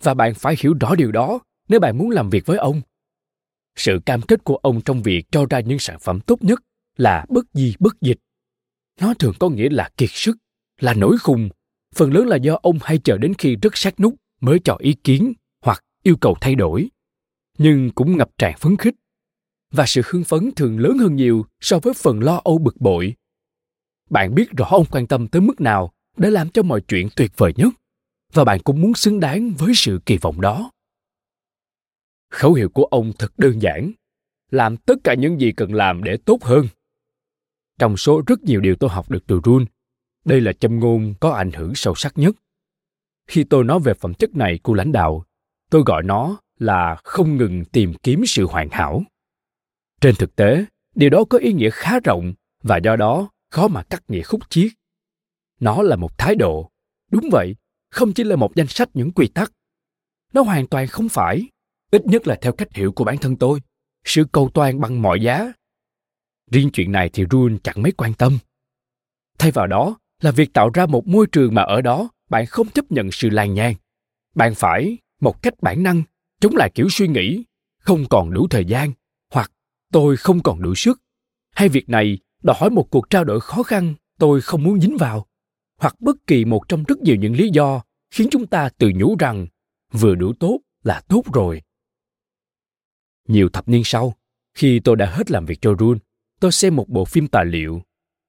[0.03, 1.39] Và bạn phải hiểu rõ điều đó
[1.69, 2.81] nếu bạn muốn làm việc với ông.
[3.75, 6.59] Sự cam kết của ông trong việc cho ra những sản phẩm tốt nhất
[6.97, 8.17] là bất di bất dịch.
[9.01, 10.37] Nó thường có nghĩa là kiệt sức,
[10.79, 11.49] là nổi khùng.
[11.95, 14.93] Phần lớn là do ông hay chờ đến khi rất sát nút mới cho ý
[14.93, 16.89] kiến hoặc yêu cầu thay đổi,
[17.57, 18.95] nhưng cũng ngập tràn phấn khích.
[19.71, 23.15] Và sự hưng phấn thường lớn hơn nhiều so với phần lo âu bực bội.
[24.09, 27.31] Bạn biết rõ ông quan tâm tới mức nào để làm cho mọi chuyện tuyệt
[27.37, 27.73] vời nhất.
[28.33, 30.71] Và bạn cũng muốn xứng đáng với sự kỳ vọng đó.
[32.31, 33.91] Khẩu hiệu của ông thật đơn giản.
[34.51, 36.67] Làm tất cả những gì cần làm để tốt hơn.
[37.79, 39.65] Trong số rất nhiều điều tôi học được từ run
[40.27, 42.35] đây là châm ngôn có ảnh hưởng sâu sắc nhất.
[43.27, 45.23] Khi tôi nói về phẩm chất này của lãnh đạo,
[45.69, 49.03] tôi gọi nó là không ngừng tìm kiếm sự hoàn hảo.
[50.01, 50.65] Trên thực tế,
[50.95, 52.33] điều đó có ý nghĩa khá rộng
[52.63, 54.71] và do đó khó mà cắt nghĩa khúc chiết
[55.59, 56.71] nó là một thái độ.
[57.11, 57.55] Đúng vậy,
[57.91, 59.51] không chỉ là một danh sách những quy tắc.
[60.33, 61.49] Nó hoàn toàn không phải,
[61.91, 63.59] ít nhất là theo cách hiểu của bản thân tôi,
[64.05, 65.53] sự cầu toàn bằng mọi giá.
[66.51, 68.37] Riêng chuyện này thì run chẳng mấy quan tâm.
[69.39, 72.69] Thay vào đó là việc tạo ra một môi trường mà ở đó bạn không
[72.69, 73.73] chấp nhận sự lan nhàn.
[74.35, 76.03] Bạn phải, một cách bản năng,
[76.41, 77.43] chống lại kiểu suy nghĩ,
[77.79, 78.91] không còn đủ thời gian,
[79.33, 79.51] hoặc
[79.93, 81.01] tôi không còn đủ sức.
[81.55, 84.97] Hay việc này đòi hỏi một cuộc trao đổi khó khăn tôi không muốn dính
[84.97, 85.25] vào
[85.77, 87.81] hoặc bất kỳ một trong rất nhiều những lý do
[88.11, 89.47] khiến chúng ta tự nhủ rằng
[89.91, 91.61] vừa đủ tốt là tốt rồi
[93.27, 94.13] nhiều thập niên sau
[94.53, 95.97] khi tôi đã hết làm việc cho Run,
[96.39, 97.81] tôi xem một bộ phim tài liệu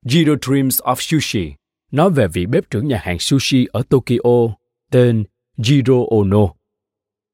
[0.04, 1.52] Jiro Dreams of Sushi
[1.90, 4.54] nói về vị bếp trưởng nhà hàng sushi ở Tokyo
[4.90, 5.24] tên
[5.56, 6.54] Jiro Ono.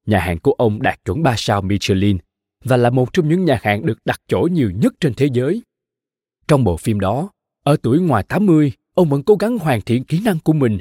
[0.05, 2.17] Nhà hàng của ông đạt chuẩn 3 sao Michelin
[2.63, 5.61] và là một trong những nhà hàng được đặt chỗ nhiều nhất trên thế giới.
[6.47, 7.29] Trong bộ phim đó,
[7.63, 10.79] ở tuổi ngoài 80, ông vẫn cố gắng hoàn thiện kỹ năng của mình.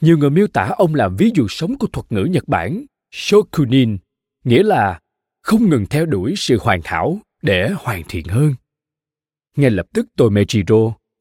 [0.00, 3.98] Nhiều người miêu tả ông là ví dụ sống của thuật ngữ Nhật Bản, Shokunin,
[4.44, 5.00] nghĩa là
[5.42, 8.54] không ngừng theo đuổi sự hoàn hảo để hoàn thiện hơn.
[9.56, 10.44] Ngay lập tức tôi mê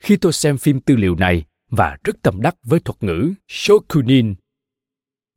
[0.03, 4.35] khi tôi xem phim tư liệu này và rất tâm đắc với thuật ngữ Shokunin.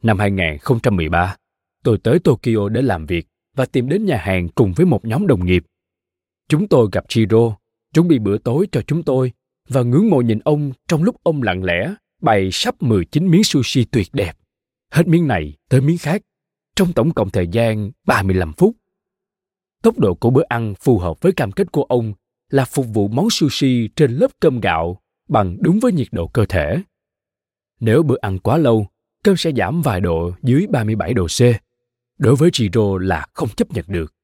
[0.03, 1.37] Năm 2013,
[1.85, 3.27] tôi tới Tokyo để làm việc
[3.57, 5.65] và tìm đến nhà hàng cùng với một nhóm đồng nghiệp.
[6.49, 7.57] Chúng tôi gặp Chiro,
[7.95, 9.33] chuẩn bị bữa tối cho chúng tôi
[9.69, 13.85] và ngưỡng mộ nhìn ông trong lúc ông lặng lẽ bày sắp 19 miếng sushi
[13.85, 14.37] tuyệt đẹp.
[14.91, 16.23] Hết miếng này tới miếng khác,
[16.77, 18.77] trong tổng cộng thời gian 35 phút.
[19.83, 22.13] Tốc độ của bữa ăn phù hợp với cam kết của ông
[22.51, 26.47] là phục vụ món sushi trên lớp cơm gạo bằng đúng với nhiệt độ cơ
[26.49, 26.83] thể.
[27.81, 28.87] Nếu bữa ăn quá lâu,
[29.25, 31.41] cơm sẽ giảm vài độ dưới 37 độ C.
[32.19, 34.15] Đối với Chiro là không chấp nhận được.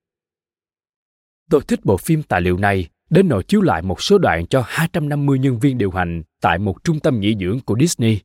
[1.50, 4.62] Tôi thích bộ phim tài liệu này đến nỗi chiếu lại một số đoạn cho
[4.66, 8.18] 250 nhân viên điều hành tại một trung tâm nghỉ dưỡng của Disney.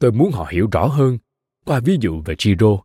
[0.00, 1.18] Tôi muốn họ hiểu rõ hơn
[1.64, 2.78] qua ví dụ về Chiro,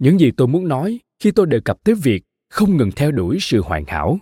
[0.00, 3.38] những gì tôi muốn nói khi tôi đề cập tới việc không ngừng theo đuổi
[3.40, 4.18] sự hoàn hảo.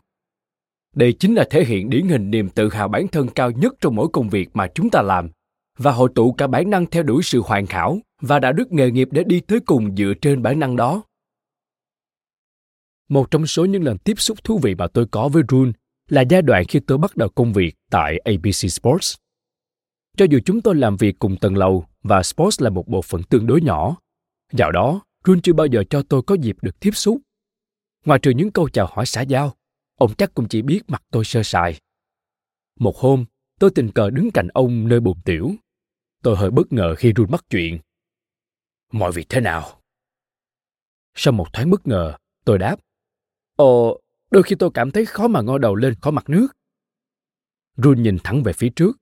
[0.97, 3.95] đây chính là thể hiện điển hình niềm tự hào bản thân cao nhất trong
[3.95, 5.31] mỗi công việc mà chúng ta làm
[5.79, 8.91] và hội tụ cả bản năng theo đuổi sự hoàn hảo và đạo đức nghề
[8.91, 11.03] nghiệp để đi tới cùng dựa trên bản năng đó.
[13.09, 15.73] Một trong số những lần tiếp xúc thú vị mà tôi có với Rune
[16.09, 19.15] là giai đoạn khi tôi bắt đầu công việc tại ABC Sports.
[20.17, 23.23] Cho dù chúng tôi làm việc cùng tầng lầu và Sports là một bộ phận
[23.23, 23.97] tương đối nhỏ,
[24.53, 27.19] dạo đó Rune chưa bao giờ cho tôi có dịp được tiếp xúc.
[28.05, 29.55] Ngoài trừ những câu chào hỏi xã giao,
[29.99, 31.81] ông chắc cũng chỉ biết mặt tôi sơ sài.
[32.81, 33.25] Một hôm,
[33.61, 35.55] tôi tình cờ đứng cạnh ông nơi bồn tiểu.
[36.23, 37.79] Tôi hơi bất ngờ khi Rune bắt chuyện.
[38.93, 39.81] Mọi việc thế nào?
[41.15, 42.77] Sau một thoáng bất ngờ, tôi đáp.
[43.57, 44.01] Ồ,
[44.33, 46.49] đôi khi tôi cảm thấy khó mà ngoi đầu lên khỏi mặt nước.
[47.77, 48.97] Run nhìn thẳng về phía trước.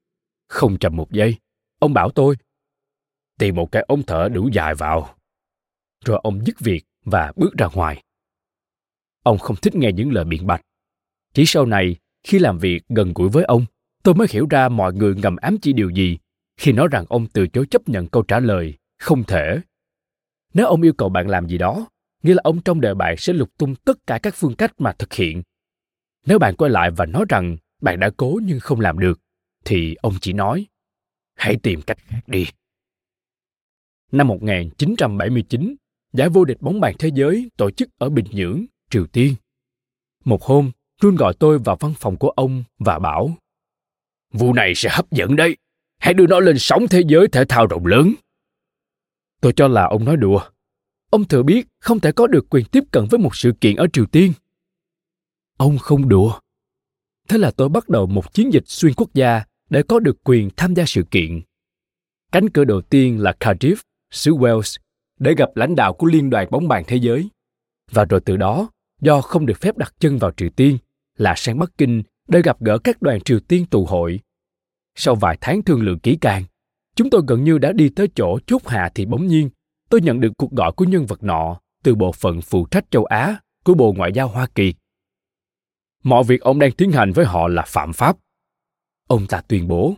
[0.49, 1.37] Không chậm một giây,
[1.79, 2.37] ông bảo tôi.
[3.39, 5.15] Tìm một cái ống thở đủ dài vào.
[6.05, 8.03] Rồi ông dứt việc và bước ra ngoài.
[9.23, 10.61] Ông không thích nghe những lời biện bạch.
[11.35, 13.67] Chỉ sau này, khi làm việc gần gũi với ông,
[14.03, 16.19] tôi mới hiểu ra mọi người ngầm ám chỉ điều gì
[16.57, 19.61] khi nói rằng ông từ chối chấp nhận câu trả lời không thể
[20.55, 21.87] nếu ông yêu cầu bạn làm gì đó
[22.23, 24.93] nghĩa là ông trong đời bạn sẽ lục tung tất cả các phương cách mà
[24.93, 25.43] thực hiện
[26.27, 29.21] nếu bạn quay lại và nói rằng bạn đã cố nhưng không làm được
[29.65, 30.67] thì ông chỉ nói
[31.37, 32.47] hãy tìm cách khác đi
[34.13, 35.75] năm 1979
[36.13, 39.35] giải vô địch bóng bàn thế giới tổ chức ở Bình Nhưỡng, Triều Tiên.
[40.25, 40.71] Một hôm,
[41.01, 43.37] Run gọi tôi vào văn phòng của ông và bảo
[44.33, 45.57] Vụ này sẽ hấp dẫn đấy.
[45.99, 48.15] Hãy đưa nó lên sóng thế giới thể thao rộng lớn.
[49.41, 50.41] Tôi cho là ông nói đùa.
[51.11, 53.87] Ông thừa biết không thể có được quyền tiếp cận với một sự kiện ở
[53.93, 54.33] Triều Tiên.
[55.57, 56.41] Ông không đùa.
[57.29, 60.51] Thế là tôi bắt đầu một chiến dịch xuyên quốc gia để có được quyền
[60.57, 61.41] tham gia sự kiện.
[62.33, 63.77] Cánh cửa đầu tiên là Cardiff,
[64.11, 64.79] xứ Wales,
[65.19, 67.29] để gặp lãnh đạo của Liên đoàn bóng bàn thế giới.
[67.91, 68.71] Và rồi từ đó,
[69.01, 70.79] do không được phép đặt chân vào Triều Tiên,
[71.17, 74.21] là sang Bắc Kinh để gặp gỡ các đoàn Triều Tiên tụ hội.
[74.95, 76.45] Sau vài tháng thương lượng kỹ càng,
[76.97, 79.51] chúng tôi gần như đã đi tới chỗ chốt hạ thì bỗng nhiên
[79.91, 83.05] tôi nhận được cuộc gọi của nhân vật nọ từ bộ phận phụ trách châu
[83.05, 84.75] Á của Bộ Ngoại giao Hoa Kỳ.
[86.03, 88.17] Mọi việc ông đang tiến hành với họ là phạm pháp.
[89.09, 89.95] Ông ta tuyên bố,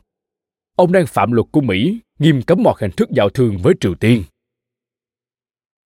[0.77, 3.95] ông đang phạm luật của Mỹ nghiêm cấm mọi hình thức giao thương với Triều
[3.95, 4.23] Tiên.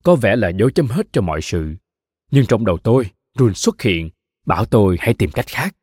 [0.05, 1.75] Có vẻ là dấu chấm hết cho mọi sự,
[2.31, 4.11] nhưng trong đầu tôi, Run xuất hiện,
[4.47, 5.75] bảo tôi hãy tìm cách khác.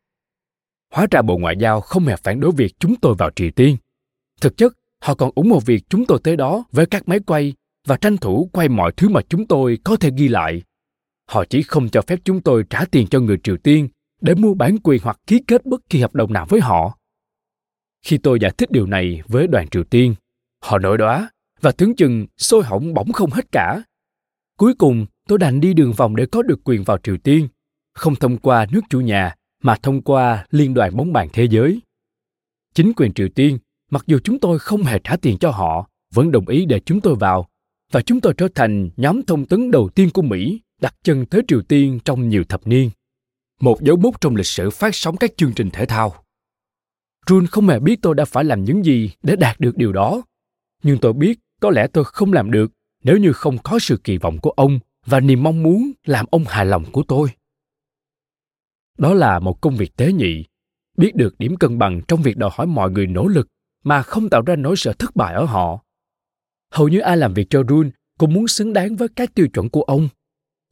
[0.92, 3.76] Hóa ra Bộ Ngoại giao không hề phản đối việc chúng tôi vào Triều Tiên.
[4.40, 7.54] Thực chất, họ còn ủng hộ việc chúng tôi tới đó với các máy quay
[7.86, 10.62] và tranh thủ quay mọi thứ mà chúng tôi có thể ghi lại.
[11.30, 13.88] Họ chỉ không cho phép chúng tôi trả tiền cho người Triều Tiên
[14.20, 16.98] để mua bản quyền hoặc ký kết bất kỳ hợp đồng nào với họ.
[18.02, 20.14] Khi tôi giải thích điều này với đoàn Triều Tiên,
[20.62, 21.30] họ nổi đoá
[21.60, 23.82] và tướng chừng sôi hỏng bỗng không hết cả.
[24.58, 27.48] Cuối cùng, tôi đành đi đường vòng để có được quyền vào Triều Tiên,
[27.94, 31.80] không thông qua nước chủ nhà mà thông qua Liên đoàn bóng bàn thế giới.
[32.74, 33.58] Chính quyền Triều Tiên,
[33.90, 37.00] mặc dù chúng tôi không hề trả tiền cho họ, vẫn đồng ý để chúng
[37.00, 37.48] tôi vào
[37.94, 41.42] và chúng tôi trở thành nhóm thông tấn đầu tiên của Mỹ đặt chân tới
[41.48, 42.90] Triều Tiên trong nhiều thập niên.
[43.60, 46.14] Một dấu mốc trong lịch sử phát sóng các chương trình thể thao.
[47.26, 50.22] Jun không hề biết tôi đã phải làm những gì để đạt được điều đó.
[50.82, 52.72] Nhưng tôi biết có lẽ tôi không làm được
[53.04, 56.44] nếu như không có sự kỳ vọng của ông và niềm mong muốn làm ông
[56.44, 57.28] hài lòng của tôi.
[58.98, 60.44] Đó là một công việc tế nhị,
[60.98, 63.48] biết được điểm cân bằng trong việc đòi hỏi mọi người nỗ lực
[63.84, 65.84] mà không tạo ra nỗi sợ thất bại ở họ
[66.74, 69.68] hầu như ai làm việc cho Rune cũng muốn xứng đáng với các tiêu chuẩn
[69.68, 70.08] của ông.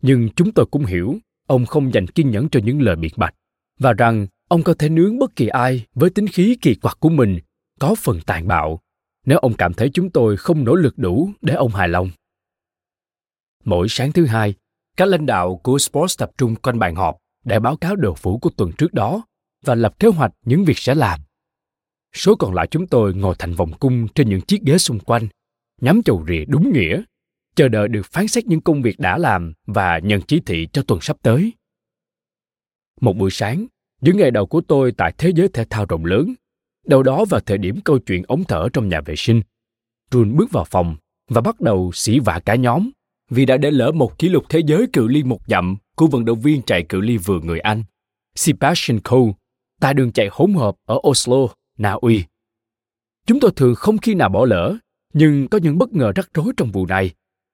[0.02, 3.34] Nhưng chúng tôi cũng hiểu ông không dành kiên nhẫn cho những lời biện bạch
[3.78, 7.08] và rằng ông có thể nướng bất kỳ ai với tính khí kỳ quặc của
[7.08, 7.38] mình
[7.80, 8.80] có phần tàn bạo
[9.26, 12.10] nếu ông cảm thấy chúng tôi không nỗ lực đủ để ông hài lòng.
[13.64, 14.54] Mỗi sáng thứ hai,
[14.96, 18.38] các lãnh đạo của Sports tập trung quanh bàn họp để báo cáo đồ phủ
[18.38, 19.22] của tuần trước đó
[19.64, 21.20] và lập kế hoạch những việc sẽ làm.
[22.14, 25.28] Số còn lại chúng tôi ngồi thành vòng cung trên những chiếc ghế xung quanh
[25.82, 27.02] nhắm chầu rìa đúng nghĩa,
[27.54, 30.82] chờ đợi được phán xét những công việc đã làm và nhận chỉ thị cho
[30.82, 31.52] tuần sắp tới.
[33.00, 33.66] Một buổi sáng,
[34.00, 36.34] những ngày đầu của tôi tại thế giới thể thao rộng lớn,
[36.86, 39.42] đầu đó vào thời điểm câu chuyện ống thở trong nhà vệ sinh.
[40.10, 40.96] Run bước vào phòng
[41.28, 42.90] và bắt đầu xỉ vả cả nhóm
[43.30, 46.24] vì đã để lỡ một kỷ lục thế giới cự ly một dặm của vận
[46.24, 47.84] động viên chạy cự ly vừa người Anh,
[48.34, 49.20] Sebastian Coe,
[49.80, 51.46] tại đường chạy hỗn hợp ở Oslo,
[51.78, 52.24] Na Uy.
[53.26, 54.76] Chúng tôi thường không khi nào bỏ lỡ
[55.12, 57.10] nhưng có những bất ngờ rắc rối trong vụ này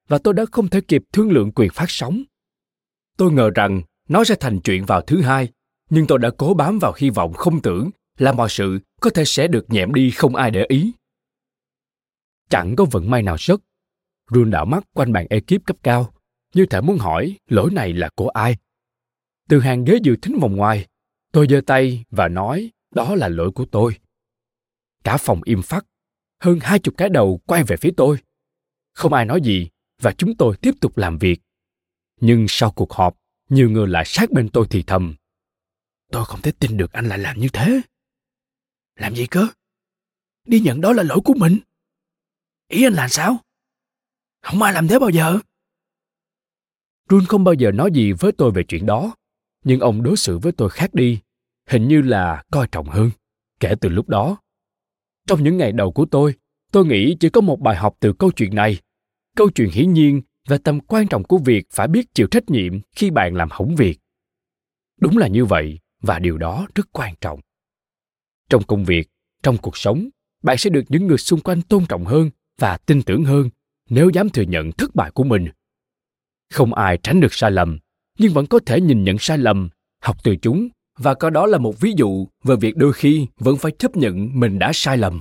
[0.09, 2.22] và tôi đã không thể kịp thương lượng quyền phát sóng.
[3.16, 5.48] Tôi ngờ rằng nó sẽ thành chuyện vào thứ hai,
[5.90, 9.24] nhưng tôi đã cố bám vào hy vọng không tưởng là mọi sự có thể
[9.24, 10.93] sẽ được nhẹm đi không ai để ý.
[12.51, 13.60] Chẳng có vận may nào sất.
[14.30, 16.12] Run đảo mắt quanh bàn ekip cấp cao,
[16.55, 18.56] như thể muốn hỏi lỗi này là của ai.
[19.48, 20.86] Từ hàng ghế dự thính vòng ngoài,
[21.32, 23.97] Tôi giơ tay và nói đó là lỗi của tôi.
[25.05, 25.85] Cả phòng im phắt,
[26.40, 28.19] hơn hai chục cái đầu quay về phía tôi.
[28.94, 29.69] Không ai nói gì
[30.02, 31.40] và chúng tôi tiếp tục làm việc.
[32.20, 33.16] Nhưng sau cuộc họp,
[33.48, 35.15] nhiều người lại sát bên tôi thì thầm.
[36.12, 37.81] Tôi không thể tin được anh lại làm như thế.
[38.97, 39.47] Làm gì cơ?
[40.44, 41.59] Đi nhận đó là lỗi của mình.
[42.69, 43.36] Ý anh là sao?
[44.43, 45.39] Không ai làm thế bao giờ.
[47.09, 49.15] Run không bao giờ nói gì với tôi về chuyện đó,
[49.65, 51.20] nhưng ông đối xử với tôi khác đi,
[51.66, 53.10] hình như là coi trọng hơn.
[53.60, 54.36] Kể từ lúc đó,
[55.28, 56.34] trong những ngày đầu của tôi,
[56.72, 58.78] tôi nghĩ chỉ có một bài học từ câu chuyện này.
[59.36, 62.72] Câu chuyện hiển nhiên về tầm quan trọng của việc phải biết chịu trách nhiệm
[62.96, 63.98] khi bạn làm hỏng việc.
[65.00, 67.40] Đúng là như vậy và điều đó rất quan trọng.
[68.50, 69.09] Trong công việc,
[69.42, 70.09] trong cuộc sống,
[70.42, 73.50] bạn sẽ được những người xung quanh tôn trọng hơn và tin tưởng hơn
[73.90, 75.48] nếu dám thừa nhận thất bại của mình
[76.50, 77.78] không ai tránh được sai lầm
[78.18, 79.68] nhưng vẫn có thể nhìn nhận sai lầm
[80.02, 80.68] học từ chúng
[80.98, 84.40] và coi đó là một ví dụ về việc đôi khi vẫn phải chấp nhận
[84.40, 85.20] mình đã sai lầm.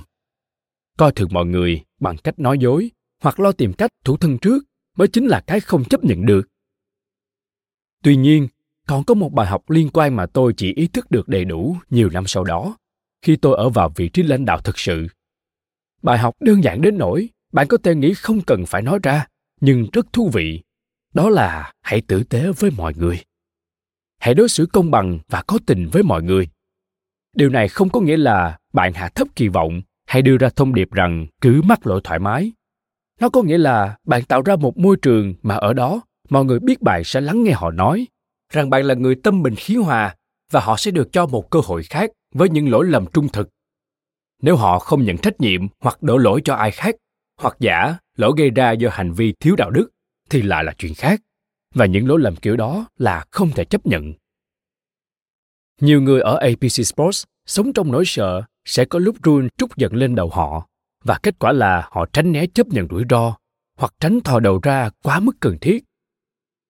[0.98, 2.90] Coi thường mọi người bằng cách nói dối
[3.22, 4.64] hoặc lo tìm cách thủ thân trước
[4.96, 6.48] mới chính là cái không chấp nhận được.
[8.02, 8.48] Tuy nhiên,
[8.86, 11.76] còn có một bài học liên quan mà tôi chỉ ý thức được đầy đủ
[11.90, 12.76] nhiều năm sau đó,
[13.22, 15.06] khi tôi ở vào vị trí lãnh đạo thực sự.
[16.02, 19.26] Bài học đơn giản đến nỗi bạn có thể nghĩ không cần phải nói ra,
[19.60, 20.62] nhưng rất thú vị.
[21.14, 23.20] Đó là hãy tử tế với mọi người
[24.18, 26.48] hãy đối xử công bằng và có tình với mọi người.
[27.36, 30.74] Điều này không có nghĩa là bạn hạ thấp kỳ vọng hay đưa ra thông
[30.74, 32.52] điệp rằng cứ mắc lỗi thoải mái.
[33.20, 36.58] Nó có nghĩa là bạn tạo ra một môi trường mà ở đó mọi người
[36.58, 38.06] biết bạn sẽ lắng nghe họ nói,
[38.52, 40.16] rằng bạn là người tâm bình khí hòa
[40.52, 43.48] và họ sẽ được cho một cơ hội khác với những lỗi lầm trung thực.
[44.42, 46.94] Nếu họ không nhận trách nhiệm hoặc đổ lỗi cho ai khác,
[47.40, 49.90] hoặc giả lỗi gây ra do hành vi thiếu đạo đức,
[50.30, 51.20] thì lại là chuyện khác
[51.74, 54.12] và những lỗi lầm kiểu đó là không thể chấp nhận.
[55.80, 59.94] Nhiều người ở apc sports sống trong nỗi sợ sẽ có lúc run trút giận
[59.94, 60.68] lên đầu họ,
[61.04, 63.36] và kết quả là họ tránh né chấp nhận rủi ro
[63.76, 65.84] hoặc tránh thò đầu ra quá mức cần thiết.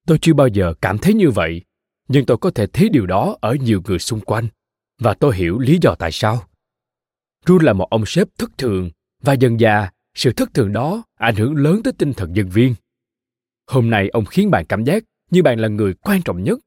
[0.06, 1.62] Tôi chưa bao giờ cảm thấy như vậy,
[2.08, 4.48] nhưng tôi có thể thấy điều đó ở nhiều người xung quanh,
[5.00, 6.42] và tôi hiểu lý do tại sao.
[7.46, 8.90] Run là một ông sếp thất thường,
[9.22, 12.74] và dần dà, sự thất thường đó ảnh hưởng lớn tới tinh thần nhân viên
[13.68, 16.58] hôm nay ông khiến bạn cảm giác như bạn là người quan trọng nhất.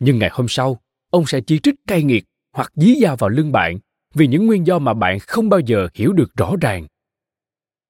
[0.00, 3.52] Nhưng ngày hôm sau, ông sẽ chỉ trích cay nghiệt hoặc dí dao vào lưng
[3.52, 3.78] bạn
[4.14, 6.86] vì những nguyên do mà bạn không bao giờ hiểu được rõ ràng.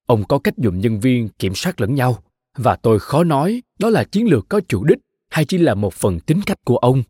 [0.07, 2.19] Ông có cách dùng nhân viên kiểm soát lẫn nhau
[2.57, 4.99] và tôi khó nói đó là chiến lược có chủ đích
[5.31, 7.03] hay chỉ là một phần tính cách của ông.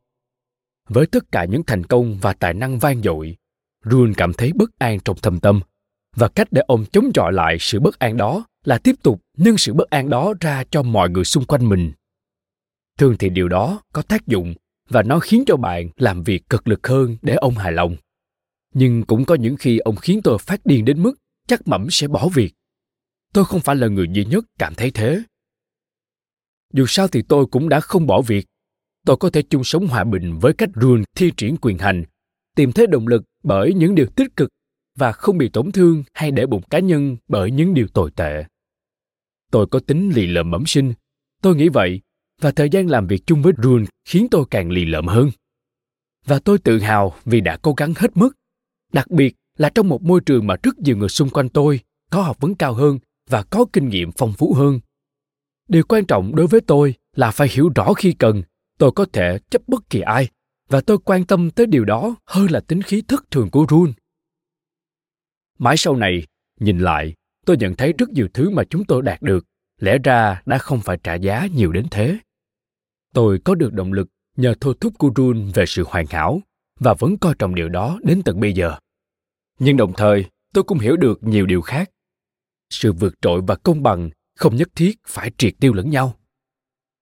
[0.89, 3.37] Với tất cả những thành công và tài năng vang dội,
[3.85, 5.61] Rune cảm thấy bất an trong thâm tâm
[6.17, 9.59] và cách để ông chống chọi lại sự bất an đó là tiếp tục nâng
[9.59, 11.93] sự bất an đó ra cho mọi người xung quanh mình.
[12.99, 14.55] Thường thì điều đó có tác dụng
[14.89, 17.97] và nó khiến cho bạn làm việc cực lực hơn để ông hài lòng.
[18.75, 21.15] Nhưng cũng có những khi ông khiến tôi phát điên đến mức
[21.49, 22.55] chắc mẩm sẽ bỏ việc.
[23.33, 25.23] Tôi không phải là người duy nhất cảm thấy thế.
[26.73, 28.47] Dù sao thì tôi cũng đã không bỏ việc.
[29.07, 32.05] Tôi có thể chung sống hòa bình với cách rule thi triển quyền hành,
[32.57, 34.51] tìm thấy động lực bởi những điều tích cực
[34.99, 38.45] và không bị tổn thương hay để bụng cá nhân bởi những điều tồi tệ
[39.53, 40.93] tôi có tính lì lợm bẩm sinh
[41.43, 42.01] tôi nghĩ vậy
[42.41, 45.31] và thời gian làm việc chung với Rune khiến tôi càng lì lợm hơn.
[46.27, 48.31] Và tôi tự hào vì đã cố gắng hết mức,
[48.93, 51.81] đặc biệt là trong một môi trường mà rất nhiều người xung quanh tôi
[52.11, 52.99] có học vấn cao hơn
[53.31, 54.81] và có kinh nghiệm phong phú hơn.
[55.69, 58.43] Điều quan trọng đối với tôi là phải hiểu rõ khi cần
[58.79, 60.29] tôi có thể chấp bất kỳ ai
[60.69, 63.93] và tôi quan tâm tới điều đó hơn là tính khí thất thường của Rune.
[65.59, 66.27] Mãi sau này,
[66.61, 67.15] nhìn lại,
[67.47, 69.47] tôi nhận thấy rất nhiều thứ mà chúng tôi đạt được
[69.81, 72.19] lẽ ra đã không phải trả giá nhiều đến thế
[73.13, 76.41] tôi có được động lực nhờ thôi thúc của Run về sự hoàn hảo
[76.81, 78.77] và vẫn coi trọng điều đó đến tận bây giờ.
[79.59, 80.25] Nhưng đồng thời,
[80.55, 81.91] tôi cũng hiểu được nhiều điều khác.
[82.71, 86.15] Sự vượt trội và công bằng không nhất thiết phải triệt tiêu lẫn nhau.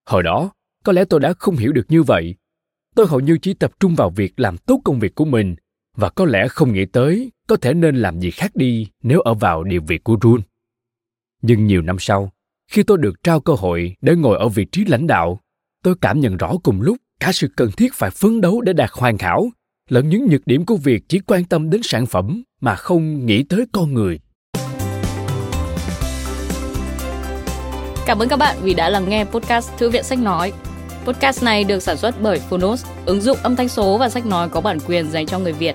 [0.06, 0.50] Hồi đó,
[0.84, 2.34] có lẽ tôi đã không hiểu được như vậy.
[2.94, 5.56] Tôi hầu như chỉ tập trung vào việc làm tốt công việc của mình
[5.96, 9.34] và có lẽ không nghĩ tới có thể nên làm gì khác đi nếu ở
[9.34, 10.40] vào địa vị của Run.
[11.42, 12.30] Nhưng nhiều năm sau,
[12.70, 15.40] khi tôi được trao cơ hội để ngồi ở vị trí lãnh đạo
[15.84, 18.90] tôi cảm nhận rõ cùng lúc cả sự cần thiết phải phấn đấu để đạt
[18.92, 19.50] hoàn hảo
[19.88, 23.42] lẫn những nhược điểm của việc chỉ quan tâm đến sản phẩm mà không nghĩ
[23.42, 24.20] tới con người
[28.06, 30.52] Cảm ơn các bạn vì đã lắng nghe podcast Thư viện Sách Nói.
[31.04, 34.48] Podcast này được sản xuất bởi Phonos, ứng dụng âm thanh số và sách nói
[34.48, 35.74] có bản quyền dành cho người Việt.